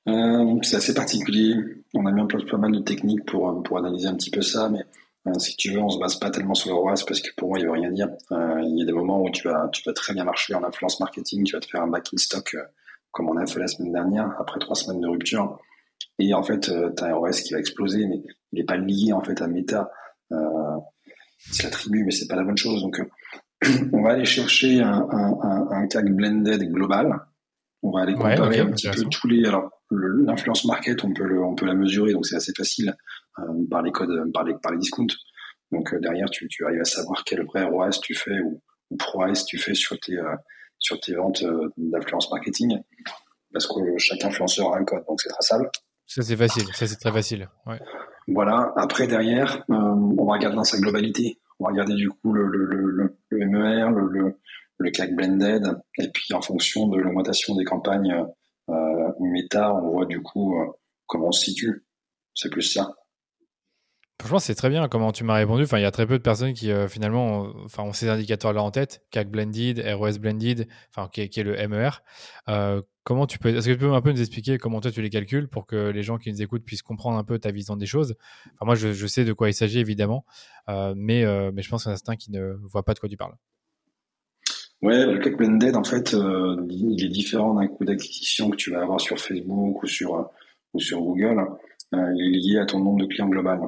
C'est 0.06 0.76
assez 0.76 0.94
particulier. 0.94 1.56
On 1.96 2.06
a 2.06 2.12
mis 2.12 2.22
en 2.22 2.28
place 2.28 2.44
pas 2.44 2.58
mal 2.58 2.72
de 2.72 2.82
techniques 2.82 3.26
pour, 3.26 3.64
pour 3.64 3.80
analyser 3.80 4.08
un 4.08 4.16
petit 4.16 4.30
peu 4.30 4.44
ça, 4.44 4.70
mais 4.70 4.86
si 5.40 5.56
tu 5.58 5.72
veux, 5.72 5.80
on 5.80 5.90
se 5.90 6.00
base 6.00 6.16
pas 6.16 6.30
tellement 6.30 6.54
sur 6.54 6.70
le 6.70 6.76
ROAS 6.76 7.04
parce 7.08 7.20
que 7.20 7.30
pour 7.36 7.50
moi, 7.50 7.60
il 7.60 7.66
veut 7.66 7.72
rien 7.72 7.92
dire. 7.92 8.10
Euh, 8.32 8.62
il 8.64 8.78
y 8.78 8.82
a 8.82 8.86
des 8.86 8.92
moments 8.94 9.22
où 9.22 9.30
tu 9.30 9.48
vas, 9.48 9.70
tu 9.74 9.82
vas 9.86 9.94
très 9.94 10.14
bien 10.14 10.24
marcher 10.24 10.54
en 10.54 10.64
influence 10.64 11.00
marketing, 11.00 11.44
tu 11.44 11.54
vas 11.54 11.60
te 11.60 11.68
faire 11.68 11.82
un 11.82 11.88
back 11.88 12.08
in 12.14 12.18
stock 12.18 12.54
euh, 12.56 12.64
comme 13.12 13.30
on 13.30 13.38
a 13.38 13.46
fait 13.48 13.60
la 13.60 13.68
semaine 13.68 13.94
dernière 13.94 14.36
après 14.40 14.60
trois 14.60 14.76
semaines 14.76 15.02
de 15.02 15.08
rupture. 15.08 15.58
Et 16.20 16.34
en 16.34 16.44
fait, 16.44 16.60
tu 16.60 17.04
as 17.04 17.08
un 17.08 17.16
ROAS 17.16 17.32
qui 17.32 17.54
va 17.54 17.60
exploser, 17.60 18.06
mais 18.08 18.22
il 18.52 18.60
n'est 18.60 18.66
pas 18.66 18.78
lié 18.78 19.14
en 19.14 19.24
fait 19.24 19.42
à 19.42 19.48
Meta. 19.48 19.90
Euh, 20.32 20.38
c'est 21.40 21.64
l'attribut, 21.64 22.04
mais 22.04 22.12
c'est 22.12 22.28
pas 22.28 22.36
la 22.36 22.44
bonne 22.44 22.58
chose. 22.58 22.82
Donc, 22.82 23.02
on 23.94 24.04
va 24.04 24.12
aller 24.12 24.26
chercher 24.26 24.82
un, 24.82 25.08
un, 25.12 25.68
un, 25.72 25.88
CAC 25.88 26.06
blended 26.12 26.72
global. 26.72 27.20
On 27.84 27.92
va 27.92 28.02
aller 28.02 28.14
comparer 28.14 28.60
un 28.60 28.72
petit 28.72 28.90
peu 28.90 29.04
tous 29.06 29.28
les. 29.28 29.46
Alors, 29.46 29.70
l'influence 29.92 30.66
market, 30.66 31.04
on 31.04 31.14
peut, 31.14 31.26
le, 31.26 31.44
on 31.44 31.56
peut 31.56 31.66
la 31.66 31.76
mesurer, 31.76 32.14
donc 32.14 32.26
c'est 32.26 32.36
assez 32.36 32.54
facile. 32.56 32.96
Euh, 33.40 33.68
par 33.70 33.82
les 33.82 33.92
codes, 33.92 34.32
par 34.34 34.46
les, 34.46 34.54
par 34.64 34.72
les 34.72 34.78
discounts. 34.78 35.14
Donc 35.70 35.94
euh, 35.94 36.00
derrière, 36.00 36.30
tu, 36.30 36.48
tu 36.48 36.66
arrives 36.66 36.80
à 36.80 36.86
savoir 36.86 37.24
quel 37.26 37.44
vrai 37.46 37.64
ROAS 37.66 38.00
tu 38.02 38.16
fais 38.16 38.40
ou, 38.40 38.62
ou 38.92 38.96
ProAS 38.96 39.44
tu 39.46 39.58
fais 39.58 39.74
sur 39.74 40.00
tes, 40.00 40.18
euh, 40.18 40.36
sur 40.80 40.98
tes 41.02 41.16
ventes 41.16 41.44
d'influence 41.76 42.32
marketing. 42.32 42.80
Parce 43.52 43.68
que 43.68 43.74
chaque 43.98 44.24
influenceur 44.24 44.74
a 44.74 44.78
un 44.78 44.86
code, 44.86 45.04
donc 45.06 45.20
c'est 45.20 45.28
traçable. 45.28 45.70
Ça 46.06 46.22
c'est 46.22 46.38
facile, 46.38 46.64
ça 46.74 46.88
c'est 46.88 46.96
très 46.96 47.12
facile. 47.12 47.50
Ouais. 47.66 47.80
Voilà. 48.30 48.72
Après 48.78 49.06
derrière, 49.06 49.66
on 49.68 50.26
va 50.26 50.34
regarder 50.34 50.56
dans 50.56 50.64
sa 50.64 50.80
globalité. 50.80 51.38
On 51.60 51.66
va 51.66 51.72
regarder 51.72 51.96
du 51.96 52.10
coup 52.10 52.32
le, 52.32 52.48
le, 52.48 52.66
le, 52.66 53.18
le 53.30 53.46
MER, 53.48 53.90
le, 53.90 54.08
le, 54.08 54.40
le 54.78 54.92
CAC 54.92 55.14
blended, 55.14 55.78
et 55.98 56.10
puis 56.10 56.34
en 56.34 56.42
fonction 56.42 56.88
de 56.88 57.00
l'augmentation 57.00 57.56
des 57.56 57.66
campagnes 57.66 58.16
euh, 58.70 59.12
méta, 59.20 59.74
on 59.74 59.92
voit 59.92 60.06
du 60.06 60.22
coup 60.22 60.56
comment 61.06 61.28
on 61.28 61.32
se 61.34 61.52
situe. 61.52 61.86
C'est 62.34 62.50
plus 62.50 62.62
ça. 62.62 62.94
Franchement, 64.20 64.40
c'est 64.40 64.56
très 64.56 64.70
bien 64.70 64.88
comment 64.88 65.12
tu 65.12 65.26
m'as 65.26 65.36
répondu. 65.36 65.64
Enfin, 65.64 65.78
il 65.78 65.82
y 65.82 65.86
a 65.86 65.92
très 65.92 66.08
peu 66.08 66.18
de 66.18 66.24
personnes 66.24 66.54
qui 66.54 66.72
euh, 66.72 66.88
finalement 66.88 67.42
ont, 67.42 67.54
enfin, 67.66 67.84
ont 67.84 67.92
ces 67.92 68.08
indicateurs-là 68.08 68.64
en 68.64 68.72
tête, 68.72 69.04
CAC 69.12 69.30
blended, 69.30 69.84
ROS 69.86 70.20
blended, 70.20 70.68
enfin, 70.90 71.10
qui, 71.12 71.22
est, 71.22 71.44
le 71.44 71.68
MER. 71.68 72.02
Euh, 72.48 72.82
comment 73.04 73.28
tu 73.28 73.40
peux, 73.40 73.50
est-ce 73.50 73.68
que 73.68 73.74
tu 73.74 73.78
peux 73.78 73.92
un 73.92 74.02
peu 74.02 74.12
nous 74.12 74.22
expliquer 74.22 74.58
comment 74.58 74.80
toi 74.80 74.90
tu 74.90 75.02
les 75.02 75.10
calcules 75.10 75.50
pour 75.50 75.68
que 75.68 75.90
les 75.90 76.02
gens 76.02 76.18
qui 76.18 76.32
nous 76.32 76.42
écoutent 76.42 76.64
puissent 76.64 76.82
comprendre 76.82 77.18
un 77.18 77.26
peu 77.26 77.40
ta 77.40 77.52
vision 77.52 77.76
des 77.76 77.86
choses? 77.86 78.16
Enfin, 78.54 78.66
Moi, 78.66 78.76
je, 78.76 79.06
sais 79.06 79.26
de 79.26 79.34
quoi 79.34 79.50
il 79.50 79.54
s'agit 79.54 79.80
évidemment, 79.80 80.26
euh, 80.70 80.94
mais, 80.96 81.26
mais 81.52 81.62
je 81.62 81.70
pense 81.70 81.84
qu'il 81.84 81.90
y 81.90 81.92
en 81.92 81.96
a 81.96 81.98
certains 81.98 82.16
qui 82.16 82.32
ne 82.32 82.54
voient 82.64 82.84
pas 82.84 82.94
de 82.94 83.00
quoi 83.00 83.10
tu 83.10 83.18
parles. 83.18 83.36
Ouais, 84.82 85.06
le 85.06 85.20
CAC 85.20 85.36
blended, 85.36 85.76
en 85.76 85.84
fait, 85.84 86.16
il 86.70 87.04
est 87.04 87.10
différent 87.10 87.54
d'un 87.56 87.68
coût 87.68 87.84
d'acquisition 87.84 88.50
que 88.50 88.56
tu 88.56 88.72
vas 88.72 88.82
avoir 88.82 89.02
sur 89.02 89.20
Facebook 89.20 89.84
ou 89.84 89.88
sur, 89.88 90.30
ou 90.74 90.80
sur 90.80 91.02
Google. 91.02 91.46
il 91.92 92.36
est 92.36 92.40
lié 92.40 92.60
à 92.60 92.66
ton 92.66 92.80
nombre 92.80 93.02
de 93.02 93.08
clients 93.08 93.28
global. 93.28 93.60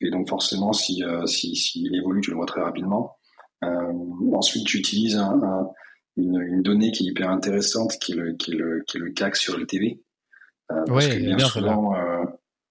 Et 0.00 0.10
donc 0.10 0.28
forcément, 0.28 0.72
si, 0.72 1.04
euh, 1.04 1.26
si, 1.26 1.54
si 1.56 1.88
évolue, 1.92 2.20
tu 2.20 2.30
le 2.30 2.36
vois 2.36 2.46
très 2.46 2.62
rapidement. 2.62 3.16
Euh, 3.64 3.92
ensuite, 4.32 4.66
tu 4.66 4.78
utilises 4.78 5.16
un, 5.16 5.42
un, 5.42 5.70
une, 6.16 6.40
une, 6.40 6.62
donnée 6.62 6.90
qui 6.92 7.06
est 7.06 7.10
hyper 7.10 7.30
intéressante, 7.30 7.92
qui 8.00 8.12
est 8.12 8.16
le, 8.16 8.32
qui 8.34 8.52
est 8.52 8.56
le, 8.56 8.82
qui 8.86 8.96
est 8.96 9.00
le 9.00 9.10
CAC 9.10 9.36
sur 9.36 9.58
LTV. 9.58 10.00
Euh, 10.72 10.84
parce 10.86 11.08
que 11.08 11.18
bien, 11.18 11.36
bien 11.36 11.46
souvent, 11.46 11.94
euh, 11.94 12.24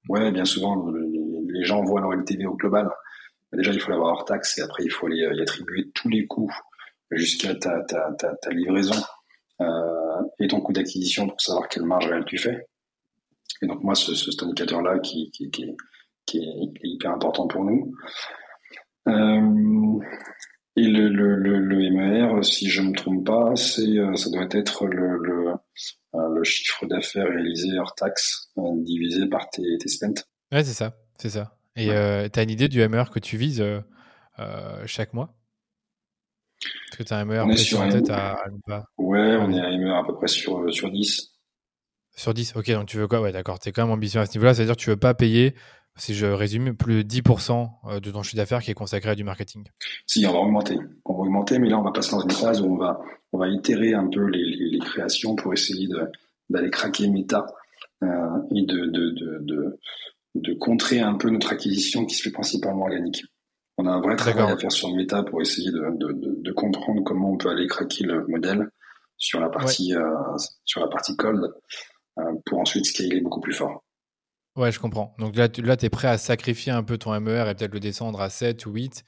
ouais, 0.08 0.32
bien 0.32 0.46
souvent, 0.46 0.90
les, 0.92 1.64
gens 1.64 1.84
voient 1.84 2.02
leur 2.02 2.14
LTV 2.14 2.46
au 2.46 2.56
global. 2.56 2.90
Mais 3.52 3.58
déjà, 3.58 3.72
il 3.72 3.80
faut 3.80 3.92
l'avoir 3.92 4.14
hors 4.14 4.26
taxe 4.26 4.58
et 4.58 4.62
après, 4.62 4.84
il 4.84 4.90
faut 4.90 5.08
aller 5.08 5.18
y 5.18 5.42
attribuer 5.42 5.92
tous 5.94 6.10
les 6.10 6.26
coûts 6.26 6.52
jusqu'à 7.12 7.56
ta, 7.56 7.82
ta, 7.82 8.12
ta, 8.18 8.36
ta, 8.36 8.50
livraison 8.52 8.96
euh, 9.62 10.22
et 10.40 10.48
ton 10.48 10.62
coût 10.62 10.74
d'acquisition 10.74 11.28
pour 11.28 11.42
savoir 11.42 11.68
quelle 11.68 11.84
marge 11.84 12.08
réelle 12.08 12.26
tu 12.26 12.38
fais. 12.38 12.68
Et 13.62 13.68
donc 13.68 13.84
moi, 13.84 13.96
ce, 13.96 14.14
ce, 14.16 14.32
cet 14.32 14.44
indicateur-là 14.44 15.00
qui, 15.00 15.32
qui, 15.32 15.50
qui, 15.50 15.76
qui 16.30 16.40
est, 16.40 16.88
hyper 16.88 17.12
important 17.12 17.48
pour 17.48 17.64
nous. 17.64 17.94
et 19.08 19.12
le, 20.84 21.10
le, 21.10 21.36
le, 21.36 21.90
MER, 21.92 22.44
si 22.44 22.70
je 22.70 22.82
ne 22.82 22.90
me 22.90 22.96
trompe 22.96 23.26
pas, 23.26 23.56
c'est 23.56 23.96
ça 24.16 24.30
doit 24.30 24.48
être 24.52 24.88
le, 24.88 25.18
le, 25.18 26.44
chiffre 26.44 26.86
d'affaires 26.86 27.28
réalisé 27.28 27.78
hors 27.80 27.96
taxe 27.96 28.52
divisé 28.58 29.28
par 29.28 29.50
tes, 29.50 29.78
tes 29.80 29.90
spends. 29.90 30.24
Ouais, 30.52 30.64
c'est 30.64 30.74
ça, 30.74 30.96
c'est 31.18 31.30
ça. 31.30 31.58
Et 31.76 31.88
tu 31.88 32.40
as 32.40 32.44
une 32.44 32.50
idée 32.50 32.68
du 32.68 32.88
MER 32.88 33.10
que 33.12 33.20
tu 33.20 33.38
vises 33.38 33.64
chaque 34.86 35.14
mois? 35.14 35.36
Est-ce 36.62 36.98
que 36.98 37.04
tu 37.04 37.14
as 37.14 37.18
un 37.18 37.26
MER 37.26 37.58
sur 37.58 37.82
en 37.82 37.90
tête 37.90 38.10
à, 38.10 38.44
Ouais, 38.98 39.38
on 39.40 39.52
est 39.54 39.62
à 39.62 39.70
MER 39.78 39.96
à 39.96 40.06
peu 40.06 40.16
près 40.16 40.28
sur, 40.28 40.74
sur 40.74 40.92
10. 40.92 41.40
Sur 42.16 42.34
10, 42.34 42.56
ok, 42.58 42.72
donc 42.72 42.88
tu 42.88 42.98
veux 42.98 43.08
quoi? 43.08 43.22
Ouais, 43.22 43.32
d'accord, 43.32 43.60
tu 43.60 43.70
es 43.70 43.72
quand 43.72 43.84
même 43.84 43.94
ambitieux 43.94 44.20
à 44.20 44.26
ce 44.26 44.38
niveau-là, 44.38 44.54
c'est-à-dire 44.54 44.76
que 44.76 44.82
tu 44.82 44.90
veux 44.90 44.98
pas 44.98 45.14
payer, 45.14 45.56
si 46.00 46.16
je 46.16 46.26
résume, 46.26 46.76
plus 46.76 47.04
de 47.04 47.10
10% 47.10 47.70
euh, 47.86 48.00
de 48.00 48.12
ton 48.12 48.24
chiffre 48.24 48.38
d'affaires 48.38 48.62
qui 48.62 48.72
est 48.72 48.76
consacré 48.76 49.12
à 49.12 49.16
du 49.16 49.24
marketing. 49.24 49.66
Si, 50.06 50.26
on 50.26 50.34
va 50.34 50.40
augmenter. 50.40 50.78
On 51.06 51.14
va 51.14 51.20
augmenter, 51.20 51.60
mais 51.60 51.70
là, 51.70 51.80
on 51.80 51.84
va 51.84 51.92
passer 51.92 52.12
dans 52.12 52.22
une 52.22 52.32
phase 52.32 52.62
où 52.62 52.66
on 52.66 52.78
va, 52.78 53.00
on 53.34 53.38
va 53.38 53.48
itérer 53.48 53.94
un 53.94 54.08
peu 54.08 54.26
les, 54.26 54.44
les, 54.44 54.80
créations 54.80 55.36
pour 55.36 55.54
essayer 55.54 55.88
d'aller 56.50 56.70
craquer 56.70 57.10
méta 57.10 57.46
euh, 58.04 58.08
et 58.56 58.62
de, 58.64 58.86
de, 58.86 59.10
de, 59.42 59.80
de, 60.36 60.54
contrer 60.54 61.02
un 61.02 61.16
peu 61.16 61.30
notre 61.30 61.52
acquisition 61.52 62.06
qui 62.06 62.16
se 62.16 62.24
fait 62.24 62.32
principalement 62.32 62.84
organique. 62.84 63.24
On 63.78 63.86
a 63.86 63.92
un 63.92 64.02
vrai 64.02 64.16
travail 64.16 64.52
à 64.52 64.58
faire 64.58 64.72
sur 64.72 64.94
Meta 64.94 65.24
pour 65.24 65.42
essayer 65.42 65.72
de, 65.72 66.42
de, 66.42 66.52
comprendre 66.52 67.02
comment 67.04 67.32
on 67.32 67.38
peut 67.38 67.50
aller 67.50 67.66
craquer 67.68 68.04
le 68.04 68.28
modèle 68.28 68.70
sur 69.18 69.40
la 69.40 69.50
partie, 69.50 69.96
euh, 69.96 70.02
sur 70.66 70.82
la 70.82 70.88
partie 70.88 71.16
cold 71.16 71.42
euh, 72.18 72.24
pour 72.46 72.60
ensuite 72.60 72.86
scaler 72.86 73.22
beaucoup 73.22 73.40
plus 73.40 73.54
fort. 73.54 73.84
Ouais, 74.56 74.72
je 74.72 74.80
comprends. 74.80 75.16
Donc 75.20 75.36
là, 75.36 75.48
tu 75.48 75.62
es 75.62 75.90
prêt 75.90 76.08
à 76.08 76.18
sacrifier 76.18 76.72
un 76.72 76.84
peu 76.84 76.98
ton 76.98 77.18
MER 77.20 77.48
et 77.50 77.56
peut-être 77.56 77.74
le 77.74 77.80
descendre 77.80 78.20
à 78.22 78.30
7 78.30 78.66
ou 78.66 78.72
8 78.72 79.04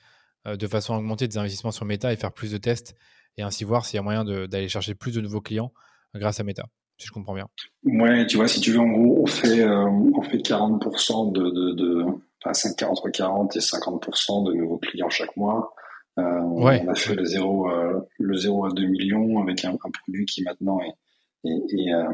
euh, 0.47 0.55
de 0.55 0.67
façon 0.67 0.93
à 0.93 0.97
augmenter 0.97 1.27
des 1.27 1.37
investissements 1.37 1.71
sur 1.71 1.85
Meta 1.85 2.13
et 2.13 2.15
faire 2.15 2.31
plus 2.31 2.51
de 2.51 2.57
tests 2.57 2.95
et 3.37 3.41
ainsi 3.41 3.63
voir 3.63 3.85
s'il 3.85 3.97
y 3.97 3.99
a 3.99 4.03
moyen 4.03 4.23
d'aller 4.23 4.69
chercher 4.69 4.95
plus 4.95 5.13
de 5.13 5.21
nouveaux 5.21 5.41
clients 5.41 5.73
grâce 6.15 6.39
à 6.39 6.43
Meta, 6.43 6.63
si 6.97 7.07
je 7.07 7.11
comprends 7.11 7.33
bien. 7.33 7.47
Ouais, 7.83 8.27
tu 8.27 8.37
vois, 8.37 8.47
si 8.47 8.59
tu 8.59 8.71
veux, 8.71 8.79
en 8.79 8.89
gros, 8.89 9.21
on 9.23 9.25
fait, 9.25 9.65
on 9.65 10.21
fait 10.21 10.37
40% 10.37 11.31
de, 11.31 11.73
de 11.73 12.05
entre 12.45 13.09
40 13.09 13.55
et 13.55 13.59
50% 13.59 14.47
de 14.47 14.53
nouveaux 14.53 14.77
clients 14.77 15.09
chaque 15.09 15.35
mois. 15.37 15.73
Euh, 16.19 16.23
on 16.23 16.65
a 16.65 16.95
fait 16.95 17.15
le 17.15 17.23
0, 17.23 17.69
euh, 17.69 18.01
le 18.19 18.35
0 18.35 18.65
à 18.65 18.71
2 18.71 18.85
millions 18.85 19.41
avec 19.41 19.63
un, 19.63 19.75
produit 19.77 20.25
qui 20.25 20.43
maintenant 20.43 20.79
est, 20.81 21.49
est, 21.49 21.93
euh, 21.93 22.09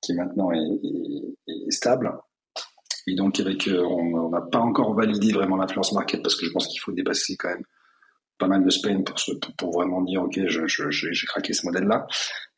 qui 0.00 0.14
maintenant 0.14 0.50
est, 0.50 1.70
stable. 1.70 2.12
Et 3.06 3.14
donc 3.14 3.38
avec, 3.40 3.68
on 3.68 4.30
n'a 4.30 4.40
pas 4.40 4.58
encore 4.58 4.94
validé 4.94 5.32
vraiment 5.32 5.56
l'influence 5.56 5.92
market 5.92 6.22
parce 6.22 6.34
que 6.34 6.44
je 6.44 6.50
pense 6.50 6.66
qu'il 6.66 6.80
faut 6.80 6.92
dépasser 6.92 7.36
quand 7.36 7.48
même 7.48 7.64
pas 8.38 8.48
mal 8.48 8.64
de 8.64 8.70
spend 8.70 9.04
pour, 9.04 9.16
pour, 9.56 9.72
vraiment 9.72 10.02
dire 10.02 10.22
ok, 10.22 10.40
j'ai 10.46 11.26
craqué 11.26 11.52
ce 11.52 11.66
modèle-là. 11.66 12.06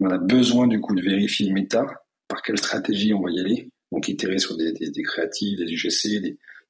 Mais 0.01 0.09
on 0.09 0.11
a 0.11 0.19
besoin 0.19 0.67
du 0.67 0.81
coup 0.81 0.95
de 0.95 1.03
vérifier 1.03 1.53
méta, 1.53 1.87
par 2.27 2.43
quelle 2.43 2.59
stratégie 2.59 3.15
on 3.15 3.23
va 3.23 3.31
y 3.31 3.41
aller. 3.41 3.71
Donc 3.93 4.09
itérer 4.09 4.39
sur 4.39 4.57
des, 4.57 4.73
des, 4.73 4.91
des 4.91 5.03
créatives, 5.03 5.59
des 5.59 5.65
UGC, 5.65 6.21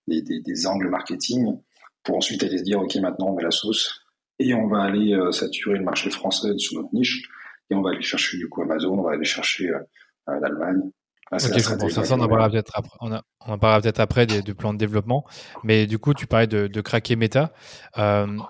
des, 0.06 0.22
des, 0.22 0.66
angles 0.66 0.88
marketing 0.88 1.58
pour 2.02 2.16
ensuite 2.16 2.42
aller 2.42 2.58
se 2.58 2.62
dire, 2.62 2.80
OK, 2.80 2.94
maintenant 2.96 3.28
on 3.28 3.36
met 3.36 3.42
la 3.42 3.50
sauce 3.50 4.02
et 4.38 4.54
on 4.54 4.68
va 4.68 4.82
aller 4.82 5.14
euh, 5.14 5.32
saturer 5.32 5.78
le 5.78 5.84
marché 5.84 6.10
français 6.10 6.56
sur 6.58 6.80
notre 6.80 6.94
niche 6.94 7.28
et 7.70 7.74
on 7.74 7.82
va 7.82 7.90
aller 7.90 8.02
chercher 8.02 8.38
du 8.38 8.48
coup 8.48 8.62
Amazon, 8.62 8.98
on 8.98 9.02
va 9.02 9.12
aller 9.12 9.24
chercher 9.24 9.70
euh, 9.70 9.80
euh. 11.32 11.36
Ah, 11.36 11.38
ça, 11.38 12.14
on 12.14 12.20
en 12.20 12.28
parlera 12.28 12.50
peut-être 12.50 12.72
après, 12.74 12.96
on, 13.00 13.12
en 13.40 13.58
parlera 13.58 13.80
peut-être 13.80 14.00
après 14.00 14.26
des, 14.26 14.42
du 14.42 14.54
plan 14.54 14.72
de 14.72 14.78
développement. 14.78 15.24
Mais 15.64 15.86
du 15.86 15.98
coup, 15.98 16.14
tu 16.14 16.26
parlais 16.26 16.46
de, 16.46 16.80
craquer 16.80 17.16
Meta. 17.16 17.52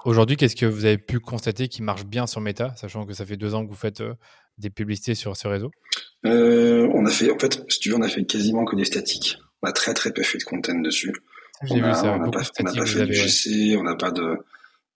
Aujourd'hui, 0.05 0.37
qu'est-ce 0.37 0.57
que 0.57 0.67
vous 0.67 0.85
avez 0.85 0.99
pu 0.99 1.21
constater 1.21 1.69
qui 1.69 1.83
marche 1.83 2.05
bien 2.05 2.27
sur 2.27 2.41
Meta, 2.41 2.75
sachant 2.77 3.05
que 3.07 3.13
ça 3.13 3.25
fait 3.25 3.37
deux 3.37 3.55
ans 3.55 3.65
que 3.65 3.71
vous 3.71 3.77
faites 3.77 4.03
des 4.59 4.71
publicités 4.71 5.15
sur 5.15 5.37
ce 5.37 5.49
réseau? 5.49 5.71
On 6.25 7.07
a 7.07 7.11
fait, 7.11 7.31
en 7.31 7.39
fait, 7.39 7.65
si 7.69 7.81
tu 7.81 7.91
veux, 7.91 7.97
on 7.97 8.03
a 8.03 8.09
fait 8.09 8.25
quasiment 8.25 8.65
que 8.65 8.77
des 8.77 8.85
statiques. 8.85 9.39
On 9.63 9.69
a 9.69 9.73
très 9.73 9.95
très 9.95 10.13
peu 10.13 10.23
fait 10.23 10.39
de 10.39 10.45
content 10.45 10.79
dessus. 10.79 11.13
J'ai 11.65 11.81
vu 11.81 11.95
ça. 11.95 12.13
On 12.13 12.19
n'a 12.19 12.31
pas, 12.31 12.45
fait 12.45 12.63
de 12.63 13.13
GC, 13.13 13.77
on 13.77 13.83
n'a 13.83 13.97
pas 13.97 14.11
de. 14.11 14.37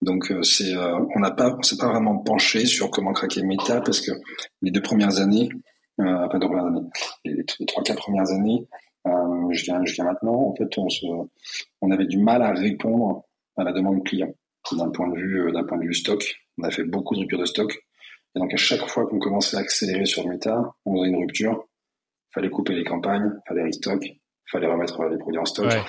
Donc 0.00 0.30
euh, 0.30 0.42
c'est, 0.42 0.74
euh, 0.76 0.98
on 1.14 1.20
n'a 1.20 1.30
pas, 1.30 1.56
on 1.56 1.62
s'est 1.62 1.76
pas 1.76 1.88
vraiment 1.88 2.18
penché 2.18 2.66
sur 2.66 2.90
comment 2.90 3.12
craquer 3.12 3.42
Meta 3.42 3.80
parce 3.80 4.00
que 4.00 4.12
les 4.60 4.70
deux 4.70 4.82
premières 4.82 5.20
années, 5.20 5.48
euh, 6.00 6.28
pas 6.28 6.38
deux 6.38 6.46
premières 6.46 6.66
années, 6.66 6.88
les, 7.24 7.44
trois 7.66 7.82
quatre 7.82 7.98
premières 7.98 8.30
années, 8.30 8.66
euh, 9.06 9.48
je 9.50 9.64
viens, 9.64 9.84
je 9.84 9.94
viens 9.94 10.04
maintenant. 10.04 10.48
En 10.48 10.54
fait, 10.54 10.78
on 10.78 10.88
se, 10.88 11.06
on 11.80 11.90
avait 11.90 12.06
du 12.06 12.18
mal 12.18 12.42
à 12.42 12.52
répondre 12.52 13.24
à 13.56 13.64
la 13.64 13.72
demande 13.72 14.04
client 14.04 14.32
d'un 14.70 14.90
point 14.90 15.08
de 15.08 15.16
vue, 15.16 15.52
d'un 15.52 15.64
point 15.64 15.78
de 15.78 15.84
vue 15.84 15.94
stock. 15.94 16.24
On 16.58 16.64
a 16.64 16.70
fait 16.70 16.84
beaucoup 16.84 17.14
de 17.14 17.20
ruptures 17.20 17.40
de 17.40 17.46
stock. 17.46 17.76
Et 18.34 18.38
donc 18.38 18.52
à 18.54 18.56
chaque 18.56 18.86
fois 18.86 19.06
qu'on 19.06 19.18
commençait 19.18 19.56
à 19.56 19.60
accélérer 19.60 20.06
sur 20.06 20.26
Meta, 20.26 20.74
on 20.86 20.96
faisait 20.96 21.08
une 21.08 21.16
rupture. 21.16 21.68
Fallait 22.32 22.48
couper 22.48 22.74
les 22.74 22.84
campagnes, 22.84 23.30
fallait 23.46 23.64
restock, 23.64 24.02
fallait 24.50 24.68
remettre 24.68 25.04
les 25.04 25.18
produits 25.18 25.40
en 25.40 25.44
stock. 25.44 25.66
Ouais. 25.66 25.82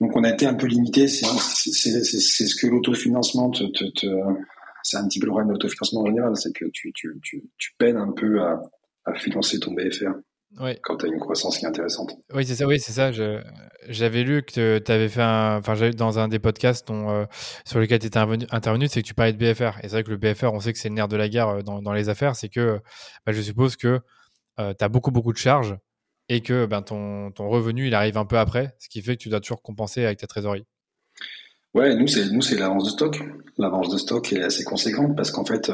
Donc 0.00 0.16
on 0.16 0.24
a 0.24 0.30
été 0.30 0.46
un 0.46 0.54
peu 0.54 0.66
limité. 0.66 1.08
C'est 1.08 1.26
ce 1.26 2.54
que 2.56 2.66
l'autofinancement 2.66 3.50
te, 3.50 3.64
te, 3.64 3.84
te 3.84 4.06
c'est 4.82 4.96
un 4.96 5.06
petit 5.06 5.18
peu 5.18 5.26
le 5.26 5.30
problème 5.30 5.48
de 5.48 5.52
l'autofinancement 5.52 6.02
en 6.02 6.06
général, 6.06 6.36
c'est 6.36 6.52
que 6.52 6.64
tu, 6.72 6.92
tu, 6.92 7.18
tu, 7.22 7.42
tu, 7.58 7.74
peines 7.78 7.96
un 7.96 8.12
peu 8.12 8.40
à, 8.40 8.62
à 9.04 9.14
financer 9.14 9.58
ton 9.60 9.72
BFR. 9.72 10.12
Quand 10.82 10.96
tu 10.96 11.06
as 11.06 11.08
une 11.08 11.20
croissance 11.20 11.58
qui 11.58 11.64
est 11.64 11.68
intéressante. 11.68 12.12
Oui, 12.34 12.44
c'est 12.44 12.56
ça. 12.56 12.66
Oui, 12.66 12.80
c'est 12.80 12.92
ça. 12.92 13.12
J'avais 13.88 14.24
lu 14.24 14.42
que 14.42 14.78
tu 14.78 14.92
avais 14.92 15.08
fait 15.08 15.22
un, 15.22 15.58
enfin, 15.58 15.90
dans 15.90 16.18
un 16.18 16.26
des 16.26 16.40
podcasts 16.40 16.88
dont, 16.88 17.08
euh, 17.08 17.24
sur 17.64 17.78
lesquels 17.78 18.00
tu 18.00 18.06
étais 18.06 18.18
intervenu, 18.18 18.88
c'est 18.88 19.02
que 19.02 19.06
tu 19.06 19.14
parlais 19.14 19.32
de 19.32 19.38
BFR. 19.38 19.78
Et 19.78 19.82
c'est 19.82 19.90
vrai 19.90 20.02
que 20.02 20.10
le 20.10 20.16
BFR, 20.16 20.52
on 20.52 20.58
sait 20.58 20.72
que 20.72 20.78
c'est 20.78 20.88
le 20.88 20.96
nerf 20.96 21.06
de 21.06 21.16
la 21.16 21.28
guerre 21.28 21.48
euh, 21.48 21.62
dans, 21.62 21.80
dans 21.80 21.92
les 21.92 22.08
affaires. 22.08 22.34
C'est 22.34 22.48
que, 22.48 22.80
bah, 23.24 23.32
je 23.32 23.40
suppose 23.40 23.76
que 23.76 24.00
euh, 24.58 24.74
tu 24.76 24.84
as 24.84 24.88
beaucoup, 24.88 25.12
beaucoup 25.12 25.32
de 25.32 25.38
charges 25.38 25.76
et 26.28 26.40
que 26.40 26.66
ben, 26.66 26.82
ton, 26.82 27.30
ton, 27.30 27.48
revenu 27.48 27.86
il 27.86 27.94
arrive 27.94 28.18
un 28.18 28.24
peu 28.24 28.38
après, 28.38 28.74
ce 28.78 28.88
qui 28.88 29.02
fait 29.02 29.16
que 29.16 29.22
tu 29.22 29.28
dois 29.28 29.40
toujours 29.40 29.62
compenser 29.62 30.04
avec 30.04 30.18
ta 30.18 30.26
trésorerie. 30.26 30.66
Ouais, 31.74 31.94
nous 31.94 32.08
c'est 32.08 32.30
nous 32.30 32.42
c'est 32.42 32.58
l'avance 32.58 32.84
de 32.84 32.90
stock. 32.90 33.20
L'avance 33.58 33.90
de 33.90 33.98
stock 33.98 34.32
est 34.32 34.42
assez 34.42 34.64
conséquente 34.64 35.16
parce 35.16 35.30
qu'en 35.30 35.44
fait 35.44 35.70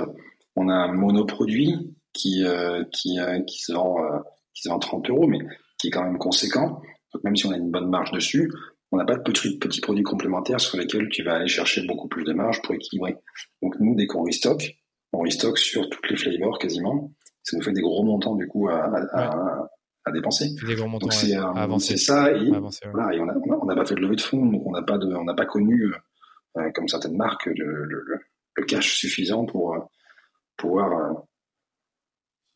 on 0.56 0.68
a 0.68 0.74
un 0.74 0.92
monoproduit 0.92 1.96
qui 2.12 2.44
euh, 2.44 2.84
qui 2.92 3.18
euh, 3.18 3.40
qui 3.42 3.60
se 3.60 3.72
vend 3.72 4.02
euh, 4.02 4.18
qui 4.54 4.62
se 4.62 4.68
vend 4.68 4.78
30 4.78 5.10
euros, 5.10 5.26
mais 5.26 5.38
qui 5.78 5.88
est 5.88 5.90
quand 5.90 6.04
même 6.04 6.18
conséquent. 6.18 6.80
Donc 7.12 7.24
même 7.24 7.36
si 7.36 7.46
on 7.46 7.52
a 7.52 7.56
une 7.56 7.70
bonne 7.70 7.88
marge 7.88 8.10
dessus, 8.12 8.52
on 8.92 8.96
n'a 8.96 9.04
pas 9.04 9.16
de 9.16 9.22
petits, 9.22 9.58
petits 9.58 9.80
produits 9.80 10.02
complémentaires 10.02 10.60
sur 10.60 10.78
lesquels 10.78 11.08
tu 11.08 11.22
vas 11.22 11.36
aller 11.36 11.48
chercher 11.48 11.86
beaucoup 11.86 12.08
plus 12.08 12.24
de 12.24 12.32
marge 12.32 12.60
pour 12.62 12.74
équilibrer. 12.74 13.16
Donc 13.62 13.76
nous 13.80 13.94
dès 13.94 14.06
qu'on 14.06 14.24
restock, 14.24 14.76
on 15.12 15.20
restock 15.20 15.58
sur 15.58 15.88
toutes 15.88 16.10
les 16.10 16.16
flavors 16.16 16.58
quasiment. 16.58 17.10
Ça 17.42 17.56
nous 17.56 17.62
fait 17.62 17.72
des 17.72 17.82
gros 17.82 18.02
montants 18.02 18.34
du 18.34 18.48
coup 18.48 18.68
à, 18.68 18.84
à, 19.12 19.30
à 19.30 19.68
dépenser. 20.12 20.50
donc 21.00 21.12
c'est 21.12 21.36
euh, 21.36 21.96
ça 21.96 22.32
et, 22.32 22.50
voilà, 22.92 23.14
et 23.14 23.20
on 23.20 23.66
n'a 23.66 23.74
pas 23.74 23.84
fait 23.84 23.94
de 23.94 24.00
levée 24.00 24.16
de 24.16 24.20
fonds, 24.20 24.46
donc 24.46 24.62
on 24.64 24.72
n'a 24.72 24.82
pas 24.82 24.98
de, 24.98 25.06
on 25.06 25.26
pas 25.34 25.46
connu 25.46 25.84
euh, 25.84 25.96
euh, 26.58 26.70
comme 26.74 26.88
certaines 26.88 27.16
marques 27.16 27.46
le, 27.46 27.84
le, 27.84 28.04
le, 28.56 28.64
cash 28.64 28.96
suffisant 28.96 29.44
pour 29.44 29.90
pouvoir 30.56 31.24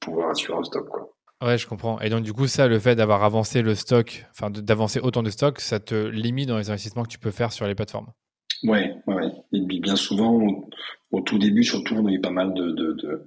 pouvoir 0.01 0.31
assurer 0.31 0.59
le 0.59 0.65
stock 0.65 0.89
quoi. 0.89 1.13
Ouais, 1.43 1.57
je 1.57 1.67
comprends. 1.67 1.99
Et 2.01 2.11
donc, 2.11 2.23
du 2.23 2.35
coup, 2.35 2.47
ça, 2.47 2.69
le 2.69 2.79
fait 2.79 2.95
d'avoir 2.95 3.25
avancé 3.25 3.63
le 3.63 3.75
stock, 3.75 4.27
enfin, 4.33 4.51
d'avancer 4.51 5.01
autant 5.01 5.23
de 5.23 5.31
stock, 5.31 5.59
ça 5.59 5.81
te 5.81 5.95
limite 5.95 6.49
dans 6.49 6.59
les 6.59 6.69
investissements 6.69 7.03
que 7.03 7.09
tu 7.09 7.19
peux 7.19 7.31
faire 7.31 7.51
sur 7.51 7.67
les 7.67 7.75
plateformes? 7.75 8.09
Ouais, 8.63 8.95
ouais, 9.07 9.15
ouais. 9.15 9.33
Et 9.55 9.61
bien 9.63 9.97
souvent, 9.97 10.39
au, 11.13 11.21
tout 11.23 11.39
début, 11.39 11.65
surtout, 11.65 11.95
on 11.95 12.07
a 12.09 12.11
eu 12.11 12.21
pas 12.21 12.29
mal 12.29 12.53
de, 12.53 12.73
de, 12.73 12.93
de, 12.93 13.27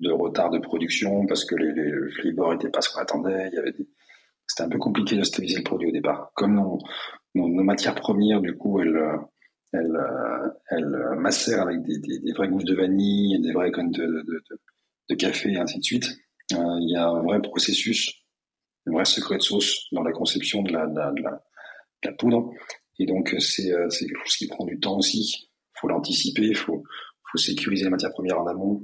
de 0.00 0.10
retard 0.10 0.50
de 0.50 0.58
production 0.58 1.26
parce 1.26 1.44
que 1.44 1.54
les, 1.54 1.72
les 1.72 2.32
n'étaient 2.32 2.70
pas 2.70 2.80
ce 2.80 2.90
qu'on 2.90 3.00
attendait. 3.00 3.48
Il 3.52 3.54
y 3.54 3.58
avait 3.58 3.74
C'était 4.46 4.62
un 4.62 4.68
peu 4.68 4.78
compliqué 4.78 5.16
de 5.16 5.22
stabiliser 5.22 5.58
le 5.58 5.64
produit 5.64 5.88
au 5.88 5.92
départ. 5.92 6.32
Comme 6.34 6.54
nos, 6.54 6.78
nos, 7.34 7.62
matières 7.62 7.94
premières, 7.94 8.40
du 8.40 8.56
coup, 8.56 8.80
elles, 8.80 8.98
elles, 9.72 9.98
elles 10.70 10.96
macèrent 11.18 11.62
avec 11.62 11.82
des, 11.82 11.98
des, 11.98 12.18
des 12.18 12.32
vraies 12.32 12.48
gousses 12.48 12.64
de 12.64 12.74
vanille 12.74 13.40
des 13.40 13.52
vrais 13.52 13.70
connes 13.70 13.90
de, 13.90 14.06
de, 14.06 14.42
de, 15.08 15.14
café 15.14 15.52
et 15.52 15.58
ainsi 15.58 15.78
de 15.78 15.84
suite. 15.84 16.16
Euh, 16.52 16.78
il 16.80 16.90
y 16.90 16.96
a 16.96 17.06
un 17.06 17.22
vrai 17.22 17.40
processus, 17.40 18.12
un 18.86 18.92
vrai 18.92 19.04
secret 19.04 19.36
de 19.36 19.42
sauce 19.42 19.86
dans 19.92 20.02
la 20.02 20.12
conception 20.12 20.62
de 20.62 20.72
la, 20.72 20.86
la, 20.86 21.12
la, 22.02 22.12
poudre. 22.12 22.50
Et 22.98 23.06
donc, 23.06 23.34
c'est 23.38 23.72
euh, 23.72 23.88
quelque 23.88 24.18
chose 24.24 24.36
qui 24.36 24.48
prend 24.48 24.64
du 24.64 24.80
temps 24.80 24.98
aussi. 24.98 25.50
Il 25.76 25.80
faut 25.80 25.88
l'anticiper, 25.88 26.42
il 26.42 26.56
faut, 26.56 26.82
faut 27.30 27.38
sécuriser 27.38 27.84
les 27.84 27.90
matières 27.90 28.12
premières 28.12 28.40
en 28.40 28.46
amont, 28.46 28.82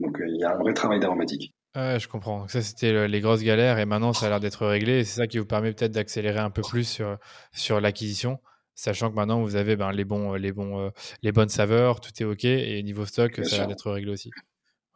donc 0.00 0.20
euh, 0.20 0.24
il 0.28 0.40
y 0.40 0.44
a 0.44 0.54
un 0.54 0.58
vrai 0.58 0.74
travail 0.74 0.98
d'aromatique. 0.98 1.54
Ouais, 1.76 2.00
je 2.00 2.08
comprends. 2.08 2.48
Ça, 2.48 2.62
c'était 2.62 3.06
les 3.06 3.20
grosses 3.20 3.42
galères 3.42 3.78
et 3.78 3.84
maintenant, 3.84 4.12
ça 4.12 4.26
a 4.26 4.28
l'air 4.30 4.40
d'être 4.40 4.66
réglé. 4.66 5.00
Et 5.00 5.04
c'est 5.04 5.20
ça 5.20 5.26
qui 5.28 5.38
vous 5.38 5.44
permet 5.44 5.72
peut-être 5.72 5.92
d'accélérer 5.92 6.40
un 6.40 6.50
peu 6.50 6.62
plus 6.62 6.84
sur, 6.84 7.16
sur 7.52 7.80
l'acquisition, 7.80 8.40
sachant 8.74 9.08
que 9.10 9.14
maintenant, 9.14 9.40
vous 9.40 9.54
avez 9.54 9.76
ben, 9.76 9.92
les, 9.92 10.04
bons, 10.04 10.34
les, 10.34 10.50
bons, 10.50 10.80
euh, 10.80 10.90
les 11.22 11.30
bonnes 11.30 11.48
saveurs, 11.48 12.00
tout 12.00 12.10
est 12.18 12.24
OK. 12.24 12.44
Et 12.44 12.82
niveau 12.82 13.06
stock, 13.06 13.36
ça 13.44 13.54
a 13.54 13.58
l'air 13.58 13.68
d'être 13.68 13.88
réglé 13.90 14.10
aussi. 14.10 14.30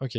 Ok. 0.00 0.18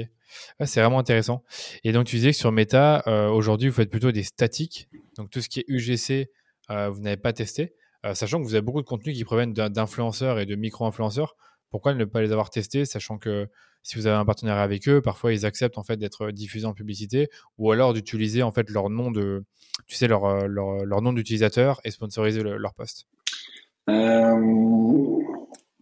c'est 0.63 0.79
vraiment 0.79 0.99
intéressant. 0.99 1.43
Et 1.83 1.91
donc, 1.91 2.05
tu 2.05 2.15
disais 2.15 2.31
que 2.31 2.37
sur 2.37 2.53
Meta, 2.53 3.03
euh, 3.07 3.27
aujourd'hui, 3.27 3.67
vous 3.67 3.75
faites 3.75 3.89
plutôt 3.89 4.13
des 4.13 4.23
statiques. 4.23 4.87
Donc, 5.17 5.29
tout 5.31 5.41
ce 5.41 5.49
qui 5.49 5.59
est 5.59 5.65
UGC, 5.67 6.29
vous 6.69 7.01
n'avez 7.01 7.17
pas 7.17 7.33
testé, 7.33 7.75
sachant 8.13 8.39
que 8.39 8.47
vous 8.47 8.55
avez 8.55 8.61
beaucoup 8.61 8.81
de 8.81 8.87
contenus 8.87 9.15
qui 9.15 9.25
proviennent 9.25 9.53
d'influenceurs 9.53 10.39
et 10.39 10.45
de 10.45 10.55
micro-influenceurs. 10.55 11.35
Pourquoi 11.69 11.93
ne 11.93 12.05
pas 12.05 12.21
les 12.21 12.31
avoir 12.31 12.49
testés, 12.49 12.85
sachant 12.85 13.17
que 13.17 13.47
si 13.83 13.97
vous 13.97 14.07
avez 14.07 14.15
un 14.15 14.25
partenariat 14.25 14.63
avec 14.63 14.87
eux, 14.87 15.01
parfois 15.01 15.33
ils 15.33 15.45
acceptent 15.45 15.77
en 15.77 15.83
fait 15.83 15.97
d'être 15.97 16.31
diffusés 16.31 16.65
en 16.65 16.73
publicité, 16.73 17.29
ou 17.57 17.71
alors 17.71 17.93
d'utiliser 17.93 18.43
en 18.43 18.51
fait 18.51 18.69
leur 18.69 18.89
nom 18.89 19.11
de, 19.11 19.43
tu 19.87 19.95
sais, 19.95 20.07
leur, 20.07 20.47
leur, 20.47 21.01
nom 21.01 21.13
d'utilisateur 21.13 21.81
et 21.83 21.91
sponsoriser 21.91 22.41
leur 22.41 22.73
poste. 22.73 23.07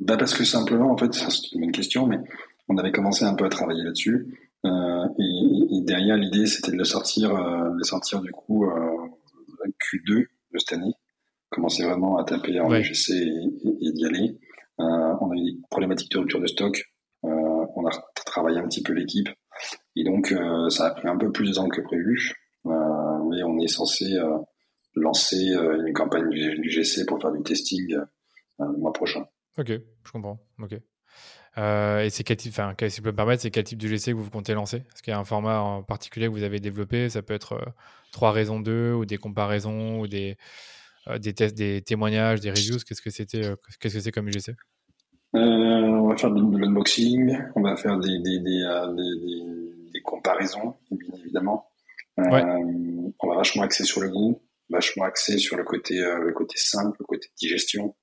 Bah 0.03 0.17
parce 0.17 0.33
que 0.33 0.43
simplement, 0.43 0.91
en 0.91 0.97
fait, 0.97 1.13
c'est 1.13 1.53
une 1.53 1.61
bonne 1.61 1.71
question, 1.71 2.07
mais 2.07 2.17
on 2.67 2.77
avait 2.77 2.91
commencé 2.91 3.23
un 3.23 3.35
peu 3.35 3.45
à 3.45 3.49
travailler 3.49 3.83
là-dessus. 3.83 4.37
Euh, 4.65 5.07
et, 5.17 5.81
derrière, 5.81 6.17
l'idée, 6.17 6.45
c'était 6.45 6.71
de 6.71 6.77
le 6.77 6.83
sortir, 6.83 7.33
euh, 7.33 7.69
de 7.77 7.83
sortir 7.83 8.21
du 8.21 8.31
coup 8.31 8.65
euh, 8.65 9.07
Q2 9.81 10.25
de 10.53 10.59
cette 10.59 10.73
année. 10.73 10.93
Commencer 11.49 11.83
vraiment 11.85 12.17
à 12.17 12.25
taper 12.25 12.59
en 12.59 12.73
UGC 12.73 13.11
et, 13.11 13.91
d'y 13.93 14.05
aller. 14.05 14.37
On 14.77 15.31
a 15.31 15.35
eu 15.35 15.53
des 15.53 15.57
problématiques 15.69 16.11
de 16.11 16.19
rupture 16.19 16.41
de 16.41 16.47
stock. 16.47 16.83
on 17.23 17.85
a 17.85 17.91
travaillé 18.25 18.59
un 18.59 18.67
petit 18.67 18.83
peu 18.83 18.93
l'équipe. 18.93 19.29
Et 19.95 20.03
donc, 20.03 20.33
ça 20.69 20.87
a 20.87 20.91
pris 20.91 21.07
un 21.07 21.17
peu 21.17 21.31
plus 21.31 21.49
de 21.49 21.55
temps 21.55 21.69
que 21.69 21.81
prévu. 21.81 22.33
mais 22.65 23.43
on 23.43 23.59
est 23.59 23.67
censé 23.67 24.05
lancer 24.95 25.53
une 25.53 25.93
campagne 25.93 26.29
du, 26.29 26.69
GC 26.69 27.05
pour 27.05 27.21
faire 27.21 27.31
du 27.31 27.43
testing 27.43 27.97
le 28.59 28.77
mois 28.77 28.93
prochain. 28.93 29.25
Ok, 29.57 29.67
je 29.69 30.11
comprends. 30.11 30.39
Ok. 30.59 30.75
Euh, 31.57 32.01
et 32.01 32.09
c'est 32.09 32.23
quel 32.23 32.37
type, 32.37 32.51
enfin, 32.51 32.73
si 32.89 32.97
je 32.97 33.01
peux 33.01 33.11
me 33.11 33.15
permettre, 33.15 33.41
c'est 33.43 33.51
quel 33.51 33.63
type 33.63 33.79
de 33.79 33.87
GC 33.87 34.11
que 34.11 34.17
vous 34.17 34.29
comptez 34.29 34.53
lancer? 34.53 34.77
Est-ce 34.77 35.03
qu'il 35.03 35.11
y 35.11 35.15
a 35.15 35.19
un 35.19 35.23
format 35.23 35.59
en 35.59 35.83
particulier 35.83 36.27
que 36.27 36.31
vous 36.31 36.43
avez 36.43 36.59
développé? 36.59 37.09
Ça 37.09 37.21
peut 37.21 37.33
être 37.33 37.53
euh, 37.53 37.65
trois 38.11 38.31
raisons 38.31 38.59
2 38.59 38.93
ou 38.93 39.05
des 39.05 39.17
comparaisons 39.17 39.99
ou 39.99 40.07
des, 40.07 40.31
euh, 40.31 40.35
des 41.19 41.33
tests, 41.33 41.55
des 41.55 41.81
témoignages, 41.81 42.39
des 42.39 42.51
reviews. 42.51 42.77
Qu'est-ce 42.87 43.01
que 43.01 43.09
c'était 43.09 43.41
Qu'est-ce 43.79 43.95
que 43.95 43.99
c'est 43.99 44.11
comme 44.11 44.27
UGC 44.27 44.55
On 45.33 46.07
va 46.07 46.17
faire 46.17 46.31
de 46.31 46.57
l'unboxing, 46.57 47.37
on 47.55 47.61
va 47.61 47.75
faire 47.75 47.97
des, 47.99 48.19
des, 48.19 48.39
des, 48.39 48.63
des 49.93 50.01
comparaisons, 50.01 50.75
bien 50.91 51.17
évidemment. 51.19 51.67
On 52.17 52.29
va 53.27 53.35
vachement 53.35 53.63
axer 53.63 53.83
sur 53.83 54.01
le 54.01 54.09
goût, 54.09 54.41
vachement 54.69 55.05
axer 55.05 55.37
sur 55.37 55.57
le 55.57 55.63
côté, 55.63 55.99
le 55.99 56.31
côté 56.33 56.55
simple, 56.57 56.97
le 56.99 57.05
côté 57.05 57.29
digestion. 57.37 57.95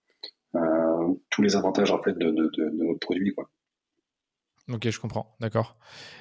Euh, 0.57 1.15
tous 1.31 1.43
les 1.43 1.55
avantages 1.55 1.93
en 1.93 2.03
fait 2.03 2.17
de, 2.19 2.31
notre 2.31 2.99
produit. 2.99 3.33
Quoi. 3.33 3.49
Ok, 4.73 4.89
je 4.89 5.01
comprends, 5.01 5.35
d'accord. 5.41 5.77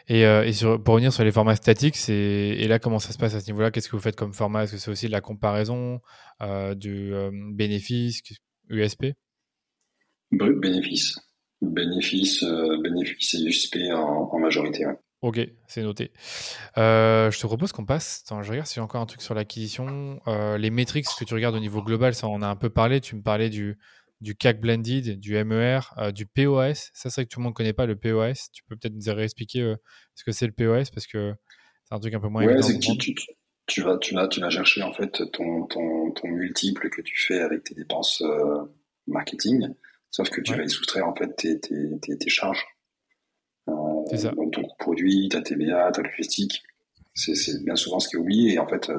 Et, 0.07 0.25
euh, 0.25 0.51
sur, 0.51 0.81
pour 0.83 0.95
revenir 0.95 1.13
sur 1.13 1.23
les 1.23 1.31
formats 1.31 1.55
statiques, 1.55 1.97
et 2.09 2.67
là, 2.67 2.79
comment 2.79 2.99
ça 2.99 3.11
se 3.11 3.17
passe 3.17 3.35
à 3.35 3.41
ce 3.41 3.47
niveau-là? 3.47 3.69
Qu'est-ce 3.69 3.89
que 3.89 3.95
vous 3.95 4.01
faites 4.01 4.15
comme 4.15 4.33
format? 4.33 4.63
Est-ce 4.63 4.73
que 4.73 4.77
c'est 4.77 4.91
aussi 4.91 5.07
de 5.07 5.11
la 5.11 5.21
comparaison, 5.21 6.01
euh, 6.41 6.73
du 6.73 7.13
bénéfice, 7.53 8.21
USP 8.69 9.13
Bénéfice. 10.31 11.19
Bénéfice, 11.61 12.43
bénéfice 12.83 13.33
et 13.33 13.43
USP 13.43 13.77
en, 13.93 14.39
majorité. 14.39 14.85
Ok, 15.21 15.39
c'est 15.67 15.83
noté. 15.83 16.11
je 16.75 17.39
te 17.39 17.47
propose 17.47 17.71
qu'on 17.71 17.85
passe. 17.85 18.23
Attends, 18.25 18.41
je 18.41 18.49
regarde 18.49 18.67
si 18.67 18.75
j'ai 18.75 18.81
encore 18.81 19.01
un 19.01 19.05
truc 19.05 19.21
sur 19.21 19.35
l'acquisition. 19.35 20.21
les 20.57 20.69
métriques 20.69 21.05
que 21.19 21.25
tu 21.25 21.33
regardes 21.33 21.55
au 21.55 21.59
niveau 21.59 21.83
global, 21.83 22.15
ça 22.15 22.27
on 22.27 22.35
en 22.35 22.41
a 22.41 22.47
un 22.47 22.55
peu 22.55 22.69
parlé. 22.69 23.01
Tu 23.01 23.15
me 23.15 23.21
parlais 23.21 23.49
du, 23.49 23.77
du 24.21 24.35
CAC 24.35 24.59
Blended, 24.59 25.19
du 25.19 25.43
MER, 25.43 25.79
euh, 25.97 26.11
du 26.11 26.25
POS. 26.25 26.89
Ça, 26.93 27.09
c'est 27.09 27.21
vrai 27.21 27.25
que 27.25 27.29
tout 27.29 27.39
le 27.39 27.43
monde 27.43 27.51
ne 27.51 27.55
connaît 27.55 27.73
pas 27.73 27.85
le 27.85 27.95
POS. 27.95 28.51
Tu 28.51 28.63
peux 28.63 28.75
peut-être 28.75 28.93
nous 28.93 29.13
réexpliquer 29.13 29.61
euh, 29.61 29.75
ce 30.15 30.23
que 30.23 30.31
c'est 30.31 30.45
le 30.45 30.51
POS 30.51 30.89
parce 30.91 31.07
que 31.07 31.33
c'est 31.85 31.95
un 31.95 31.99
truc 31.99 32.13
un 32.13 32.19
peu 32.19 32.27
moins 32.27 32.41
évident. 32.41 32.61
c'est 32.61 32.79
tu, 32.79 33.15
tu, 33.65 33.81
vas, 33.81 33.97
tu, 33.97 34.13
vas, 34.13 34.27
tu 34.27 34.41
vas 34.41 34.49
chercher 34.49 34.83
en 34.83 34.93
fait 34.93 35.11
ton, 35.31 35.65
ton, 35.67 36.11
ton, 36.11 36.27
multiple 36.27 36.89
que 36.89 37.01
tu 37.01 37.17
fais 37.17 37.39
avec 37.39 37.63
tes 37.63 37.75
dépenses 37.75 38.21
euh, 38.21 38.63
marketing, 39.07 39.69
sauf 40.11 40.29
que 40.29 40.41
tu 40.41 40.53
vas 40.53 40.63
y 40.63 40.69
soustraire 40.69 41.07
en 41.07 41.15
fait 41.15 41.35
tes, 41.35 41.59
tes, 41.59 42.17
tes, 42.17 42.29
charges. 42.29 42.65
ça. 44.15 44.31
Donc 44.31 44.53
ton 44.53 44.63
produit, 44.79 45.29
ta 45.29 45.41
TVA, 45.41 45.91
ta 45.91 46.01
logistique. 46.01 46.63
C'est 47.13 47.63
bien 47.63 47.75
souvent 47.75 47.99
ce 47.99 48.07
qui 48.07 48.15
est 48.15 48.19
oublié 48.19 48.53
et 48.53 48.59
en 48.59 48.67
fait, 48.67 48.89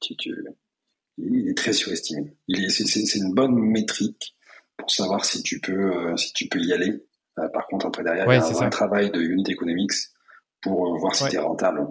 tu, 0.00 0.16
tu 0.16 0.34
il 1.18 1.48
est 1.48 1.56
très 1.56 1.72
surestimé. 1.72 2.36
Il 2.48 2.70
c'est, 2.70 3.18
une 3.18 3.34
bonne 3.34 3.54
métrique 3.54 4.36
pour 4.76 4.90
savoir 4.90 5.24
si 5.24 5.42
tu 5.42 5.60
peux, 5.60 6.12
euh, 6.12 6.16
si 6.16 6.32
tu 6.32 6.48
peux 6.48 6.60
y 6.60 6.72
aller. 6.72 7.04
Euh, 7.38 7.48
par 7.48 7.66
contre, 7.66 7.86
après 7.86 8.02
derrière, 8.02 8.26
il 8.26 8.36
y 8.36 8.58
a 8.58 8.62
un 8.64 8.70
travail 8.70 9.10
de 9.10 9.20
unit 9.20 9.44
economics 9.50 9.92
pour 10.60 10.86
euh, 10.86 10.98
voir 10.98 11.14
si 11.14 11.28
tu 11.28 11.36
es 11.36 11.38
rentable. 11.38 11.86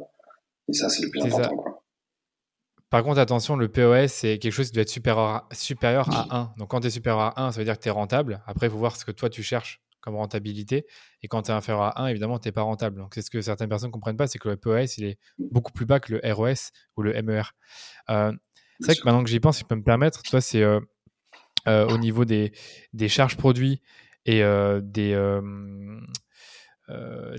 Et 0.67 0.73
ça, 0.73 0.89
c'est 0.89 1.03
le 1.03 1.09
plus 1.09 1.23
important. 1.23 1.81
Par 2.89 3.03
contre, 3.03 3.19
attention, 3.19 3.55
le 3.55 3.67
POS, 3.67 4.07
c'est 4.07 4.39
quelque 4.39 4.53
chose 4.53 4.67
qui 4.67 4.73
doit 4.73 4.83
être 4.83 4.89
supérieur, 4.89 5.47
supérieur 5.51 6.07
à 6.15 6.37
1. 6.37 6.53
Donc, 6.57 6.69
quand 6.69 6.79
tu 6.79 6.87
es 6.87 6.89
supérieur 6.89 7.21
à 7.21 7.47
1, 7.47 7.51
ça 7.51 7.59
veut 7.59 7.65
dire 7.65 7.77
que 7.77 7.83
tu 7.83 7.89
es 7.89 7.91
rentable. 7.91 8.41
Après, 8.45 8.67
il 8.67 8.69
faut 8.69 8.77
voir 8.77 8.95
ce 8.95 9.05
que 9.05 9.11
toi, 9.11 9.29
tu 9.29 9.43
cherches 9.43 9.81
comme 10.01 10.15
rentabilité. 10.15 10.85
Et 11.23 11.27
quand 11.27 11.41
tu 11.41 11.51
es 11.51 11.53
inférieur 11.53 11.83
à 11.83 12.03
1, 12.03 12.07
évidemment, 12.07 12.37
tu 12.37 12.47
n'es 12.47 12.51
pas 12.51 12.61
rentable. 12.61 12.97
Donc, 12.99 13.15
c'est 13.15 13.23
ce 13.23 13.31
que 13.31 13.41
certaines 13.41 13.69
personnes 13.69 13.89
ne 13.89 13.93
comprennent 13.93 14.17
pas, 14.17 14.27
c'est 14.27 14.37
que 14.37 14.49
le 14.49 14.57
POS, 14.57 14.97
il 14.97 15.05
est 15.05 15.19
beaucoup 15.39 15.73
plus 15.73 15.85
bas 15.85 15.99
que 15.99 16.13
le 16.13 16.33
ROS 16.33 16.71
ou 16.95 17.01
le 17.01 17.19
MER. 17.21 17.51
C'est 18.79 18.87
vrai 18.87 18.95
que 18.95 19.05
maintenant 19.05 19.23
que 19.23 19.29
j'y 19.29 19.39
pense, 19.39 19.57
si 19.57 19.61
je 19.61 19.67
peux 19.67 19.75
me 19.75 19.83
permettre, 19.83 20.21
toi, 20.23 20.41
c'est 20.41 20.61
euh, 20.61 20.79
euh, 21.67 21.87
au 21.87 21.97
niveau 21.97 22.25
des, 22.25 22.51
des, 22.93 23.07
charges 23.07 23.37
produits 23.37 23.81
et 24.25 24.43
euh, 24.43 24.81
des, 24.81 25.15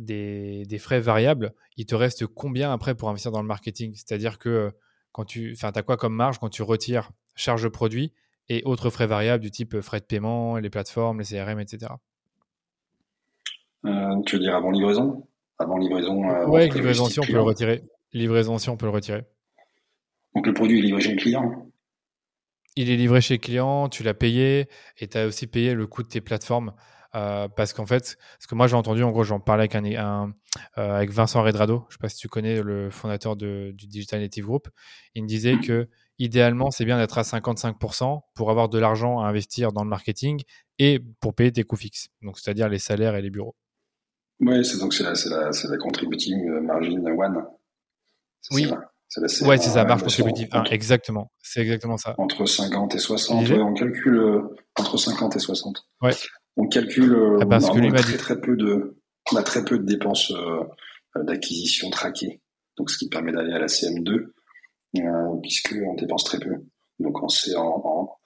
des, 0.00 0.64
des, 0.66 0.78
frais 0.78 1.00
variables, 1.00 1.52
il 1.76 1.86
te 1.86 1.94
reste 1.94 2.26
combien 2.26 2.72
après 2.72 2.94
pour 2.94 3.10
investir 3.10 3.32
dans 3.32 3.42
le 3.42 3.48
marketing? 3.48 3.94
C'est-à-dire 3.94 4.38
que 4.38 4.72
quand 5.12 5.24
tu 5.24 5.56
as 5.62 5.82
quoi 5.82 5.96
comme 5.96 6.14
marge 6.14 6.38
quand 6.38 6.48
tu 6.48 6.62
retires 6.62 7.10
charges 7.34 7.68
produits 7.68 8.12
et 8.48 8.62
autres 8.64 8.90
frais 8.90 9.06
variables 9.06 9.42
du 9.42 9.50
type 9.50 9.80
frais 9.80 10.00
de 10.00 10.04
paiement, 10.04 10.56
les 10.56 10.70
plateformes, 10.70 11.18
les 11.18 11.24
CRM, 11.24 11.60
etc. 11.60 11.92
tu 14.24 14.36
veux 14.36 14.42
dire 14.42 14.56
avant 14.56 14.70
livraison? 14.70 15.26
Avant 15.58 15.76
livraison 15.76 16.22
Oui, 16.48 16.68
livraison 16.70 17.06
si 17.06 17.20
on 17.20 17.24
peut 17.24 17.32
le 17.32 17.42
retirer. 17.42 17.82
Livraison 18.12 18.58
si 18.58 18.70
on 18.70 18.76
peut 18.76 18.86
le 18.86 18.92
retirer. 18.92 19.24
Donc 20.36 20.46
le 20.46 20.52
produit 20.52 20.78
est 20.78 20.82
livré 20.82 21.00
chez 21.00 21.12
le 21.12 21.16
client 21.16 21.66
Il 22.76 22.90
est 22.90 22.96
livré 22.96 23.22
chez 23.22 23.34
le 23.34 23.38
client, 23.38 23.88
tu 23.88 24.02
l'as 24.02 24.12
payé 24.12 24.68
et 24.98 25.08
tu 25.08 25.16
as 25.16 25.26
aussi 25.26 25.46
payé 25.46 25.72
le 25.72 25.86
coût 25.86 26.02
de 26.02 26.08
tes 26.08 26.20
plateformes. 26.20 26.74
Euh, 27.14 27.48
parce 27.48 27.72
qu'en 27.72 27.86
fait, 27.86 28.18
ce 28.38 28.46
que 28.46 28.54
moi 28.54 28.66
j'ai 28.66 28.76
entendu, 28.76 29.02
en 29.02 29.10
gros, 29.12 29.24
j'en 29.24 29.40
parlais 29.40 29.62
avec, 29.62 29.74
un, 29.74 30.34
euh, 30.76 30.96
avec 30.96 31.10
Vincent 31.10 31.42
Redrado, 31.42 31.86
je 31.88 31.94
ne 31.94 31.96
sais 31.96 31.98
pas 32.02 32.08
si 32.10 32.18
tu 32.18 32.28
connais 32.28 32.60
le 32.60 32.90
fondateur 32.90 33.34
du 33.34 33.72
Digital 33.72 34.20
Native 34.20 34.44
Group, 34.44 34.68
il 35.14 35.22
me 35.22 35.26
disait 35.26 35.56
que 35.56 35.88
idéalement, 36.18 36.70
c'est 36.70 36.84
bien 36.84 36.98
d'être 36.98 37.16
à 37.16 37.22
55% 37.22 38.20
pour 38.34 38.50
avoir 38.50 38.68
de 38.68 38.78
l'argent 38.78 39.20
à 39.20 39.28
investir 39.28 39.72
dans 39.72 39.84
le 39.84 39.88
marketing 39.88 40.42
et 40.78 41.00
pour 41.20 41.34
payer 41.34 41.50
tes 41.50 41.62
coûts 41.62 41.76
fixes, 41.76 42.08
donc 42.20 42.38
c'est-à-dire 42.38 42.68
les 42.68 42.78
salaires 42.78 43.16
et 43.16 43.22
les 43.22 43.30
bureaux. 43.30 43.56
Oui, 44.40 44.62
c'est 44.66 44.78
donc 44.78 44.92
c'est 44.92 45.02
la, 45.02 45.14
la, 45.30 45.50
la, 45.50 45.76
contributing 45.78 46.60
margin 46.60 47.00
one. 47.06 47.42
Oui, 48.50 48.68
ouais, 49.16 49.58
c'est 49.58 49.70
ça, 49.70 49.84
marge 49.84 50.02
contributive. 50.02 50.48
exactement. 50.70 51.30
C'est 51.42 51.60
exactement 51.60 51.96
ça. 51.96 52.14
Entre 52.18 52.44
50 52.44 52.94
et 52.94 52.98
60. 52.98 53.50
on 53.50 53.74
calcule 53.74 54.18
euh, 54.18 54.42
entre 54.78 54.98
50 54.98 55.36
et 55.36 55.38
60. 55.38 55.86
Ouais. 56.02 56.12
On 56.56 56.66
calcule. 56.68 57.14
Euh, 57.14 57.38
ah 57.40 57.44
ben, 57.44 57.60
très, 57.60 58.16
très 58.16 58.40
peu 58.40 58.56
de, 58.56 58.98
on 59.32 59.36
a 59.36 59.42
très 59.42 59.64
peu 59.64 59.78
de 59.78 59.84
dépenses 59.84 60.32
euh, 60.32 60.64
d'acquisition 61.22 61.90
traquées. 61.90 62.40
Donc, 62.76 62.90
ce 62.90 62.98
qui 62.98 63.08
permet 63.08 63.32
d'aller 63.32 63.52
à 63.52 63.58
la 63.58 63.66
CM2, 63.66 64.26
euh, 64.98 65.40
puisqu'on 65.42 65.94
dépense 65.94 66.24
très 66.24 66.38
peu. 66.38 66.54
Donc, 66.98 67.22
on, 67.22 67.28
en, 67.56 68.18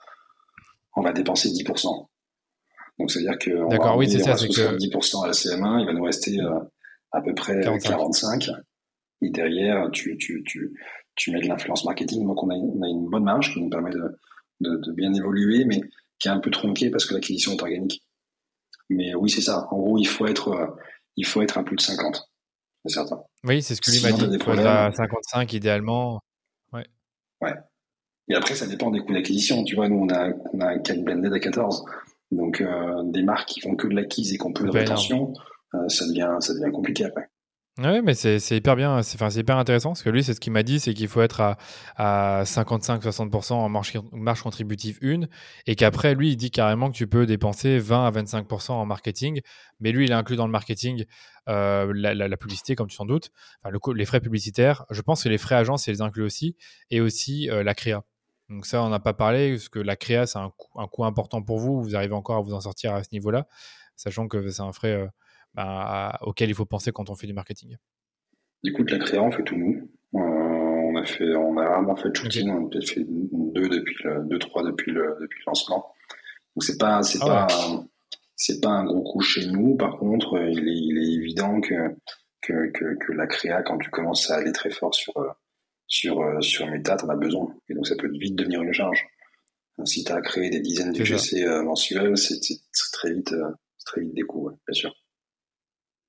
on 0.97 1.03
va 1.03 1.13
dépenser 1.13 1.49
10%. 1.51 2.07
Donc, 2.99 3.11
c'est-à-dire 3.11 3.39
qu'on 3.39 3.69
va, 3.69 3.97
oui, 3.97 4.11
ça, 4.11 4.35
10% 4.35 5.25
à 5.25 5.27
la 5.27 5.33
CM1, 5.33 5.81
il 5.81 5.87
va 5.87 5.93
nous 5.93 6.05
rester 6.05 6.39
à 7.13 7.21
peu 7.21 7.35
près 7.35 7.61
45. 7.61 8.39
45 8.41 8.61
et 9.23 9.31
derrière, 9.31 9.91
tu, 9.93 10.17
tu, 10.17 10.43
tu, 10.45 10.73
tu 11.15 11.31
mets 11.31 11.41
de 11.41 11.49
l'influence 11.49 11.85
marketing. 11.85 12.27
Donc, 12.27 12.43
on 12.43 12.51
a, 12.51 12.55
une, 12.55 12.73
on 12.79 12.83
a 12.83 12.89
une 12.89 13.09
bonne 13.09 13.25
marge 13.25 13.53
qui 13.53 13.61
nous 13.61 13.69
permet 13.69 13.91
de, 13.91 14.19
de, 14.61 14.77
de, 14.77 14.93
bien 14.93 15.13
évoluer, 15.13 15.65
mais 15.65 15.81
qui 16.19 16.29
est 16.29 16.31
un 16.31 16.41
peu 16.41 16.51
tronquée 16.51 16.91
parce 16.91 17.05
que 17.07 17.15
l'acquisition 17.15 17.53
est 17.53 17.63
organique. 17.63 18.03
Mais 18.89 19.15
oui, 19.15 19.31
c'est 19.31 19.43
ça. 19.43 19.69
En 19.71 19.79
gros, 19.79 19.99
il 19.99 20.07
faut 20.07 20.27
être, 20.27 20.49
euh, 20.49 20.67
il 21.17 21.27
faut 21.27 21.43
être 21.43 21.59
à 21.59 21.65
plus 21.65 21.77
de 21.77 21.81
50. 21.81 22.29
C'est 22.85 22.95
certain. 22.95 23.21
Oui, 23.45 23.63
c'est 23.63 23.75
ce 23.75 23.81
que 23.81 23.91
lui 23.91 24.01
m'a 24.03 24.13
dit. 24.13 24.25
Il 24.33 24.43
faut 24.43 24.53
être 24.53 24.67
à 24.67 24.91
55 24.91 25.53
idéalement. 25.53 26.21
Ouais. 26.73 26.87
Ouais. 27.41 27.55
Et 28.29 28.35
après, 28.35 28.55
ça 28.55 28.67
dépend 28.67 28.91
des 28.91 29.01
coûts 29.01 29.13
d'acquisition. 29.13 29.65
Tu 29.65 29.75
vois, 29.75 29.89
nous, 29.89 29.99
on 29.99 30.09
a, 30.09 30.31
on 30.53 30.61
a 30.61 30.69
un 30.69 30.79
CAC 30.79 31.05
blended 31.05 31.33
à 31.33 31.41
14. 31.41 31.85
Donc, 32.31 32.61
euh, 32.61 33.03
des 33.05 33.23
marques 33.23 33.49
qui 33.49 33.61
font 33.61 33.77
que 33.77 33.87
de 33.87 33.95
l'acquise 33.95 34.33
et 34.33 34.39
qui 34.39 34.47
ont 34.47 34.53
peu 34.53 34.65
de 34.65 34.71
rétention, 34.71 35.33
euh, 35.75 35.89
ça, 35.89 36.07
devient, 36.07 36.37
ça 36.41 36.55
devient 36.55 36.73
compliqué 36.73 37.05
après. 37.05 37.30
Oui, 37.83 38.03
mais 38.03 38.13
c'est 38.13 38.39
hyper 38.51 38.77
bien, 38.77 39.03
c'est 39.03 39.17
enfin, 39.23 39.31
hyper 39.31 39.57
intéressant 39.57 39.91
parce 39.91 40.03
que 40.03 40.11
lui, 40.11 40.23
c'est 40.23 40.35
ce 40.35 40.41
qu'il 40.41 40.53
m'a 40.53 40.63
dit, 40.63 40.81
c'est 40.81 40.93
qu'il 40.93 41.09
faut 41.09 41.23
être 41.23 41.41
à, 41.41 41.57
à 41.97 42.43
55-60% 42.45 43.55
en 43.55 43.71
marge, 43.71 43.95
marge 44.13 44.43
contributive 44.43 44.99
1 45.03 45.21
et 45.67 45.77
qu'après, 45.77 46.15
lui, 46.15 46.33
il 46.33 46.37
dit 46.37 46.51
carrément 46.51 46.91
que 46.91 46.97
tu 46.97 47.07
peux 47.07 47.25
dépenser 47.25 47.79
20 47.79 48.07
à 48.07 48.11
25% 48.11 48.73
en 48.73 48.85
marketing, 48.85 49.41
mais 49.79 49.93
lui, 49.93 50.05
il 50.05 50.13
a 50.13 50.19
inclus 50.19 50.37
dans 50.37 50.45
le 50.45 50.53
marketing 50.53 51.07
euh, 51.49 51.91
la, 51.95 52.37
publicité, 52.37 52.75
comme 52.75 52.89
tu 52.89 52.99
t'en 52.99 53.07
doutes, 53.07 53.31
enfin, 53.63 53.71
le, 53.71 53.95
les 53.95 54.05
frais 54.05 54.21
publicitaires. 54.21 54.85
Je 54.91 55.01
pense 55.01 55.25
que 55.25 55.31
les 55.31 55.39
frais 55.39 55.55
agents, 55.55 55.77
il 55.77 55.91
les 55.91 56.03
inclut 56.03 56.25
aussi, 56.25 56.57
et 56.91 57.01
aussi 57.01 57.49
euh, 57.49 57.63
la 57.63 57.73
créa. 57.73 58.05
Donc 58.51 58.67
ça, 58.67 58.83
on 58.83 58.91
n'a 58.91 59.01
pas 59.01 59.15
parlé, 59.15 59.53
parce 59.53 59.71
que 59.71 59.79
la 59.79 59.97
créa, 59.97 60.27
c'est 60.27 60.39
un, 60.39 60.51
coût, 60.51 61.05
important 61.07 61.41
pour 61.41 61.59
vous. 61.59 61.83
Vous 61.83 61.97
arrivez 61.97 62.15
encore 62.15 62.37
à 62.37 62.41
vous 62.43 62.53
en 62.53 62.61
sortir 62.61 62.93
à 62.95 63.03
ce 63.03 63.09
niveau-là, 63.13 63.47
sachant 63.97 64.29
que 64.29 64.51
c'est 64.51 64.61
un 64.61 64.73
frais 64.73 65.09
euh, 65.59 65.63
bah, 65.63 66.19
auquel 66.23 66.49
il 66.51 66.55
faut 66.55 66.67
penser 66.67 66.93
quand 66.93 67.11
on 67.11 67.15
fait 67.15 67.27
du 67.27 67.33
marketing. 67.33 67.77
Écoute, 68.65 68.91
la 68.91 68.99
créa, 68.99 69.23
on 69.23 69.31
fait 69.31 69.43
tout 69.43 69.57
nous. 69.57 69.91
Euh, 70.15 70.19
on 70.19 70.97
a 70.97 71.05
fait, 71.05 71.35
on 71.35 71.57
a 71.57 71.69
rarement 71.69 71.97
fait 71.97 72.11
de 72.11 72.17
shooting. 72.17 72.51
On 72.51 72.67
a 72.67 72.71
peut-être 72.71 72.89
fait 72.89 73.05
deux 73.07 73.69
depuis 73.69 73.97
le, 74.05 74.25
deux, 74.25 74.39
trois 74.39 74.63
depuis 74.63 74.93
le, 74.93 75.17
depuis 75.21 75.41
le 75.41 75.45
lancement. 75.47 75.95
Donc 76.57 76.65
c'est 76.65 76.79
pas, 76.79 77.03
c'est 77.03 77.19
ah 77.23 77.47
pas, 77.47 77.85
c'est 78.37 78.61
pas 78.61 78.71
un 78.71 78.85
gros 78.85 79.03
coup 79.03 79.21
chez 79.21 79.47
nous. 79.47 79.77
Par 79.77 79.99
contre, 79.99 80.39
il 80.51 80.69
est, 80.69 80.77
il 80.77 80.99
est 80.99 81.15
évident 81.15 81.61
que, 81.61 81.97
que, 82.43 82.71
que, 82.73 82.97
que, 82.97 83.13
la 83.13 83.27
créa, 83.27 83.63
quand 83.63 83.79
tu 83.79 83.91
commences 83.91 84.31
à 84.31 84.37
aller 84.37 84.53
très 84.53 84.71
fort 84.71 84.95
sur 84.95 85.15
sur, 85.87 86.23
sur 86.43 86.67
Meta, 86.69 86.97
tu 86.97 87.05
en 87.05 87.09
as 87.09 87.17
besoin. 87.17 87.55
Et 87.69 87.75
donc, 87.75 87.87
ça 87.87 87.97
peut 87.97 88.11
vite 88.11 88.37
devenir 88.37 88.63
une 88.63 88.73
charge. 88.73 89.05
Si 89.85 90.05
tu 90.05 90.13
as 90.13 90.21
créé 90.21 90.51
des 90.51 90.61
dizaines 90.61 90.93
de 90.93 91.05
GC 91.05 91.45
euh, 91.45 91.63
mensuels, 91.63 92.17
c'est 92.17 92.41
très 92.93 93.13
vite, 93.13 93.33
euh, 93.33 93.51
très 93.85 94.03
vite 94.03 94.15
des 94.15 94.23
coûts, 94.23 94.51
bien 94.51 94.75
sûr. 94.75 94.95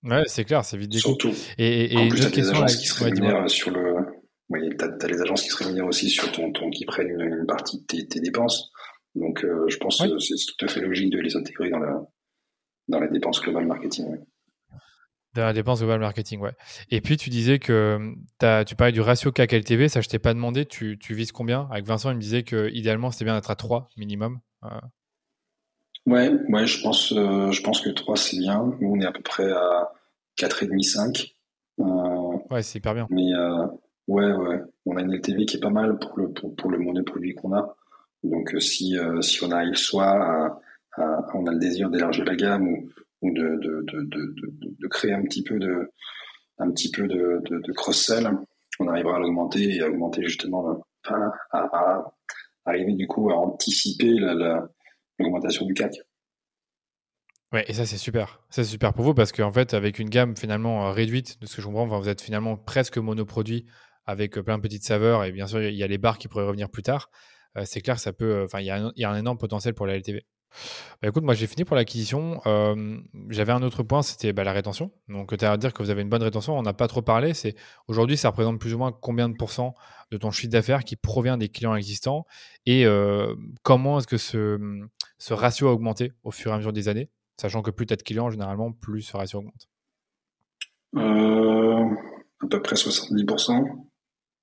Ouais, 0.03 0.23
c'est 0.27 0.45
clair, 0.45 0.65
c'est 0.65 0.77
vite 0.77 0.93
Surtout. 0.95 1.33
Et, 1.57 1.93
et, 1.93 1.97
en 1.97 2.07
plus, 2.07 2.19
tu 2.19 2.25
as 2.25 2.29
des 2.29 2.49
agences 2.49 2.75
qui 2.75 2.87
se 2.87 3.03
rémunèrent 3.03 3.49
sur 3.49 3.71
le. 3.71 3.95
Oui, 4.49 4.61
tu 4.77 4.83
as, 4.83 5.07
les 5.07 5.21
agences 5.21 5.43
qui 5.43 5.49
se 5.49 5.57
rémunèrent 5.57 5.87
aussi 5.87 6.09
sur 6.09 6.31
ton, 6.31 6.51
ton 6.51 6.69
qui 6.69 6.85
prennent 6.85 7.09
une, 7.09 7.45
partie 7.47 7.81
de 7.81 7.85
tes, 7.85 8.07
tes 8.07 8.19
dépenses. 8.19 8.71
Donc, 9.15 9.45
je 9.67 9.77
pense 9.77 10.01
que 10.01 10.19
c'est 10.19 10.35
tout 10.35 10.65
à 10.65 10.67
fait 10.67 10.81
logique 10.81 11.11
de 11.11 11.19
les 11.19 11.35
intégrer 11.35 11.69
dans 11.69 11.79
la, 11.79 12.01
dans 12.87 12.99
la 12.99 13.07
dépense 13.07 13.41
globale 13.41 13.65
marketing. 13.65 14.17
Dans 15.33 15.45
la 15.45 15.53
dépense 15.53 15.79
globale 15.79 16.01
marketing, 16.01 16.39
ouais. 16.41 16.51
Et 16.89 16.99
puis, 16.99 17.15
tu 17.15 17.29
disais 17.29 17.57
que 17.57 18.13
as, 18.41 18.65
tu 18.65 18.75
parlais 18.75 18.91
du 18.91 19.01
ratio 19.01 19.31
CAC 19.31 19.53
LTV, 19.53 19.87
ça, 19.87 20.01
je 20.01 20.09
t'ai 20.09 20.19
pas 20.19 20.33
demandé, 20.33 20.65
tu, 20.65 20.97
tu, 20.99 21.13
vises 21.13 21.31
combien? 21.31 21.67
Avec 21.71 21.85
Vincent, 21.85 22.11
il 22.11 22.15
me 22.15 22.21
disait 22.21 22.43
que 22.43 22.69
idéalement, 22.73 23.11
c'était 23.11 23.25
bien 23.25 23.35
d'être 23.35 23.51
à 23.51 23.55
3 23.55 23.87
minimum. 23.97 24.39
Euh. 24.65 24.69
Ouais, 26.07 26.31
ouais, 26.49 26.65
je 26.65 26.81
pense, 26.81 27.13
euh, 27.13 27.51
je 27.51 27.61
pense 27.61 27.81
que 27.81 27.89
3, 27.89 28.15
c'est 28.17 28.37
bien. 28.37 28.75
Nous, 28.79 28.89
on 28.89 28.99
est 28.99 29.05
à 29.05 29.11
peu 29.11 29.21
près 29.21 29.51
à 29.51 29.91
4,5, 30.37 30.83
5. 30.83 31.35
Euh, 31.79 31.83
ouais, 32.49 32.63
c'est 32.63 32.79
hyper 32.79 32.93
bien. 32.93 33.07
Mais 33.09 33.31
ouais, 34.07 34.31
ouais, 34.31 34.61
on 34.85 34.97
a 34.97 35.01
une 35.01 35.13
LTV 35.13 35.45
qui 35.45 35.57
est 35.57 35.61
pas 35.61 35.69
mal 35.69 35.99
pour 35.99 36.17
le, 36.17 36.31
pour, 36.31 36.55
pour 36.55 36.71
le 36.71 36.77
de 36.93 37.01
produit 37.01 37.35
qu'on 37.35 37.53
a. 37.53 37.75
Donc, 38.23 38.55
si, 38.59 38.97
si 39.21 39.43
on 39.43 39.51
arrive 39.51 39.75
soit 39.75 40.09
à, 40.09 40.59
à, 40.97 41.25
on 41.33 41.45
a 41.45 41.51
le 41.51 41.59
désir 41.59 41.89
d'élargir 41.89 42.25
la 42.25 42.35
gamme 42.35 42.67
ou 42.67 42.89
ou 43.21 43.31
de, 43.31 43.57
de, 43.57 43.85
de, 43.87 44.09
de, 44.79 44.87
créer 44.87 45.13
un 45.13 45.21
petit 45.23 45.43
peu 45.43 45.59
de, 45.59 45.91
un 46.57 46.71
petit 46.71 46.91
peu 46.91 47.07
de, 47.07 47.41
de, 47.45 47.71
cross-sell, 47.73 48.29
on 48.79 48.87
arrivera 48.87 49.17
à 49.17 49.19
l'augmenter 49.19 49.75
et 49.75 49.81
à 49.81 49.89
augmenter 49.89 50.23
justement, 50.23 50.83
à, 51.05 51.31
à, 51.51 52.13
arriver 52.65 52.93
du 52.93 53.07
coup 53.07 53.29
à 53.31 53.35
anticiper 53.35 54.15
l'augmentation 55.21 55.65
du 55.65 55.73
CAC. 55.73 55.97
Ouais, 57.51 57.65
et 57.67 57.73
ça 57.73 57.85
c'est 57.85 57.97
super. 57.97 58.41
c'est 58.49 58.63
super 58.63 58.93
pour 58.93 59.03
vous 59.03 59.13
parce 59.13 59.33
qu'en 59.33 59.51
fait, 59.51 59.73
avec 59.73 59.99
une 59.99 60.09
gamme 60.09 60.37
finalement 60.37 60.87
euh, 60.87 60.91
réduite, 60.91 61.39
de 61.41 61.45
ce 61.47 61.57
que 61.57 61.61
je 61.61 61.67
comprends, 61.67 61.85
vous 61.85 62.07
êtes 62.07 62.21
finalement 62.21 62.55
presque 62.55 62.97
monoproduit 62.97 63.65
avec 64.05 64.37
euh, 64.37 64.43
plein 64.43 64.57
de 64.57 64.61
petites 64.61 64.85
saveurs 64.85 65.25
et 65.25 65.33
bien 65.33 65.47
sûr, 65.47 65.61
il 65.61 65.75
y 65.75 65.83
a 65.83 65.87
les 65.87 65.97
bars 65.97 66.17
qui 66.17 66.29
pourraient 66.29 66.45
revenir 66.45 66.69
plus 66.69 66.83
tard. 66.83 67.09
Euh, 67.57 67.63
c'est 67.65 67.81
clair, 67.81 67.99
ça 67.99 68.13
peut, 68.13 68.43
enfin, 68.45 68.61
il 68.61 68.67
y 68.67 69.03
a 69.03 69.09
un 69.09 69.17
énorme 69.17 69.37
potentiel 69.37 69.73
pour 69.73 69.85
la 69.85 69.97
LTV. 69.97 70.25
Bah, 71.01 71.07
écoute, 71.09 71.23
moi 71.23 71.33
j'ai 71.33 71.47
fini 71.47 71.65
pour 71.65 71.75
l'acquisition. 71.75 72.41
J'avais 73.29 73.51
un 73.51 73.63
autre 73.63 73.83
point, 73.83 74.01
c'était 74.01 74.33
bah, 74.33 74.43
la 74.43 74.51
rétention. 74.51 74.91
Donc 75.07 75.35
tu 75.37 75.45
as 75.45 75.51
à 75.51 75.57
dire 75.57 75.73
que 75.73 75.81
vous 75.83 75.89
avez 75.89 76.01
une 76.01 76.09
bonne 76.09 76.23
rétention. 76.23 76.57
On 76.57 76.61
n'a 76.61 76.73
pas 76.73 76.87
trop 76.87 77.01
parlé. 77.01 77.33
C'est 77.33 77.55
aujourd'hui, 77.87 78.17
ça 78.17 78.29
représente 78.29 78.59
plus 78.59 78.73
ou 78.73 78.77
moins 78.77 78.91
combien 78.91 79.29
de 79.29 79.35
pourcents 79.35 79.75
de 80.11 80.17
ton 80.17 80.31
chiffre 80.31 80.51
d'affaires 80.51 80.83
qui 80.83 80.95
provient 80.95 81.37
des 81.37 81.49
clients 81.49 81.75
existants 81.75 82.25
et 82.65 82.85
comment 83.63 83.99
est-ce 83.99 84.07
que 84.07 84.17
ce, 84.17 84.59
ce, 85.17 85.33
ratio 85.33 85.67
a 85.67 85.71
augmenté 85.71 86.13
au 86.23 86.31
fur 86.31 86.51
et 86.51 86.53
à 86.53 86.57
mesure 86.57 86.73
des 86.73 86.87
années, 86.87 87.09
sachant 87.39 87.61
que 87.61 87.71
plus 87.71 87.85
tu 87.85 87.93
as 87.93 87.97
de 87.97 88.03
clients, 88.03 88.29
généralement, 88.29 88.71
plus 88.71 89.01
ce 89.01 89.15
ratio 89.15 89.39
augmente? 89.39 89.67
Euh, 90.97 91.85
à 92.43 92.47
peu 92.49 92.61
près 92.61 92.75
70%. 92.75 93.87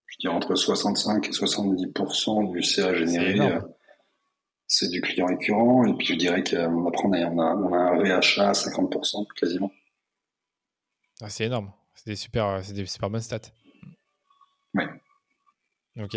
Je 0.06 0.16
dirais 0.20 0.34
entre 0.34 0.54
65 0.54 1.28
et 1.28 1.30
70% 1.30 2.52
du 2.52 2.62
CA 2.62 2.94
généré 2.94 3.58
c'est 4.68 4.88
du 4.88 5.00
client 5.00 5.26
récurrent. 5.26 5.84
Et 5.86 5.94
puis 5.94 6.06
je 6.06 6.14
dirais 6.14 6.42
qu'après, 6.42 6.68
on 6.68 7.12
a, 7.12 7.26
on, 7.26 7.38
a, 7.40 7.54
on 7.56 7.72
a 7.72 7.78
un 7.78 7.98
réachat 7.98 8.50
à 8.50 8.52
50% 8.52 9.26
quasiment. 9.34 9.72
Ah, 11.20 11.28
c'est 11.28 11.46
énorme. 11.46 11.72
C'est 11.94 12.06
des 12.06 12.16
super, 12.16 12.60
c'est 12.62 12.74
des 12.74 12.86
super 12.86 13.10
bonnes 13.10 13.20
stats. 13.20 13.50
Oui. 14.74 14.84
Ok. 15.98 16.16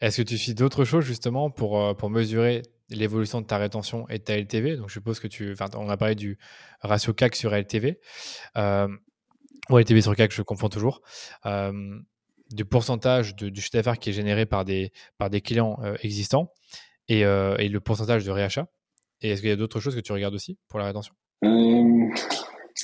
Est-ce 0.00 0.18
que 0.18 0.22
tu 0.22 0.38
fais 0.38 0.54
d'autres 0.54 0.84
choses 0.84 1.04
justement 1.04 1.50
pour, 1.50 1.80
euh, 1.80 1.94
pour 1.94 2.10
mesurer 2.10 2.62
l'évolution 2.90 3.40
de 3.40 3.46
ta 3.46 3.58
rétention 3.58 4.08
et 4.08 4.18
de 4.18 4.22
ta 4.22 4.36
LTV 4.36 4.76
Donc 4.76 4.88
je 4.88 4.94
suppose 4.94 5.18
que 5.18 5.26
tu. 5.26 5.52
Enfin, 5.52 5.66
on 5.74 5.88
a 5.88 5.96
parlé 5.96 6.14
du 6.14 6.38
ratio 6.80 7.12
CAC 7.12 7.34
sur 7.34 7.52
LTV. 7.52 7.98
Euh, 8.56 8.88
ou 9.70 9.78
LTV 9.78 10.02
sur 10.02 10.14
CAC, 10.14 10.32
je 10.32 10.42
confonds 10.42 10.68
toujours. 10.68 11.02
Euh, 11.46 11.98
du 12.50 12.64
pourcentage 12.64 13.34
de, 13.34 13.48
du 13.48 13.60
chiffre 13.60 13.72
d'affaires 13.72 13.98
qui 13.98 14.10
est 14.10 14.12
généré 14.12 14.46
par 14.46 14.64
des, 14.64 14.92
par 15.18 15.30
des 15.30 15.40
clients 15.40 15.78
euh, 15.82 15.96
existants. 16.02 16.52
Euh, 17.10 17.56
et, 17.58 17.68
le 17.68 17.80
pourcentage 17.80 18.24
de 18.24 18.30
réachat. 18.30 18.66
Et 19.22 19.30
est-ce 19.30 19.40
qu'il 19.40 19.50
y 19.50 19.52
a 19.52 19.56
d'autres 19.56 19.80
choses 19.80 19.94
que 19.94 20.00
tu 20.00 20.12
regardes 20.12 20.34
aussi 20.34 20.58
pour 20.68 20.78
la 20.78 20.86
rétention? 20.86 21.14
Euh, 21.44 22.08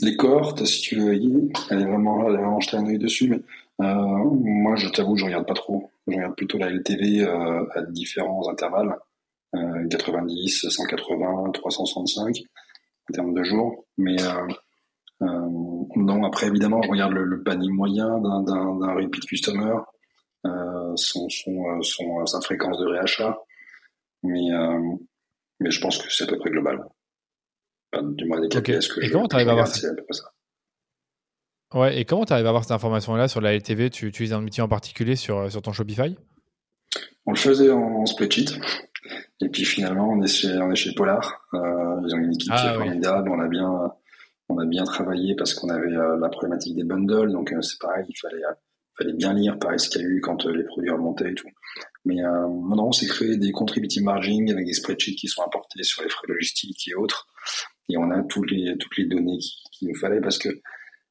Les 0.01 0.16
cohortes, 0.16 0.64
si 0.64 0.81
tu 0.81 0.97
veux, 0.97 1.14
elle 1.14 1.81
est 1.81 1.85
vraiment 1.85 2.23
là, 2.23 2.29
elle 2.29 2.35
est 2.35 2.39
vraiment 2.39 2.61
jeter 2.61 2.77
un 2.77 2.87
œil 2.87 2.99
dessus. 2.99 3.29
Mais 3.29 3.87
euh, 3.87 3.97
moi, 4.33 4.77
je 4.77 4.89
t'avoue, 4.89 5.16
je 5.16 5.25
regarde 5.25 5.47
pas 5.47 5.55
trop. 5.55 5.91
Je 6.07 6.14
regarde 6.14 6.37
plutôt 6.37 6.59
la 6.59 6.70
LTV 6.70 7.25
à 7.25 7.83
différents 7.89 8.49
intervalles 8.49 8.97
90, 9.53 10.68
180, 10.68 11.51
365 11.53 12.37
en 13.11 13.12
termes 13.12 13.35
de 13.35 13.43
jours. 13.43 13.85
Mais 13.99 14.16
non, 15.20 16.25
après, 16.25 16.47
évidemment, 16.47 16.81
je 16.83 16.91
regarde 16.91 17.12
le, 17.12 17.43
panier 17.43 17.68
moyen 17.68 18.18
d'un 18.20 18.95
repeat 18.95 19.25
customer, 19.27 19.77
son, 20.97 21.29
sa 22.27 22.41
fréquence 22.41 22.79
de 22.79 22.87
réachat. 22.87 23.39
Mais, 24.23 24.53
euh, 24.53 24.97
mais 25.61 25.70
je 25.70 25.81
pense 25.81 25.99
que 25.99 26.11
c'est 26.11 26.25
à 26.25 26.27
peu 26.27 26.39
près 26.39 26.51
global. 26.51 26.81
du 28.01 28.25
moins, 28.27 28.41
des 28.41 28.49
KPS 28.49 28.89
que 28.89 29.05
et 29.05 29.11
comment 29.11 29.29
tu 29.29 29.37
arrives 29.37 29.49
à 29.49 29.55
voir 29.55 29.66
ça, 29.66 29.89
Ouais, 31.75 31.99
et 31.99 32.05
comment 32.05 32.25
tu 32.27 32.33
arrives 32.35 32.47
à 32.47 32.51
avoir 32.51 32.64
cette 32.64 32.73
information-là 32.73 33.29
sur 33.29 33.41
la 33.41 33.55
LTV 33.55 33.89
Tu 33.91 34.07
utilises 34.07 34.33
un 34.35 34.43
outil 34.45 34.61
en 34.61 34.68
particulier 34.68 35.16
sur, 35.16 35.39
euh, 35.39 35.49
sur 35.49 35.62
ton 35.62 35.73
Shopify? 35.73 36.16
On 37.25 37.33
le 37.33 37.39
faisait 37.39 37.70
en 37.70 38.05
spreadsheet. 38.05 38.61
Et 39.41 39.49
puis 39.49 39.64
finalement, 39.64 40.09
on 40.11 40.23
est 40.23 40.29
chez, 40.29 40.55
on 40.59 40.70
est 40.70 40.77
chez 40.77 40.93
Polar. 40.95 41.47
Euh, 41.55 42.01
ils 42.07 42.14
ont 42.14 42.18
une 42.18 42.35
équipe 42.35 42.53
qui 42.53 42.66
est 42.66 42.68
ah 42.68 42.75
formidable. 42.75 43.31
On 43.31 43.41
a 43.41 43.49
bien, 43.49 43.93
on 44.49 44.59
a 44.59 44.66
bien 44.66 44.85
travaillé 44.85 45.35
parce 45.35 45.55
qu'on 45.55 45.70
avait 45.70 45.89
la 45.91 46.29
problématique 46.29 46.77
des 46.77 46.85
bundles. 46.85 47.33
Donc 47.33 47.55
c'est 47.62 47.81
pareil, 47.81 48.05
il 48.09 48.18
fallait, 48.18 48.43
fallait 48.99 49.14
bien 49.14 49.33
lire 49.33 49.59
par 49.59 49.79
SKU 49.79 50.20
quand 50.20 50.45
les 50.45 50.64
produits 50.64 50.91
remontaient 50.91 51.31
et 51.31 51.35
tout. 51.35 51.49
Mais 52.05 52.21
euh, 52.23 52.49
maintenant, 52.49 52.89
on 52.89 52.93
s'est 52.93 53.07
créé 53.07 53.37
des 53.37 53.53
contributive 53.53 54.03
margin 54.03 54.51
avec 54.51 54.67
des 54.67 54.73
spreadsheets 54.73 55.15
qui 55.15 55.29
sont 55.29 55.43
importés 55.43 55.83
sur 55.83 56.03
les 56.03 56.09
frais 56.09 56.27
logistiques 56.29 56.89
et 56.89 56.95
autres. 56.95 57.27
Et 57.89 57.97
on 57.97 58.11
a 58.11 58.23
toutes 58.23 58.51
les, 58.51 58.77
toutes 58.79 58.97
les 58.97 59.07
données 59.07 59.39
qu'il 59.73 59.89
nous 59.89 59.95
fallait 59.95 60.21
parce 60.21 60.39
que 60.39 60.49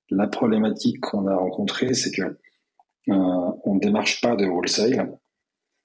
la 0.10 0.28
problématique 0.28 1.00
qu'on 1.00 1.28
a 1.28 1.36
rencontrée, 1.36 1.94
c'est 1.94 2.12
que 2.12 2.24
euh, 2.24 3.52
on 3.64 3.76
ne 3.76 3.80
démarche 3.80 4.22
pas 4.22 4.36
de 4.36 4.46
wholesale, 4.46 5.18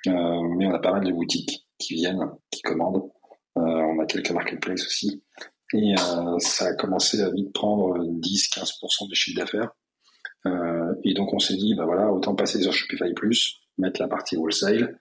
euh, 0.07 0.43
mais 0.57 0.67
on 0.67 0.75
a 0.75 0.79
pas 0.81 0.93
mal 0.93 1.05
de 1.05 1.13
boutiques 1.13 1.67
qui 1.79 1.95
viennent, 1.95 2.31
qui 2.51 2.63
commandent. 2.63 3.11
Euh, 3.57 3.63
on 3.63 4.01
a 4.01 4.07
quelques 4.07 4.31
marketplaces 4.31 4.87
aussi. 4.87 5.23
Et 5.73 5.95
euh, 5.95 6.39
ça 6.39 6.67
a 6.67 6.75
commencé 6.75 7.21
à 7.23 7.31
vite 7.31 7.53
prendre 7.53 7.99
10-15% 7.99 9.09
du 9.09 9.15
chiffre 9.15 9.41
d'affaires. 9.41 9.71
Euh, 10.47 10.95
et 11.05 11.15
donc 11.15 11.33
on 11.33 11.39
s'est 11.39 11.57
dit, 11.57 11.75
bah 11.75 11.85
voilà, 11.87 12.13
autant 12.13 12.35
passer 12.35 12.61
sur 12.63 12.73
Shopify 12.73 13.13
Plus, 13.15 13.57
mettre 13.79 14.01
la 14.01 14.09
partie 14.09 14.37
wholesale. 14.37 14.99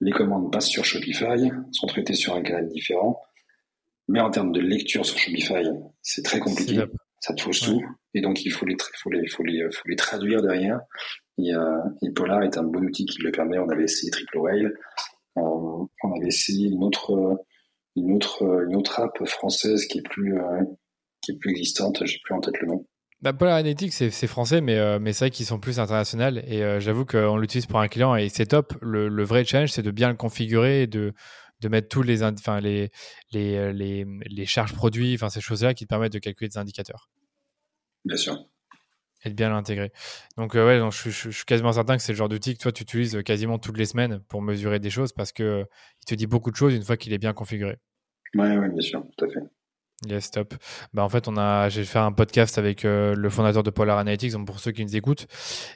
Les 0.00 0.12
commandes 0.12 0.50
passent 0.52 0.68
sur 0.68 0.84
Shopify, 0.84 1.50
sont 1.72 1.86
traitées 1.86 2.14
sur 2.14 2.34
un 2.34 2.42
canal 2.42 2.68
différent. 2.68 3.20
Mais 4.08 4.20
en 4.20 4.30
termes 4.30 4.52
de 4.52 4.60
lecture 4.60 5.04
sur 5.06 5.18
Shopify, 5.18 5.64
c'est 6.02 6.24
très 6.24 6.40
compliqué. 6.40 6.82
Ça 7.20 7.34
te 7.34 7.42
fausse 7.42 7.60
tout. 7.60 7.82
Et 8.14 8.22
donc, 8.22 8.44
il 8.44 8.50
faut 8.50 8.64
les, 8.64 8.76
faut 8.94 9.10
les, 9.10 9.28
faut 9.28 9.42
les, 9.42 9.70
faut 9.70 9.88
les 9.88 9.96
traduire 9.96 10.42
derrière. 10.42 10.80
Et, 11.38 11.54
euh, 11.54 11.78
Polar 12.14 12.42
est 12.42 12.56
un 12.56 12.64
bon 12.64 12.82
outil 12.84 13.04
qui 13.04 13.20
le 13.20 13.30
permet. 13.30 13.58
On 13.58 13.68
avait 13.68 13.84
essayé 13.84 14.10
Triple 14.10 14.38
Whale. 14.38 14.74
Euh, 15.36 15.42
on 15.42 16.16
avait 16.16 16.28
essayé 16.28 16.68
une 16.68 16.82
autre, 16.82 17.38
une 17.94 18.12
autre, 18.14 18.64
une 18.68 18.76
autre 18.76 19.00
app 19.00 19.24
française 19.26 19.86
qui 19.86 19.98
est 19.98 20.08
plus, 20.08 20.38
euh, 20.38 20.62
qui 21.20 21.32
est 21.32 21.36
plus 21.36 21.50
existante. 21.50 22.04
J'ai 22.04 22.18
plus 22.24 22.34
en 22.34 22.40
tête 22.40 22.58
le 22.60 22.68
nom. 22.68 22.86
Bah, 23.22 23.34
Polar 23.34 23.56
Analytics, 23.56 23.92
c'est 23.92 24.26
français, 24.26 24.62
mais, 24.62 24.78
euh, 24.78 24.98
mais 24.98 25.12
c'est 25.12 25.26
vrai 25.26 25.30
qu'ils 25.30 25.44
sont 25.44 25.60
plus 25.60 25.78
internationaux. 25.78 26.40
Et 26.46 26.62
euh, 26.62 26.80
j'avoue 26.80 27.04
qu'on 27.04 27.36
l'utilise 27.36 27.66
pour 27.66 27.78
un 27.78 27.88
client 27.88 28.16
et 28.16 28.30
c'est 28.30 28.46
top. 28.46 28.72
Le, 28.80 29.22
vrai 29.24 29.44
challenge, 29.44 29.70
c'est 29.70 29.82
de 29.82 29.90
bien 29.90 30.08
le 30.08 30.16
configurer 30.16 30.82
et 30.82 30.86
de, 30.86 31.12
de 31.60 31.68
mettre 31.68 31.88
tous 31.88 32.02
les, 32.02 32.22
enfin, 32.22 32.60
les, 32.60 32.90
les, 33.32 33.56
euh, 33.56 33.72
les, 33.72 34.06
les, 34.24 34.46
charges 34.46 34.72
produits, 34.72 35.14
enfin, 35.14 35.28
ces 35.28 35.42
choses-là 35.42 35.74
qui 35.74 35.84
te 35.84 35.90
permettent 35.90 36.14
de 36.14 36.18
calculer 36.18 36.48
des 36.48 36.56
indicateurs. 36.56 37.10
Bien 38.06 38.16
sûr. 38.16 38.38
Et 39.26 39.28
de 39.28 39.34
bien 39.34 39.50
l'intégrer. 39.50 39.92
Donc, 40.38 40.54
ouais, 40.54 40.78
donc, 40.78 40.94
je, 40.94 41.10
suis 41.10 41.44
quasiment 41.44 41.74
certain 41.74 41.98
que 41.98 42.02
c'est 42.02 42.12
le 42.12 42.16
genre 42.16 42.30
d'outil 42.30 42.56
que 42.56 42.62
toi, 42.62 42.72
tu 42.72 42.84
utilises 42.84 43.22
quasiment 43.22 43.58
toutes 43.58 43.76
les 43.76 43.84
semaines 43.84 44.20
pour 44.28 44.40
mesurer 44.40 44.78
des 44.78 44.88
choses 44.88 45.12
parce 45.12 45.32
qu'il 45.32 45.66
il 46.00 46.04
te 46.06 46.14
dit 46.14 46.26
beaucoup 46.26 46.50
de 46.50 46.56
choses 46.56 46.72
une 46.72 46.82
fois 46.82 46.96
qu'il 46.96 47.12
est 47.12 47.18
bien 47.18 47.34
configuré. 47.34 47.76
Oui, 48.34 48.48
ouais, 48.48 48.68
bien 48.70 48.80
sûr, 48.80 49.04
tout 49.18 49.26
à 49.26 49.28
fait. 49.28 49.40
Yes, 50.06 50.30
top. 50.30 50.54
Bah, 50.94 51.04
en 51.04 51.10
fait, 51.10 51.28
on 51.28 51.36
a, 51.36 51.68
j'ai 51.68 51.84
fait 51.84 51.98
un 51.98 52.10
podcast 52.10 52.56
avec 52.56 52.86
euh, 52.86 53.14
le 53.14 53.28
fondateur 53.28 53.62
de 53.62 53.68
Polar 53.68 53.98
Analytics. 53.98 54.32
Donc, 54.32 54.46
pour 54.46 54.58
ceux 54.58 54.72
qui 54.72 54.82
nous 54.82 54.96
écoutent, 54.96 55.26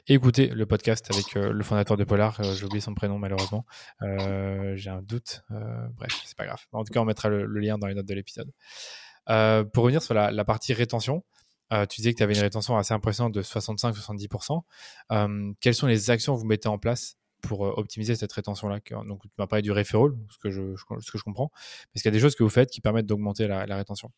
écoutez 0.07 0.47
le 0.47 0.65
podcast 0.65 1.07
avec 1.13 1.37
euh, 1.37 1.53
le 1.53 1.63
fondateur 1.63 1.95
de 1.95 2.03
Polar. 2.05 2.39
Euh, 2.39 2.55
j'ai 2.55 2.65
oublié 2.65 2.81
son 2.81 2.95
prénom, 2.95 3.19
malheureusement. 3.19 3.65
j'ai 4.01 4.89
un 4.89 5.03
doute. 5.03 5.43
bref, 5.95 6.23
c'est 6.25 6.35
pas 6.35 6.45
grave. 6.45 6.59
En 6.71 6.83
tout 6.83 6.91
cas, 6.91 7.01
on 7.01 7.05
mettra 7.05 7.29
le, 7.29 7.45
lien 7.45 7.77
dans 7.77 7.85
les 7.85 7.93
notes 7.93 8.07
de 8.07 8.15
l'épisode. 8.15 8.51
pour 9.27 9.83
revenir 9.83 10.01
sur 10.01 10.15
la, 10.15 10.31
la 10.31 10.43
partie 10.43 10.73
rétention, 10.73 11.23
tu 11.71 11.97
disais 11.97 12.11
que 12.11 12.17
tu 12.17 12.23
avais 12.23 12.33
une 12.33 12.41
rétention 12.41 12.77
assez 12.77 12.95
impressionnante 12.95 13.33
de 13.33 13.43
65-70%. 13.43 14.61
quelles 15.61 15.75
sont 15.75 15.87
les 15.87 16.09
actions 16.09 16.33
que 16.33 16.39
vous 16.39 16.47
mettez 16.47 16.67
en 16.67 16.79
place 16.79 17.15
pour 17.47 17.61
optimiser 17.61 18.15
cette 18.15 18.31
rétention-là 18.31 18.79
Donc, 19.07 19.21
tu 19.23 19.29
m'as 19.37 19.47
parlé 19.47 19.61
du 19.61 19.71
referral, 19.71 20.11
ce 20.29 20.37
que 20.37 20.49
je, 20.49 21.23
comprends. 21.23 21.51
Est-ce 21.93 22.03
qu'il 22.03 22.09
y 22.09 22.13
a 22.13 22.17
des 22.17 22.19
choses 22.19 22.35
que 22.35 22.43
vous 22.43 22.49
faites 22.49 22.69
qui 22.69 22.81
permettent 22.81 23.05
d'augmenter 23.05 23.47
la, 23.47 23.75
rétention 23.75 24.11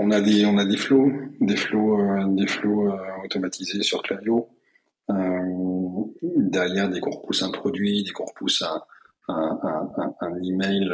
on 0.00 0.12
a 0.12 0.20
des, 0.20 0.46
on 0.46 0.58
a 0.58 0.64
des 0.64 0.76
flows, 0.76 1.10
des 1.40 1.56
euh, 1.74 2.24
des 2.28 2.46
euh, 2.64 3.24
automatisés 3.24 3.82
sur 3.82 4.00
Clavio. 4.00 4.48
Euh, 5.10 5.14
derrière, 6.22 6.88
dès 6.88 7.00
qu'on 7.00 7.10
repousse 7.10 7.42
un 7.42 7.50
produit, 7.50 8.04
dès 8.04 8.12
qu'on 8.12 8.26
repousse 8.26 8.62
un, 8.62 8.80
un, 9.28 10.14
un, 10.20 10.42
email 10.44 10.88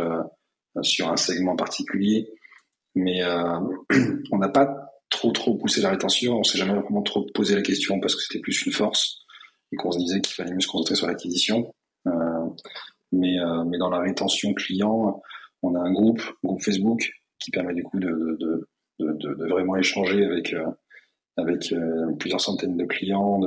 sur 0.80 1.10
un 1.10 1.18
segment 1.18 1.54
particulier. 1.54 2.30
Mais 2.94 3.20
on 4.32 4.38
n'a 4.38 4.48
pas 4.48 4.94
trop 5.10 5.32
trop 5.32 5.54
poussé 5.56 5.82
la 5.82 5.90
rétention. 5.90 6.38
On 6.38 6.42
s'est 6.42 6.58
jamais 6.58 6.72
vraiment 6.72 7.02
trop 7.02 7.26
posé 7.34 7.54
la 7.54 7.62
question 7.62 8.00
parce 8.00 8.14
que 8.14 8.22
c'était 8.22 8.40
plus 8.40 8.64
une 8.64 8.72
force 8.72 9.23
qu'on 9.74 9.92
se 9.92 9.98
disait 9.98 10.20
qu'il 10.20 10.34
fallait 10.34 10.52
mieux 10.52 10.60
se 10.60 10.68
concentrer 10.68 10.94
sur 10.94 11.06
l'acquisition. 11.06 11.74
Euh, 12.06 12.48
mais, 13.12 13.38
euh, 13.38 13.64
mais 13.64 13.78
dans 13.78 13.90
la 13.90 14.00
rétention 14.00 14.54
client, 14.54 15.22
on 15.62 15.74
a 15.74 15.80
un 15.80 15.92
groupe, 15.92 16.22
groupe 16.42 16.62
Facebook, 16.62 17.10
qui 17.38 17.50
permet 17.50 17.74
du 17.74 17.82
coup 17.82 17.98
de, 17.98 18.38
de, 18.40 18.68
de, 18.98 19.48
vraiment 19.48 19.76
échanger 19.76 20.24
avec, 20.24 20.52
euh, 20.52 20.66
avec 21.36 21.74
plusieurs 22.18 22.40
centaines 22.40 22.76
de 22.76 22.84
clients, 22.84 23.40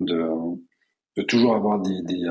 de, 0.00 1.22
toujours 1.28 1.54
avoir 1.54 1.80
des, 1.80 2.02
des, 2.02 2.26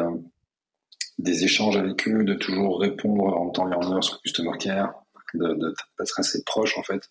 des, 1.17 1.43
échanges 1.43 1.77
avec 1.77 2.07
eux, 2.07 2.23
de 2.23 2.33
toujours 2.33 2.79
répondre 2.79 3.25
en 3.25 3.49
temps 3.49 3.69
et 3.69 3.75
en 3.75 3.91
heure 3.93 4.03
sur 4.03 4.21
Customer 4.21 4.57
Care, 4.59 4.93
d'être 5.33 6.19
assez 6.19 6.43
proche 6.43 6.77
en 6.77 6.83
fait, 6.83 7.09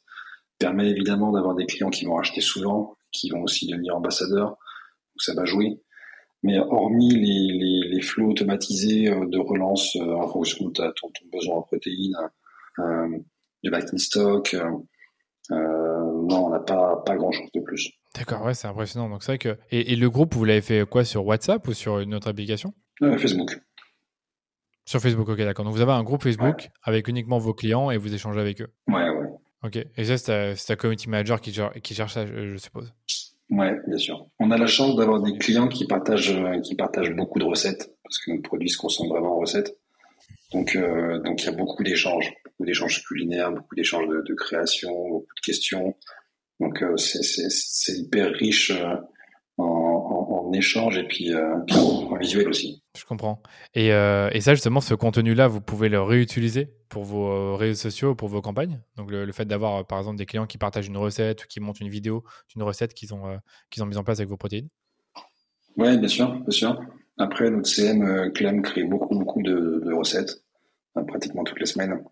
permet 0.58 0.90
évidemment 0.90 1.32
d'avoir 1.32 1.54
des 1.54 1.66
clients 1.66 1.90
qui 1.90 2.04
vont 2.04 2.18
acheter 2.18 2.40
souvent, 2.40 2.96
qui 3.12 3.30
vont 3.30 3.42
aussi 3.42 3.66
devenir 3.66 3.96
ambassadeurs, 3.96 4.50
donc 4.50 5.22
ça 5.22 5.34
va 5.34 5.44
jouer. 5.44 5.80
Mais 6.42 6.58
hormis 6.58 7.14
les, 7.14 7.58
les, 7.58 7.88
les 7.88 8.00
flots 8.00 8.30
automatisés 8.30 9.08
euh, 9.08 9.26
de 9.26 9.38
relance 9.38 9.96
euh, 9.96 10.14
en 10.14 10.28
fonction 10.28 10.68
de 10.68 10.72
ton, 10.72 11.08
ton, 11.08 11.26
besoin 11.32 11.56
en 11.56 11.62
protéines, 11.62 12.16
euh, 12.78 13.18
du 13.62 13.70
back 13.70 13.92
in 13.92 13.98
stock, 13.98 14.56
non, 15.50 16.46
on 16.46 16.50
n'a 16.50 16.60
pas, 16.60 17.02
pas 17.04 17.16
grand-chose 17.16 17.50
de 17.54 17.60
plus. 17.60 17.90
D'accord, 18.16 18.44
ouais, 18.44 18.54
c'est 18.54 18.68
impressionnant. 18.68 19.08
Donc 19.08 19.22
c'est 19.22 19.32
vrai 19.32 19.38
que 19.38 19.58
et, 19.70 19.92
et, 19.92 19.96
le 19.96 20.08
groupe, 20.08 20.34
vous 20.34 20.44
l'avez 20.44 20.60
fait 20.60 20.86
quoi 20.88 21.04
sur 21.04 21.26
WhatsApp 21.26 21.66
ou 21.66 21.72
sur 21.72 21.98
une 21.98 22.14
autre 22.14 22.28
application? 22.28 22.72
Facebook. 23.00 23.60
Sur 24.84 25.00
Facebook, 25.00 25.28
ok, 25.28 25.38
d'accord. 25.38 25.64
Donc 25.64 25.74
vous 25.74 25.80
avez 25.80 25.92
un 25.92 26.02
groupe 26.02 26.22
Facebook 26.22 26.68
avec 26.82 27.08
uniquement 27.08 27.38
vos 27.38 27.54
clients 27.54 27.90
et 27.90 27.96
vous 27.96 28.14
échangez 28.14 28.40
avec 28.40 28.60
eux? 28.60 28.72
Ouais, 28.88 29.08
ouais. 29.08 29.28
Ok. 29.62 29.76
Et 29.96 30.04
ça, 30.04 30.16
c'est 30.16 30.54
ta, 30.54 30.54
ta, 30.54 30.76
community 30.76 31.08
manager 31.08 31.40
qui 31.40 31.52
gère, 31.52 31.72
qui 31.82 31.94
gère 31.94 32.10
ça, 32.10 32.26
je 32.26 32.56
suppose? 32.56 32.92
Ouais, 33.50 33.76
bien 33.86 33.98
sûr. 33.98 34.26
On 34.38 34.52
a 34.52 34.56
la 34.56 34.68
chance 34.68 34.94
d'avoir 34.94 35.20
des 35.20 35.36
clients 35.36 35.66
qui 35.66 35.84
partagent, 35.84 36.36
euh, 36.36 36.60
qui 36.60 36.76
partagent 36.76 37.14
beaucoup 37.14 37.40
de 37.40 37.44
recettes, 37.44 37.92
parce 38.04 38.18
que 38.18 38.30
notre 38.30 38.44
produit 38.44 38.70
se 38.70 38.78
consomme 38.78 39.08
vraiment 39.08 39.36
en 39.36 39.40
recettes. 39.40 39.76
Donc, 40.52 40.76
euh, 40.76 41.18
donc 41.22 41.42
il 41.42 41.46
y 41.46 41.48
a 41.48 41.52
beaucoup 41.52 41.82
d'échanges, 41.82 42.32
beaucoup 42.44 42.64
d'échanges 42.64 43.02
culinaires, 43.04 43.50
beaucoup 43.50 43.74
d'échanges 43.74 44.06
de, 44.06 44.22
de, 44.26 44.34
création, 44.34 44.92
beaucoup 44.92 45.34
de 45.34 45.40
questions. 45.44 45.96
Donc, 46.60 46.80
euh, 46.82 46.96
c'est 46.96 47.92
hyper 47.92 48.32
riche 48.32 48.72
en, 49.58 49.89
en, 50.50 50.52
échange 50.52 50.98
et 50.98 51.04
puis, 51.04 51.32
euh, 51.32 51.56
en 51.70 52.16
visuel 52.16 52.48
aussi. 52.48 52.82
Je 52.98 53.04
comprends. 53.04 53.42
Et, 53.74 53.88
et 53.88 54.40
ça, 54.40 54.54
justement, 54.54 54.80
ce 54.80 54.94
contenu-là, 54.94 55.48
vous 55.48 55.60
pouvez 55.60 55.88
le 55.88 56.02
réutiliser 56.02 56.70
pour 56.90 57.04
vos 57.04 57.28
euh, 57.28 57.54
réseaux 57.54 57.80
sociaux, 57.80 58.14
pour 58.14 58.28
vos 58.28 58.42
campagnes? 58.42 58.82
Donc 58.96 59.10
le, 59.10 59.32
fait 59.32 59.46
d'avoir 59.46 59.76
euh, 59.76 59.82
par 59.84 59.98
exemple 59.98 60.18
des 60.18 60.26
clients 60.26 60.46
qui 60.46 60.58
partagent 60.58 60.88
une 60.88 60.98
recette 60.98 61.44
ou 61.44 61.46
qui 61.48 61.60
montent 61.60 61.80
une 61.80 61.88
vidéo 61.88 62.24
d'une 62.52 62.62
recette 62.62 62.92
qu'ils 62.92 63.14
ont, 63.14 63.26
euh, 63.26 63.36
qu'ils 63.70 63.82
ont 63.82 63.86
mise 63.86 63.96
en 63.96 64.04
place 64.04 64.18
avec 64.18 64.28
vos 64.28 64.36
protéines? 64.36 64.68
Oui, 65.76 65.96
bien 65.96 66.08
sûr, 66.08 66.34
bien 66.40 66.50
sûr. 66.50 66.78
Après, 67.16 67.48
notre 67.48 67.68
CM 67.68 68.32
Clem 68.32 68.60
crée 68.60 68.84
beaucoup, 68.84 69.16
beaucoup 69.18 69.42
de, 69.42 69.92
recettes, 69.94 70.44
pratiquement 71.06 71.44
toutes 71.44 71.60
les 71.60 71.66
semaines. 71.66 72.02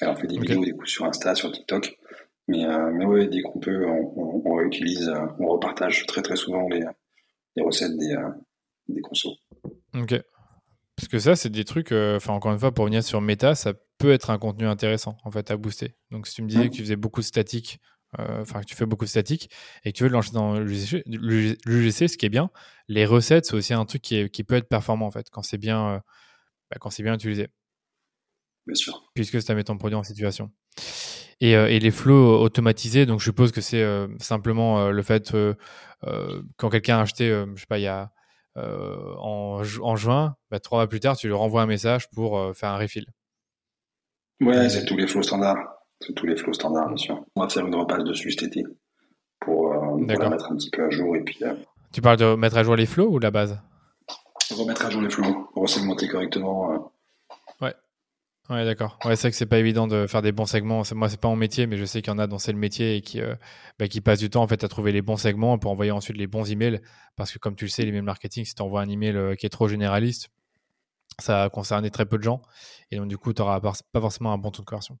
Elle 0.00 0.08
en 0.08 0.16
fait 0.16 0.26
des 0.26 0.38
vidéos 0.38 0.64
des 0.64 0.72
coups 0.72 0.90
sur 0.90 1.04
Insta, 1.04 1.34
sur 1.34 1.52
TikTok. 1.52 1.96
Mais, 2.48 2.66
mais 2.92 3.04
ouais, 3.04 3.28
dès 3.28 3.42
qu'on 3.42 3.60
peut, 3.60 3.86
on, 3.86 4.54
réutilise, 4.54 5.12
on 5.38 5.46
repartage 5.46 6.04
très 6.06 6.20
très 6.20 6.36
souvent 6.36 6.68
les, 6.68 6.84
les 7.56 7.62
recettes 7.62 7.96
des, 7.96 8.16
des 8.88 9.00
consos. 9.00 9.36
Ok. 9.94 10.20
Parce 10.96 11.08
que 11.08 11.18
ça, 11.18 11.34
c'est 11.34 11.50
des 11.50 11.64
trucs, 11.64 11.92
enfin 11.92 12.32
encore 12.32 12.52
une 12.52 12.58
fois, 12.58 12.72
pour 12.72 12.84
venir 12.84 13.02
sur 13.02 13.20
Meta, 13.20 13.54
ça 13.54 13.74
peut 13.98 14.12
être 14.12 14.30
un 14.30 14.38
contenu 14.38 14.66
intéressant 14.66 15.16
en 15.24 15.30
fait 15.30 15.50
à 15.50 15.56
booster. 15.56 15.94
Donc 16.10 16.26
si 16.26 16.34
tu 16.34 16.42
me 16.42 16.48
disais 16.48 16.68
que 16.68 16.74
tu 16.74 16.82
faisais 16.82 16.96
beaucoup 16.96 17.20
de 17.20 17.26
statique, 17.26 17.80
euh, 18.18 18.42
enfin 18.42 18.60
que 18.60 18.66
tu 18.66 18.76
fais 18.76 18.86
beaucoup 18.86 19.04
de 19.04 19.10
statique 19.10 19.50
et 19.84 19.92
que 19.92 19.96
tu 19.96 20.04
veux 20.04 20.08
le 20.08 20.14
lancer 20.14 20.32
dans 20.32 20.58
l'UGC, 20.58 22.08
ce 22.08 22.16
qui 22.16 22.26
est 22.26 22.30
bien, 22.30 22.50
les 22.88 23.06
recettes 23.06 23.46
c'est 23.46 23.54
aussi 23.54 23.74
un 23.74 23.84
truc 23.84 24.02
qui, 24.02 24.16
est, 24.16 24.28
qui, 24.30 24.44
peut 24.44 24.54
être 24.54 24.68
performant 24.68 25.06
en 25.06 25.10
fait 25.10 25.30
quand 25.30 25.42
c'est 25.42 25.58
bien, 25.58 25.88
euh, 25.88 25.98
bah, 26.70 26.76
quand 26.80 26.90
c'est 26.90 27.02
bien 27.02 27.14
utilisé. 27.14 27.48
Bien 28.66 28.74
sûr. 28.74 29.10
Puisque 29.14 29.42
ça 29.42 29.54
met 29.54 29.64
ton 29.64 29.76
produit 29.76 29.96
en 29.96 30.04
situation. 30.04 30.50
Et, 31.40 31.56
euh, 31.56 31.68
et, 31.68 31.78
les 31.78 31.90
flows 31.90 32.40
automatisés, 32.40 33.06
donc 33.06 33.20
je 33.20 33.24
suppose 33.24 33.52
que 33.52 33.60
c'est 33.60 33.84
simplement 34.18 34.90
le 34.90 35.02
fait 35.02 35.34
quand 36.56 36.70
quelqu'un 36.70 36.98
a 36.98 37.02
acheté, 37.02 37.28
je 37.54 37.60
sais 37.60 37.66
pas, 37.66 37.78
il 37.78 37.82
y 37.82 37.88
a 37.88 38.10
en, 38.56 39.62
en, 39.82 39.96
juin, 39.96 40.36
bah, 40.50 40.60
trois 40.60 40.78
mois 40.78 40.88
plus 40.88 41.00
tard, 41.00 41.16
tu 41.16 41.26
lui 41.26 41.34
renvoies 41.34 41.62
un 41.62 41.66
message 41.66 42.08
pour 42.10 42.54
faire 42.54 42.70
un 42.70 42.78
refill. 42.78 43.06
Ouais, 44.40 44.68
c'est 44.68 44.84
tous 44.84 44.96
les 44.96 45.06
flots 45.06 45.22
standards. 45.22 45.74
C'est 46.00 46.12
tous 46.12 46.26
les 46.26 46.36
flots 46.36 46.52
standards, 46.52 46.88
bien 46.88 46.96
sûr. 46.96 47.24
On 47.36 47.42
va 47.42 47.48
faire 47.48 47.66
une 47.66 47.74
repasse 47.74 48.04
dessus 48.04 48.30
cet 48.32 48.42
été 48.44 48.64
pour, 49.40 49.72
euh, 49.72 50.04
la 50.06 50.28
mettre 50.28 50.50
un 50.50 50.56
petit 50.56 50.70
peu 50.70 50.84
à 50.84 50.90
jour. 50.90 51.16
Et 51.16 51.22
puis, 51.22 51.38
euh, 51.42 51.54
tu 51.92 52.00
parles 52.00 52.18
de 52.18 52.34
mettre 52.34 52.56
à 52.56 52.64
jour 52.64 52.76
les 52.76 52.86
flots 52.86 53.08
ou 53.08 53.18
la 53.18 53.30
base? 53.30 53.58
Remettre 54.50 54.84
à 54.84 54.90
jour 54.90 55.00
les 55.00 55.10
flots, 55.10 55.48
resegmenter 55.54 56.08
correctement. 56.08 56.92
Euh. 58.50 58.54
Ouais. 58.54 58.64
D'accord. 58.64 58.98
Ouais, 59.04 59.16
c'est 59.16 59.22
vrai 59.22 59.30
que 59.30 59.36
c'est 59.36 59.46
pas 59.46 59.58
évident 59.58 59.86
de 59.86 60.06
faire 60.06 60.22
des 60.22 60.32
bons 60.32 60.46
segments. 60.46 60.82
Moi, 60.92 61.08
c'est 61.08 61.20
pas 61.20 61.28
mon 61.28 61.36
métier, 61.36 61.66
mais 61.66 61.76
je 61.76 61.84
sais 61.84 62.02
qu'il 62.02 62.12
y 62.12 62.14
en 62.14 62.18
a 62.18 62.26
dont 62.26 62.38
c'est 62.38 62.52
le 62.52 62.58
métier 62.58 62.96
et 62.96 63.00
qui, 63.00 63.20
bah, 63.78 63.88
qui 63.88 64.00
passent 64.00 64.20
du 64.20 64.30
temps 64.30 64.42
en 64.42 64.48
fait 64.48 64.64
à 64.64 64.68
trouver 64.68 64.92
les 64.92 65.02
bons 65.02 65.16
segments 65.16 65.58
pour 65.58 65.70
envoyer 65.70 65.90
ensuite 65.90 66.16
les 66.16 66.26
bons 66.26 66.50
emails. 66.50 66.80
Parce 67.16 67.32
que 67.32 67.38
comme 67.38 67.56
tu 67.56 67.64
le 67.64 67.70
sais, 67.70 67.84
l'email 67.84 68.02
marketing, 68.02 68.44
si 68.44 68.54
tu 68.54 68.62
envoies 68.62 68.80
un 68.80 68.88
email 68.88 69.36
qui 69.36 69.46
est 69.46 69.50
trop 69.50 69.68
généraliste, 69.68 70.28
ça 71.20 71.44
a 71.44 71.50
concerné 71.50 71.90
très 71.90 72.06
peu 72.06 72.18
de 72.18 72.22
gens. 72.22 72.42
Et 72.90 72.96
donc, 72.96 73.08
du 73.08 73.18
coup, 73.18 73.32
tu 73.32 73.42
n'auras 73.42 73.60
pas 73.60 74.00
forcément 74.00 74.32
un 74.32 74.38
bon 74.38 74.50
taux 74.50 74.62
de 74.62 74.66
conversion. 74.66 74.98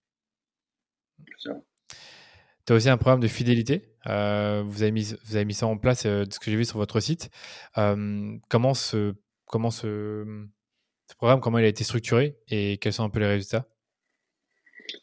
Tu 2.66 2.72
as 2.72 2.76
aussi 2.76 2.88
un 2.88 2.96
programme 2.96 3.20
de 3.20 3.28
fidélité. 3.28 3.94
Euh, 4.06 4.62
vous, 4.64 4.82
avez 4.82 4.92
mis, 4.92 5.14
vous 5.24 5.36
avez 5.36 5.44
mis 5.44 5.54
ça 5.54 5.66
en 5.66 5.76
place, 5.76 6.06
euh, 6.06 6.24
de 6.24 6.32
ce 6.32 6.38
que 6.38 6.50
j'ai 6.50 6.56
vu 6.56 6.64
sur 6.64 6.78
votre 6.78 6.98
site. 7.00 7.30
Euh, 7.76 8.36
comment 8.48 8.74
ce, 8.74 9.14
ce, 11.08 11.14
programme, 11.16 11.40
comment 11.40 11.58
il 11.58 11.64
a 11.64 11.68
été 11.68 11.84
structuré 11.84 12.36
et 12.48 12.78
quels 12.78 12.92
sont 12.92 13.04
un 13.04 13.10
peu 13.10 13.20
les 13.20 13.26
résultats? 13.26 13.66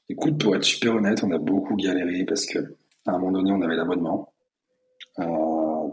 Écoute, 0.10 0.38
pour 0.38 0.56
être 0.56 0.64
super 0.64 0.96
honnête, 0.96 1.24
on 1.24 1.32
a 1.32 1.38
beaucoup 1.38 1.76
galéré 1.76 2.26
parce 2.26 2.46
que 2.46 2.60
à 3.06 3.12
un 3.12 3.20
moment 3.20 3.32
donné, 3.32 3.52
on 3.52 3.62
avait 3.62 3.76
l'abonnement. 3.76 4.34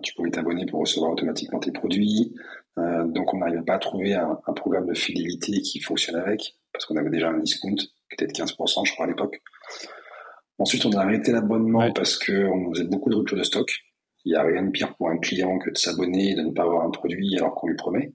tu 0.03 0.15
pouvais 0.15 0.31
t'abonner 0.31 0.67
pour 0.67 0.81
recevoir 0.81 1.13
automatiquement 1.13 1.59
tes 1.59 1.73
produits. 1.73 2.35
Euh, 2.79 3.05
donc 3.07 3.35
on 3.35 3.39
n'arrivait 3.39 3.63
pas 3.63 3.75
à 3.75 3.79
trouver 3.79 4.15
un, 4.15 4.39
un, 4.47 4.53
programme 4.53 4.87
de 4.87 4.95
fidélité 4.95 5.61
qui 5.63 5.81
fonctionne 5.81 6.17
avec, 6.17 6.55
parce 6.73 6.85
qu'on 6.87 6.97
avait 6.97 7.11
déjà 7.11 7.29
un 7.29 7.39
discount 7.39 7.75
qui 7.75 7.91
était 8.13 8.27
de 8.27 8.33
15%, 8.33 8.87
je 8.87 8.93
crois, 8.93 9.07
à 9.07 9.09
l'époque. 9.09 9.41
Ensuite, 10.59 10.85
on 10.87 10.93
a 10.93 11.03
arrêté 11.03 11.33
l'abonnement 11.33 11.93
parce 11.93 12.19
qu'on 12.19 12.73
faisait 12.73 12.85
beaucoup 12.85 13.11
de 13.11 13.17
rupture 13.17 13.37
de 13.37 13.43
stock. 13.43 13.71
Il 14.25 14.33
n'y 14.33 14.37
a 14.37 14.43
rien 14.43 14.63
de 14.63 14.71
pire 14.71 14.95
pour 14.97 15.09
un 15.09 15.19
client 15.19 15.59
que 15.59 15.71
de 15.71 15.77
s'abonner 15.77 16.33
et 16.33 16.35
de 16.35 16.43
ne 16.43 16.51
pas 16.51 16.65
avoir 16.65 16.85
un 16.85 16.91
produit 16.91 17.37
alors 17.37 17.55
qu'on 17.55 17.69
lui 17.69 17.77
promet. 17.77 18.13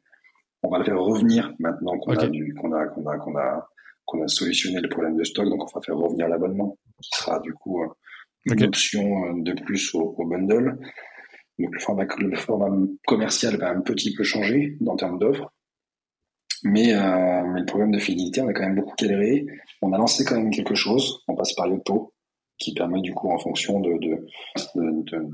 On 0.63 0.69
va 0.69 0.79
le 0.79 0.85
faire 0.85 0.99
revenir 0.99 1.53
maintenant 1.59 1.97
qu'on 1.99 2.13
a, 2.13 2.27
qu'on 2.27 2.73
a, 2.73 2.87
qu'on 2.87 3.05
a, 3.05 3.17
qu'on 3.17 3.37
a, 3.37 3.67
qu'on 4.05 4.23
a 4.23 4.27
solutionné 4.27 4.79
le 4.79 4.89
problème 4.89 5.17
de 5.17 5.23
stock. 5.23 5.47
Donc, 5.47 5.63
on 5.63 5.79
va 5.79 5.83
faire 5.83 5.97
revenir 5.97 6.27
l'abonnement, 6.29 6.77
qui 7.01 7.09
sera 7.13 7.39
du 7.39 7.53
coup 7.53 7.83
euh, 7.83 7.87
une 8.45 8.63
option 8.63 9.25
euh, 9.25 9.33
de 9.41 9.53
plus 9.61 9.93
au, 9.93 10.15
au 10.17 10.25
bundle. 10.25 10.79
Donc 11.59 11.71
le 11.71 11.79
format, 11.79 12.05
le 12.17 12.35
format 12.35 12.75
commercial 13.05 13.57
va 13.57 13.69
un 13.69 13.81
petit 13.81 14.13
peu 14.15 14.23
changer 14.23 14.77
en 14.87 14.95
termes 14.95 15.19
d'offres. 15.19 15.53
Mais, 16.63 16.93
euh, 16.93 17.43
mais, 17.45 17.59
le 17.59 17.65
problème 17.65 17.91
de 17.91 17.99
fidélité, 17.99 18.41
on 18.41 18.47
a 18.47 18.53
quand 18.53 18.63
même 18.63 18.75
beaucoup 18.75 18.95
galéré. 18.97 19.45
On 19.81 19.91
a 19.93 19.97
lancé 19.97 20.23
quand 20.25 20.35
même 20.35 20.49
quelque 20.49 20.75
chose. 20.75 21.19
On 21.27 21.35
passe 21.35 21.53
par 21.53 21.67
Yopo. 21.67 22.13
qui 22.57 22.73
permet 22.73 23.01
du 23.01 23.13
coup 23.13 23.29
en 23.29 23.37
fonction 23.37 23.81
de, 23.81 24.25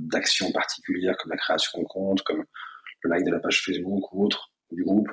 d'actions 0.09 0.51
particulières 0.51 1.15
comme 1.17 1.31
la 1.31 1.37
création 1.37 1.79
de 1.79 1.85
compte, 1.85 2.21
comme 2.23 2.43
le 3.03 3.09
like 3.09 3.25
de 3.25 3.31
la 3.31 3.39
page 3.39 3.63
Facebook 3.63 4.11
ou 4.11 4.25
autre 4.25 4.51
du 4.71 4.83
groupe, 4.83 5.09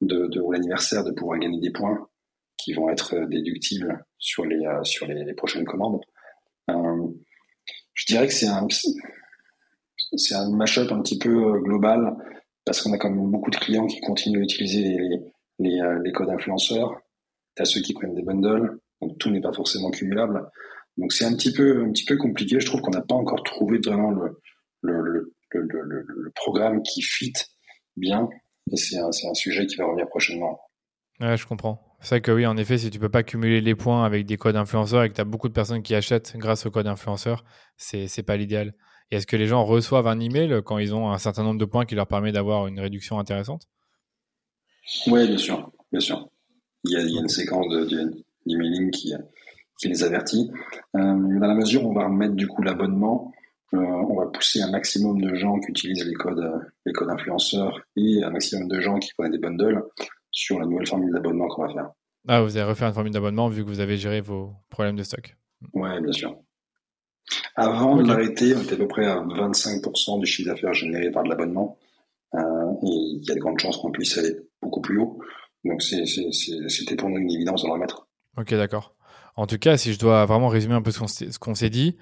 de, 0.00 0.40
ou 0.40 0.52
l'anniversaire, 0.52 1.04
de 1.04 1.12
pouvoir 1.12 1.38
gagner 1.38 1.60
des 1.60 1.70
points 1.70 2.08
qui 2.56 2.72
vont 2.72 2.88
être 2.90 3.16
déductibles 3.26 4.04
sur 4.18 4.44
les, 4.44 4.66
sur 4.82 5.06
les, 5.06 5.34
prochaines 5.34 5.64
commandes. 5.64 6.00
je 6.68 8.06
dirais 8.06 8.26
que 8.26 8.32
c'est 8.32 8.48
un, 8.48 8.66
c'est 10.16 10.34
un 10.34 10.50
mashup 10.50 10.90
un 10.90 11.02
petit 11.02 11.18
peu 11.18 11.60
global 11.60 12.16
parce 12.64 12.82
qu'on 12.82 12.92
a 12.92 12.98
quand 12.98 13.10
même 13.10 13.30
beaucoup 13.30 13.50
de 13.50 13.56
clients 13.56 13.86
qui 13.86 14.00
continuent 14.00 14.40
à 14.40 14.42
utiliser 14.42 14.82
les, 14.82 15.20
les, 15.58 15.98
les 16.04 16.12
codes 16.12 16.30
influenceurs. 16.30 17.00
Tu 17.56 17.62
as 17.62 17.64
ceux 17.64 17.80
qui 17.80 17.94
prennent 17.94 18.14
des 18.14 18.22
bundles, 18.22 18.78
donc 19.00 19.18
tout 19.18 19.30
n'est 19.30 19.40
pas 19.40 19.52
forcément 19.52 19.90
cumulable. 19.90 20.50
Donc 20.98 21.12
c'est 21.12 21.24
un 21.24 21.34
petit 21.34 21.52
peu 21.52 21.84
un 21.84 21.92
petit 21.92 22.04
peu 22.04 22.16
compliqué. 22.16 22.58
Je 22.60 22.66
trouve 22.66 22.82
qu'on 22.82 22.90
n'a 22.90 23.02
pas 23.02 23.14
encore 23.14 23.42
trouvé 23.44 23.78
vraiment 23.78 24.10
le, 24.10 24.40
le, 24.82 25.32
le, 25.52 26.04
le, 26.06 26.30
programme 26.34 26.82
qui 26.82 27.02
fit 27.02 27.32
bien. 27.96 28.28
Et 28.72 28.76
c'est 28.76 28.98
un, 28.98 29.08
un, 29.08 29.34
sujet 29.34 29.66
qui 29.66 29.76
va 29.76 29.86
revenir 29.86 30.08
prochainement. 30.08 30.60
Ouais, 31.20 31.36
je 31.36 31.46
comprends. 31.46 31.80
C'est 32.00 32.10
vrai 32.10 32.20
que 32.20 32.30
oui, 32.30 32.46
en 32.46 32.56
effet, 32.56 32.78
si 32.78 32.90
tu 32.90 32.98
peux 32.98 33.08
pas 33.08 33.22
cumuler 33.22 33.60
les 33.60 33.74
points 33.74 34.04
avec 34.04 34.24
des 34.24 34.36
codes 34.36 34.56
influenceurs 34.56 35.02
et 35.02 35.08
que 35.08 35.14
tu 35.14 35.20
as 35.20 35.24
beaucoup 35.24 35.48
de 35.48 35.52
personnes 35.52 35.82
qui 35.82 35.94
achètent 35.94 36.36
grâce 36.36 36.64
au 36.66 36.70
code 36.70 36.86
influenceur, 36.86 37.44
c'est 37.76 38.06
n'est 38.16 38.22
pas 38.22 38.36
l'idéal. 38.36 38.74
Et 39.10 39.16
est-ce 39.16 39.26
que 39.26 39.36
les 39.36 39.46
gens 39.46 39.64
reçoivent 39.64 40.06
un 40.06 40.20
email 40.20 40.60
quand 40.64 40.78
ils 40.78 40.94
ont 40.94 41.10
un 41.10 41.18
certain 41.18 41.42
nombre 41.42 41.58
de 41.58 41.64
points 41.64 41.86
qui 41.86 41.94
leur 41.94 42.06
permet 42.06 42.30
d'avoir 42.30 42.66
une 42.66 42.78
réduction 42.78 43.18
intéressante? 43.18 43.68
Oui, 45.06 45.26
bien 45.26 45.38
sûr, 45.38 45.72
bien 45.90 46.00
sûr. 46.00 46.28
Il 46.84 46.92
y 46.92 46.96
a, 46.96 47.00
il 47.00 47.12
y 47.12 47.18
a 47.18 47.20
une 47.20 47.28
séquence 47.28 47.66
d'emailing 48.46 48.90
qui, 48.90 49.12
qui 49.78 49.88
les 49.88 50.02
avertit. 50.02 50.50
Euh, 50.94 51.00
dans 51.00 51.46
la 51.46 51.54
mesure 51.54 51.84
où 51.84 51.90
on 51.90 51.94
va 51.94 52.04
remettre 52.04 52.34
du 52.34 52.46
coup 52.46 52.62
l'abonnement, 52.62 53.32
on 53.72 54.14
va 54.16 54.26
pousser 54.26 54.62
un 54.62 54.70
maximum 54.70 55.20
de 55.20 55.34
gens 55.34 55.58
qui 55.58 55.70
utilisent 55.70 56.04
les 56.04 56.14
codes, 56.14 56.50
les 56.86 56.92
codes 56.92 57.10
influenceurs 57.10 57.80
et 57.96 58.22
un 58.24 58.30
maximum 58.30 58.68
de 58.68 58.80
gens 58.80 58.98
qui 58.98 59.12
prennent 59.16 59.32
des 59.32 59.38
bundles 59.38 59.82
sur 60.30 60.58
la 60.58 60.66
nouvelle 60.66 60.86
formule 60.86 61.12
d'abonnement 61.12 61.48
qu'on 61.48 61.66
va 61.66 61.72
faire. 61.72 61.90
Ah, 62.26 62.42
vous 62.42 62.56
allez 62.56 62.66
refaire 62.66 62.88
une 62.88 62.94
formule 62.94 63.12
d'abonnement 63.12 63.48
vu 63.48 63.64
que 63.64 63.68
vous 63.68 63.80
avez 63.80 63.96
géré 63.96 64.20
vos 64.20 64.52
problèmes 64.68 64.96
de 64.96 65.02
stock. 65.02 65.36
Oui, 65.72 65.88
bien 66.02 66.12
sûr. 66.12 66.36
Avant 67.56 67.96
de 67.96 68.06
l'arrêter, 68.06 68.54
on 68.54 68.62
était 68.62 68.74
à 68.74 68.76
peu 68.76 68.88
près 68.88 69.06
à 69.06 69.16
25% 69.16 70.20
du 70.20 70.26
chiffre 70.26 70.48
d'affaires 70.48 70.74
généré 70.74 71.10
par 71.10 71.24
de 71.24 71.28
l'abonnement. 71.28 71.78
Euh, 72.34 72.38
et 72.82 72.86
il 72.86 73.24
y 73.24 73.30
a 73.30 73.34
de 73.34 73.40
grandes 73.40 73.58
chances 73.58 73.78
qu'on 73.78 73.90
puisse 73.90 74.16
aller 74.18 74.34
beaucoup 74.62 74.80
plus 74.80 74.98
haut. 74.98 75.18
Donc 75.64 75.82
c'était 75.82 76.96
pour 76.96 77.08
nous 77.08 77.18
une 77.18 77.30
évidence 77.30 77.62
de 77.62 77.66
le 77.66 77.72
remettre. 77.72 78.06
Ok, 78.36 78.54
d'accord. 78.54 78.94
En 79.36 79.46
tout 79.46 79.58
cas, 79.58 79.76
si 79.76 79.92
je 79.92 79.98
dois 79.98 80.24
vraiment 80.26 80.48
résumer 80.48 80.74
un 80.74 80.82
peu 80.82 80.90
ce 80.90 81.38
qu'on 81.38 81.54
s'est 81.54 81.70
dit, 81.70 81.96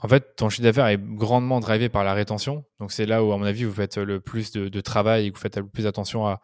en 0.00 0.08
fait, 0.08 0.36
ton 0.36 0.48
chiffre 0.48 0.62
d'affaires 0.62 0.86
est 0.86 0.98
grandement 0.98 1.58
drivé 1.58 1.88
par 1.88 2.04
la 2.04 2.14
rétention. 2.14 2.64
Donc, 2.78 2.92
c'est 2.92 3.06
là 3.06 3.24
où, 3.24 3.32
à 3.32 3.36
mon 3.36 3.44
avis, 3.44 3.64
vous 3.64 3.72
faites 3.72 3.98
le 3.98 4.20
plus 4.20 4.52
de, 4.52 4.80
travail 4.80 5.26
et 5.26 5.30
vous 5.30 5.36
faites 5.36 5.56
le 5.56 5.66
plus 5.66 5.86
attention 5.86 6.38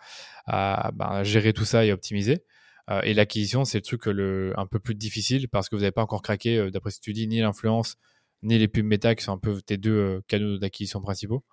à, 0.46 0.90
ben, 0.92 1.22
gérer 1.22 1.52
tout 1.52 1.64
ça 1.64 1.84
et 1.84 1.92
optimiser. 1.92 2.44
Euh, 2.90 3.00
et 3.02 3.14
l'acquisition, 3.14 3.64
c'est 3.64 3.78
le 3.78 3.82
truc 3.82 4.06
le, 4.06 4.52
un 4.56 4.66
peu 4.66 4.78
plus 4.78 4.94
difficile 4.94 5.48
parce 5.48 5.68
que 5.68 5.76
vous 5.76 5.82
n'avez 5.82 5.92
pas 5.92 6.02
encore 6.02 6.20
craqué, 6.20 6.58
euh, 6.58 6.70
d'après 6.70 6.90
ce 6.90 6.98
que 6.98 7.04
tu 7.04 7.12
dis, 7.12 7.26
ni 7.26 7.40
l'influence, 7.40 7.96
ni 8.42 8.58
les 8.58 8.68
pubs 8.68 8.84
méta 8.84 9.14
qui 9.14 9.24
sont 9.24 9.32
un 9.32 9.38
peu 9.38 9.62
tes 9.62 9.78
deux 9.78 9.96
euh, 9.96 10.20
canaux 10.28 10.58
d'acquisition 10.58 11.00
principaux. 11.00 11.44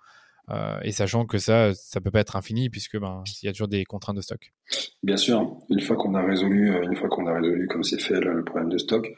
Euh, 0.50 0.78
et 0.82 0.90
sachant 0.90 1.24
que 1.24 1.38
ça, 1.38 1.72
ça 1.74 2.00
peut 2.00 2.10
pas 2.10 2.20
être 2.20 2.34
infini 2.34 2.68
puisque 2.68 2.98
ben 2.98 3.22
il 3.42 3.46
y 3.46 3.48
a 3.48 3.52
toujours 3.52 3.68
des 3.68 3.84
contraintes 3.84 4.16
de 4.16 4.20
stock. 4.20 4.52
Bien 5.02 5.16
sûr, 5.16 5.58
une 5.70 5.80
fois 5.80 5.96
qu'on 5.96 6.14
a 6.14 6.22
résolu, 6.22 6.74
euh, 6.74 6.82
une 6.82 6.96
fois 6.96 7.08
qu'on 7.08 7.26
a 7.26 7.34
résolu 7.34 7.68
comme 7.68 7.84
c'est 7.84 8.00
fait 8.00 8.20
le, 8.20 8.44
problème 8.44 8.68
de 8.68 8.78
stock, 8.78 9.08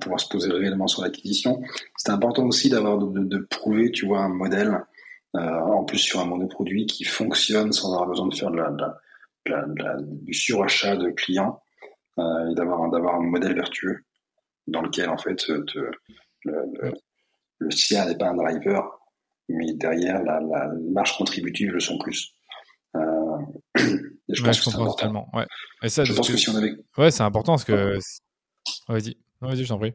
pouvoir 0.00 0.20
se 0.20 0.28
poser 0.28 0.50
réellement 0.50 0.86
sur 0.86 1.02
l'acquisition. 1.02 1.60
C'est 1.96 2.10
important 2.10 2.44
aussi 2.46 2.70
d'avoir 2.70 2.98
de, 2.98 3.38
prouver, 3.50 3.90
tu 3.90 4.06
vois, 4.06 4.20
un 4.20 4.28
modèle 4.28 4.84
euh, 5.36 5.40
en 5.40 5.84
plus 5.84 5.98
sur 5.98 6.20
un 6.20 6.24
monoproduit 6.24 6.86
qui 6.86 7.04
fonctionne 7.04 7.72
sans 7.72 7.92
avoir 7.92 8.08
besoin 8.08 8.28
de 8.28 8.34
faire 8.34 8.50
de 8.50 8.56
la, 8.56 9.96
du 10.00 10.32
surachat 10.32 10.96
de 10.96 11.10
clients 11.10 11.60
et 12.16 12.54
d'avoir 12.54 12.88
d'avoir 12.90 13.16
un 13.16 13.22
modèle 13.22 13.54
vertueux 13.54 14.04
dans 14.68 14.80
lequel 14.80 15.10
en 15.10 15.18
fait 15.18 15.46
le, 15.48 15.64
le, 16.44 16.94
le 17.58 18.06
n'est 18.08 18.16
pas 18.16 18.28
un 18.28 18.36
driver 18.36 19.00
mais 19.48 19.74
derrière, 19.74 20.22
la, 20.22 20.40
la 20.40 20.68
marge 20.90 21.16
contributive 21.16 21.72
le 21.72 21.80
sont 21.80 21.98
plus. 21.98 22.34
Euh, 22.96 23.00
je 24.28 24.42
pense 24.42 24.60
que 24.60 24.70
c'est 24.70 24.76
important. 24.76 25.28
Ouais. 25.34 25.46
Et 25.82 25.88
ça, 25.88 26.04
je 26.04 26.14
pense 26.14 26.28
que, 26.28 26.36
si 26.36 26.48
on 26.50 26.56
avait. 26.56 26.74
Ouais, 26.96 27.10
c'est 27.10 27.22
important 27.22 27.52
parce 27.52 27.64
que. 27.64 27.98
Vas-y, 28.88 29.16
vas-y, 29.48 29.64
je 29.64 29.68
t'en 29.68 29.78
prie. 29.78 29.94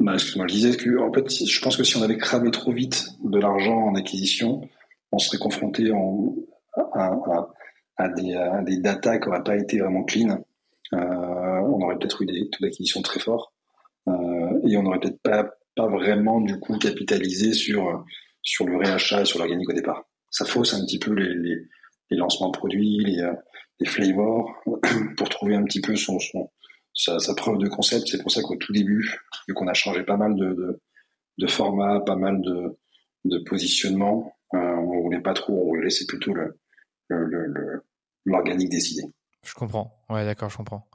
Bah, 0.00 0.14
excuse-moi, 0.14 0.46
je 0.48 0.54
disais 0.54 0.76
que, 0.76 0.98
en 0.98 1.12
fait, 1.12 1.28
je 1.28 1.60
pense 1.60 1.76
que 1.76 1.82
si 1.82 1.96
on 1.96 2.02
avait 2.02 2.18
cramé 2.18 2.50
trop 2.50 2.72
vite 2.72 3.08
de 3.24 3.38
l'argent 3.38 3.76
en 3.76 3.94
acquisition, 3.96 4.60
on 5.10 5.18
serait 5.18 5.38
confronté 5.38 5.90
à, 6.94 8.08
des, 8.10 8.34
à, 8.34 8.62
qui 8.64 8.78
n'auraient 8.80 9.42
pas 9.42 9.56
été 9.56 9.80
vraiment 9.80 10.04
clean. 10.04 10.44
Euh, 10.94 10.96
on 10.96 11.82
aurait 11.82 11.98
peut-être 11.98 12.22
eu 12.22 12.26
des 12.26 12.48
taux 12.48 12.62
d'acquisition 12.62 13.02
très 13.02 13.20
forts 13.20 13.52
euh, 14.08 14.60
et 14.66 14.76
on 14.76 14.82
n'aurait 14.84 15.00
peut-être 15.00 15.20
pas, 15.20 15.50
vraiment 15.76 16.40
du 16.40 16.58
coup 16.58 16.76
capitalisé 16.76 17.52
sur 17.52 18.04
sur 18.42 18.66
le 18.66 18.78
réachat 18.78 19.20
et 19.20 19.24
sur 19.24 19.38
l'organique 19.38 19.68
au 19.68 19.72
départ. 19.72 20.08
Ça 20.30 20.44
fausse 20.44 20.74
un 20.74 20.84
petit 20.84 20.98
peu 20.98 21.12
les, 21.12 22.16
lancements 22.16 22.50
produits, 22.50 22.98
les, 23.04 23.20
euh, 23.20 23.32
les 23.78 23.86
flavors, 23.86 24.52
pour 25.16 25.28
trouver 25.28 25.54
un 25.54 25.62
petit 25.62 25.80
peu 25.80 25.94
son, 25.94 26.18
son 26.18 26.50
sa, 26.98 27.18
sa, 27.18 27.34
preuve 27.34 27.58
de 27.58 27.68
concept. 27.68 28.08
C'est 28.08 28.20
pour 28.20 28.30
ça 28.30 28.42
qu'au 28.42 28.56
tout 28.56 28.72
début, 28.72 29.18
vu 29.46 29.54
qu'on 29.54 29.68
a 29.68 29.74
changé 29.74 30.02
pas 30.02 30.16
mal 30.16 30.34
de, 30.34 30.52
de, 30.52 30.80
de 31.38 31.46
formats, 31.46 32.00
pas 32.00 32.16
mal 32.16 32.40
de, 32.40 32.76
de 33.24 33.38
positionnement, 33.38 34.32
euh, 34.54 34.58
on 34.58 35.02
voulait 35.02 35.20
pas 35.20 35.34
trop, 35.34 35.54
on 35.54 35.68
voulait 35.68 35.84
laisser 35.84 36.06
plutôt 36.06 36.34
le, 36.34 36.58
le, 37.08 37.82
l'organique 38.24 38.70
décider. 38.70 39.04
Je 39.46 39.54
comprends. 39.54 40.04
Ouais, 40.10 40.24
d'accord, 40.24 40.50
je 40.50 40.56
comprends. 40.56 40.88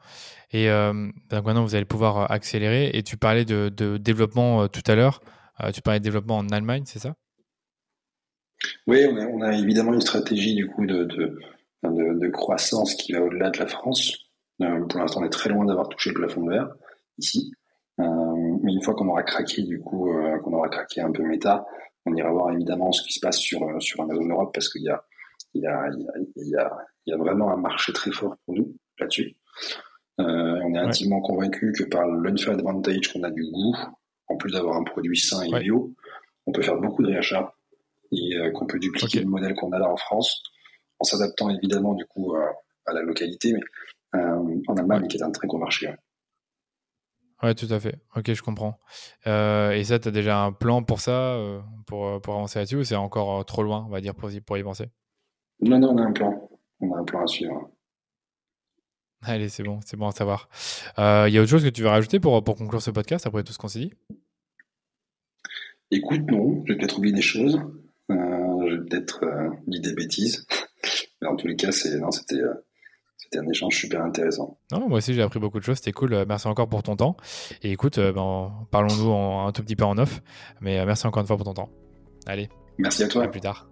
Et 0.52 0.70
euh, 0.70 1.10
donc 1.30 1.46
maintenant, 1.46 1.64
vous 1.64 1.76
allez 1.76 1.86
pouvoir 1.86 2.32
accélérer. 2.32 2.92
Et 2.94 3.04
tu 3.04 3.18
parlais 3.18 3.46
de, 3.46 3.70
de 3.70 3.98
développement 3.98 4.64
euh, 4.64 4.68
tout 4.68 4.84
à 4.86 4.96
l'heure. 4.96 5.22
Euh, 5.62 5.72
tu 5.72 5.82
parlais 5.82 6.00
de 6.00 6.04
développement 6.04 6.38
en 6.38 6.50
Allemagne, 6.50 6.84
c'est 6.86 7.00
ça? 7.00 7.16
Oui, 8.88 9.06
on 9.08 9.42
a, 9.42 9.54
évidemment 9.54 9.94
une 9.94 10.02
stratégie 10.02 10.56
du 10.56 10.68
coup 10.68 10.86
de, 10.86 11.04
de, 11.04 12.30
croissance 12.30 12.96
qui 12.96 13.12
va 13.12 13.22
au-delà 13.22 13.50
de 13.50 13.60
la 13.60 13.68
France. 13.68 14.23
Euh, 14.64 14.86
pour 14.86 15.00
l'instant, 15.00 15.22
on 15.22 15.26
est 15.26 15.30
très 15.30 15.50
loin 15.50 15.66
d'avoir 15.66 15.90
touché 15.90 16.10
le 16.10 16.16
plafond 16.16 16.44
de 16.44 16.52
verre 16.52 16.70
ici. 17.18 17.52
Euh, 18.00 18.06
mais 18.64 18.74
une 18.74 18.82
fois 18.82 18.96
qu'on 18.96 19.08
aura 19.08 19.24
craqué 19.24 19.62
du 19.62 19.80
coup, 19.80 20.12
euh, 20.12 20.40
qu'on 20.40 20.54
aura 20.54 20.70
craqué 20.70 21.02
un 21.02 21.12
peu 21.12 21.24
méta, 21.24 21.66
on 22.06 22.16
ira 22.16 22.32
voir 22.32 22.52
évidemment 22.52 22.92
ce 22.92 23.04
qui 23.04 23.14
se 23.14 23.20
passe 23.20 23.38
sur 23.38 23.60
sur 23.82 24.02
Amazon 24.02 24.28
Europe 24.28 24.52
parce 24.54 24.70
qu'il 24.70 24.82
y 24.82 24.90
a 24.90 25.04
il 25.54 25.62
y 25.62 25.68
a, 25.68 25.88
il 26.36 26.48
y, 26.48 26.56
a, 26.56 26.72
il 27.06 27.12
y 27.12 27.14
a 27.14 27.18
vraiment 27.18 27.52
un 27.52 27.58
marché 27.58 27.94
très 27.94 28.12
fort 28.12 28.36
pour 28.46 28.56
nous 28.56 28.76
là-dessus. 29.00 29.36
on 30.18 30.74
est 30.74 30.80
intimement 30.80 31.22
convaincu 31.22 31.72
que 31.78 31.84
par 31.84 32.08
l'unfair 32.08 32.54
advantage 32.54 33.14
qu'on 33.14 33.22
a 33.22 33.30
du 33.30 33.44
goût, 33.52 33.76
en 34.28 34.38
plus 34.38 34.52
d'avoir 34.52 34.78
un 34.78 34.84
produit 34.84 35.18
sain 35.18 35.44
et 35.44 35.60
bio, 35.60 35.94
on 36.48 36.52
peut 36.52 36.64
faire 36.64 36.78
beaucoup 36.78 37.04
de 37.04 37.10
réachats 37.10 37.54
et 38.12 38.36
euh, 38.38 38.52
qu'on 38.52 38.66
peut 38.66 38.80
dupliquer 38.80 39.20
le 39.20 39.28
modèle 39.28 39.54
qu'on 39.54 39.72
a 39.72 39.80
là 39.80 39.90
en 39.90 39.98
France, 39.98 40.42
en 41.00 41.04
s'adaptant 41.04 41.50
évidemment 41.50 41.94
du 41.94 42.06
coup 42.06 42.36
à 42.36 42.94
la 42.94 43.02
localité, 43.02 43.54
mais 43.54 43.62
en 44.14 44.76
Allemagne 44.78 45.08
qui 45.08 45.18
est 45.18 45.24
un 45.24 45.32
très 45.32 45.48
gros 45.48 45.58
marché. 45.58 45.94
Ouais. 47.42 47.56
tout 47.56 47.68
à 47.70 47.80
fait. 47.80 48.00
Ok, 48.16 48.34
je 48.34 48.42
comprends. 48.42 48.80
Euh, 49.28 49.72
et 49.72 49.84
ça, 49.84 50.00
tu 50.00 50.08
as 50.08 50.12
déjà 50.12 50.44
un 50.44 50.52
plan 50.52 50.84
pour 50.84 51.00
ça, 51.00 51.38
pour, 51.88 52.22
pour 52.22 52.34
avancer 52.36 52.60
là-dessus, 52.60 52.78
ou 52.78 52.84
c'est 52.84 52.96
encore 52.96 53.44
trop 53.46 53.64
loin, 53.64 53.86
on 53.88 53.92
va 53.92 54.02
dire, 54.02 54.16
pour, 54.16 54.30
pour 54.46 54.58
y 54.58 54.64
penser? 54.64 54.90
Non, 55.62 55.80
non, 55.80 55.90
on 55.90 55.98
a 55.98 56.04
un 56.04 56.12
plan. 56.12 56.50
On 56.80 56.94
a 56.94 57.00
un 57.00 57.04
plan 57.04 57.24
à 57.24 57.28
suivre. 57.28 57.70
Allez, 59.22 59.50
c'est 59.50 59.64
bon, 59.64 59.80
c'est 59.86 59.98
bon 59.98 60.08
à 60.08 60.12
savoir. 60.12 60.50
Il 60.98 61.34
y 61.34 61.38
a 61.38 61.42
autre 61.42 61.50
chose 61.50 61.64
que 61.64 61.70
tu 61.70 61.82
veux 61.82 61.90
rajouter 61.90 62.20
pour, 62.20 62.44
pour 62.44 62.56
conclure 62.56 62.82
ce 62.82 62.92
podcast 62.92 63.26
après 63.26 63.44
tout 63.44 63.54
ce 63.54 63.58
qu'on 63.58 63.68
s'est 63.68 63.80
dit? 63.80 63.94
Écoute, 65.96 66.22
non, 66.32 66.64
j'ai 66.66 66.76
peut-être 66.76 66.98
oublié 66.98 67.14
des 67.14 67.22
choses. 67.22 67.62
Euh, 68.10 68.68
j'ai 68.68 68.78
peut-être 68.78 69.24
euh, 69.26 69.50
dit 69.68 69.80
des 69.80 69.94
bêtises. 69.94 70.48
Mais 71.22 71.28
en 71.28 71.36
tous 71.36 71.48
les 71.48 71.56
cas, 71.56 71.72
c'est, 71.72 72.00
non, 72.00 72.10
c'était, 72.10 72.42
euh, 72.42 72.54
c'était 73.24 73.40
un 73.40 73.50
échange 73.50 73.76
super 73.76 74.04
intéressant. 74.04 74.58
Non, 74.72 74.88
moi 74.88 74.98
aussi, 74.98 75.14
j'ai 75.14 75.22
appris 75.22 75.40
beaucoup 75.40 75.60
de 75.60 75.64
choses. 75.64 75.78
C'était 75.78 75.92
cool. 75.92 76.26
Merci 76.28 76.48
encore 76.48 76.68
pour 76.68 76.84
ton 76.84 76.96
temps. 76.96 77.18
Et 77.62 77.72
écoute, 77.72 78.00
ben, 78.00 78.52
parlons-nous 78.72 79.12
un 79.12 79.52
tout 79.52 79.64
petit 79.64 79.76
peu 79.76 79.86
en 79.86 79.98
off. 79.98 80.22
Mais 80.62 80.86
merci 80.86 81.08
encore 81.08 81.22
une 81.22 81.28
fois 81.28 81.38
pour 81.38 81.46
ton 81.46 81.54
temps. 81.54 81.70
Allez. 82.26 82.50
Merci 82.78 83.04
à 83.04 83.08
toi. 83.08 83.24
À 83.24 83.28
plus 83.28 83.42
tard. 83.42 83.68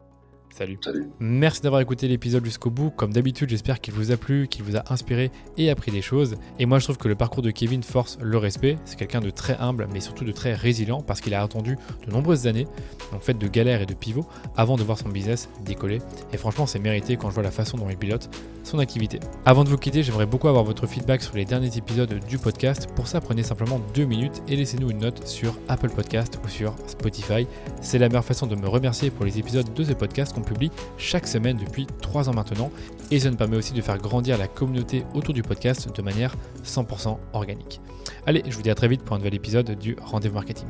Salut. 0.51 0.77
Salut. 0.83 1.07
Merci 1.19 1.61
d'avoir 1.61 1.81
écouté 1.81 2.07
l'épisode 2.07 2.43
jusqu'au 2.43 2.69
bout. 2.69 2.89
Comme 2.89 3.13
d'habitude, 3.13 3.49
j'espère 3.49 3.79
qu'il 3.79 3.93
vous 3.93 4.11
a 4.11 4.17
plu, 4.17 4.47
qu'il 4.47 4.63
vous 4.63 4.75
a 4.75 4.83
inspiré 4.91 5.31
et 5.57 5.69
appris 5.69 5.91
des 5.91 6.01
choses. 6.01 6.35
Et 6.59 6.65
moi, 6.65 6.79
je 6.79 6.83
trouve 6.83 6.97
que 6.97 7.07
le 7.07 7.15
parcours 7.15 7.41
de 7.41 7.51
Kevin 7.51 7.83
force 7.83 8.17
le 8.21 8.37
respect. 8.37 8.75
C'est 8.83 8.97
quelqu'un 8.97 9.21
de 9.21 9.29
très 9.29 9.57
humble, 9.57 9.87
mais 9.93 10.01
surtout 10.01 10.25
de 10.25 10.31
très 10.31 10.53
résilient 10.53 11.01
parce 11.01 11.21
qu'il 11.21 11.33
a 11.33 11.41
attendu 11.41 11.77
de 12.05 12.11
nombreuses 12.11 12.47
années, 12.47 12.67
en 13.13 13.19
fait 13.19 13.37
de 13.37 13.47
galères 13.47 13.81
et 13.81 13.85
de 13.85 13.93
pivots, 13.93 14.25
avant 14.57 14.75
de 14.75 14.83
voir 14.83 14.97
son 14.97 15.09
business 15.09 15.49
décoller. 15.63 15.99
Et 16.33 16.37
franchement, 16.37 16.65
c'est 16.65 16.79
mérité 16.79 17.15
quand 17.15 17.29
je 17.29 17.35
vois 17.35 17.43
la 17.43 17.51
façon 17.51 17.77
dont 17.77 17.89
il 17.89 17.97
pilote 17.97 18.29
son 18.63 18.79
activité. 18.79 19.19
Avant 19.45 19.63
de 19.63 19.69
vous 19.69 19.77
quitter, 19.77 20.03
j'aimerais 20.03 20.25
beaucoup 20.25 20.47
avoir 20.47 20.63
votre 20.63 20.85
feedback 20.85 21.21
sur 21.21 21.35
les 21.35 21.45
derniers 21.45 21.77
épisodes 21.77 22.19
du 22.27 22.37
podcast. 22.37 22.87
Pour 22.95 23.07
ça, 23.07 23.21
prenez 23.21 23.43
simplement 23.43 23.79
deux 23.93 24.05
minutes 24.05 24.43
et 24.47 24.55
laissez-nous 24.55 24.91
une 24.91 24.99
note 24.99 25.27
sur 25.27 25.57
Apple 25.67 25.89
Podcast 25.89 26.39
ou 26.43 26.47
sur 26.47 26.75
Spotify. 26.87 27.47
C'est 27.81 27.97
la 27.97 28.07
meilleure 28.07 28.25
façon 28.25 28.47
de 28.47 28.55
me 28.55 28.67
remercier 28.67 29.09
pour 29.09 29.25
les 29.25 29.39
épisodes 29.39 29.73
de 29.73 29.83
ce 29.83 29.93
podcast 29.93 30.33
qu'on 30.41 30.47
publie 30.47 30.71
chaque 30.97 31.27
semaine 31.27 31.57
depuis 31.57 31.87
3 32.01 32.29
ans 32.29 32.33
maintenant. 32.33 32.71
Et 33.11 33.19
ça 33.19 33.29
nous 33.29 33.37
permet 33.37 33.57
aussi 33.57 33.73
de 33.73 33.81
faire 33.81 33.97
grandir 33.97 34.37
la 34.37 34.47
communauté 34.47 35.03
autour 35.13 35.33
du 35.33 35.43
podcast 35.43 35.95
de 35.95 36.01
manière 36.01 36.35
100% 36.65 37.17
organique. 37.33 37.81
Allez, 38.25 38.43
je 38.47 38.55
vous 38.55 38.61
dis 38.61 38.69
à 38.69 38.75
très 38.75 38.87
vite 38.87 39.03
pour 39.03 39.15
un 39.15 39.19
nouvel 39.19 39.35
épisode 39.35 39.77
du 39.77 39.95
Rendez-vous 40.01 40.35
Marketing. 40.35 40.69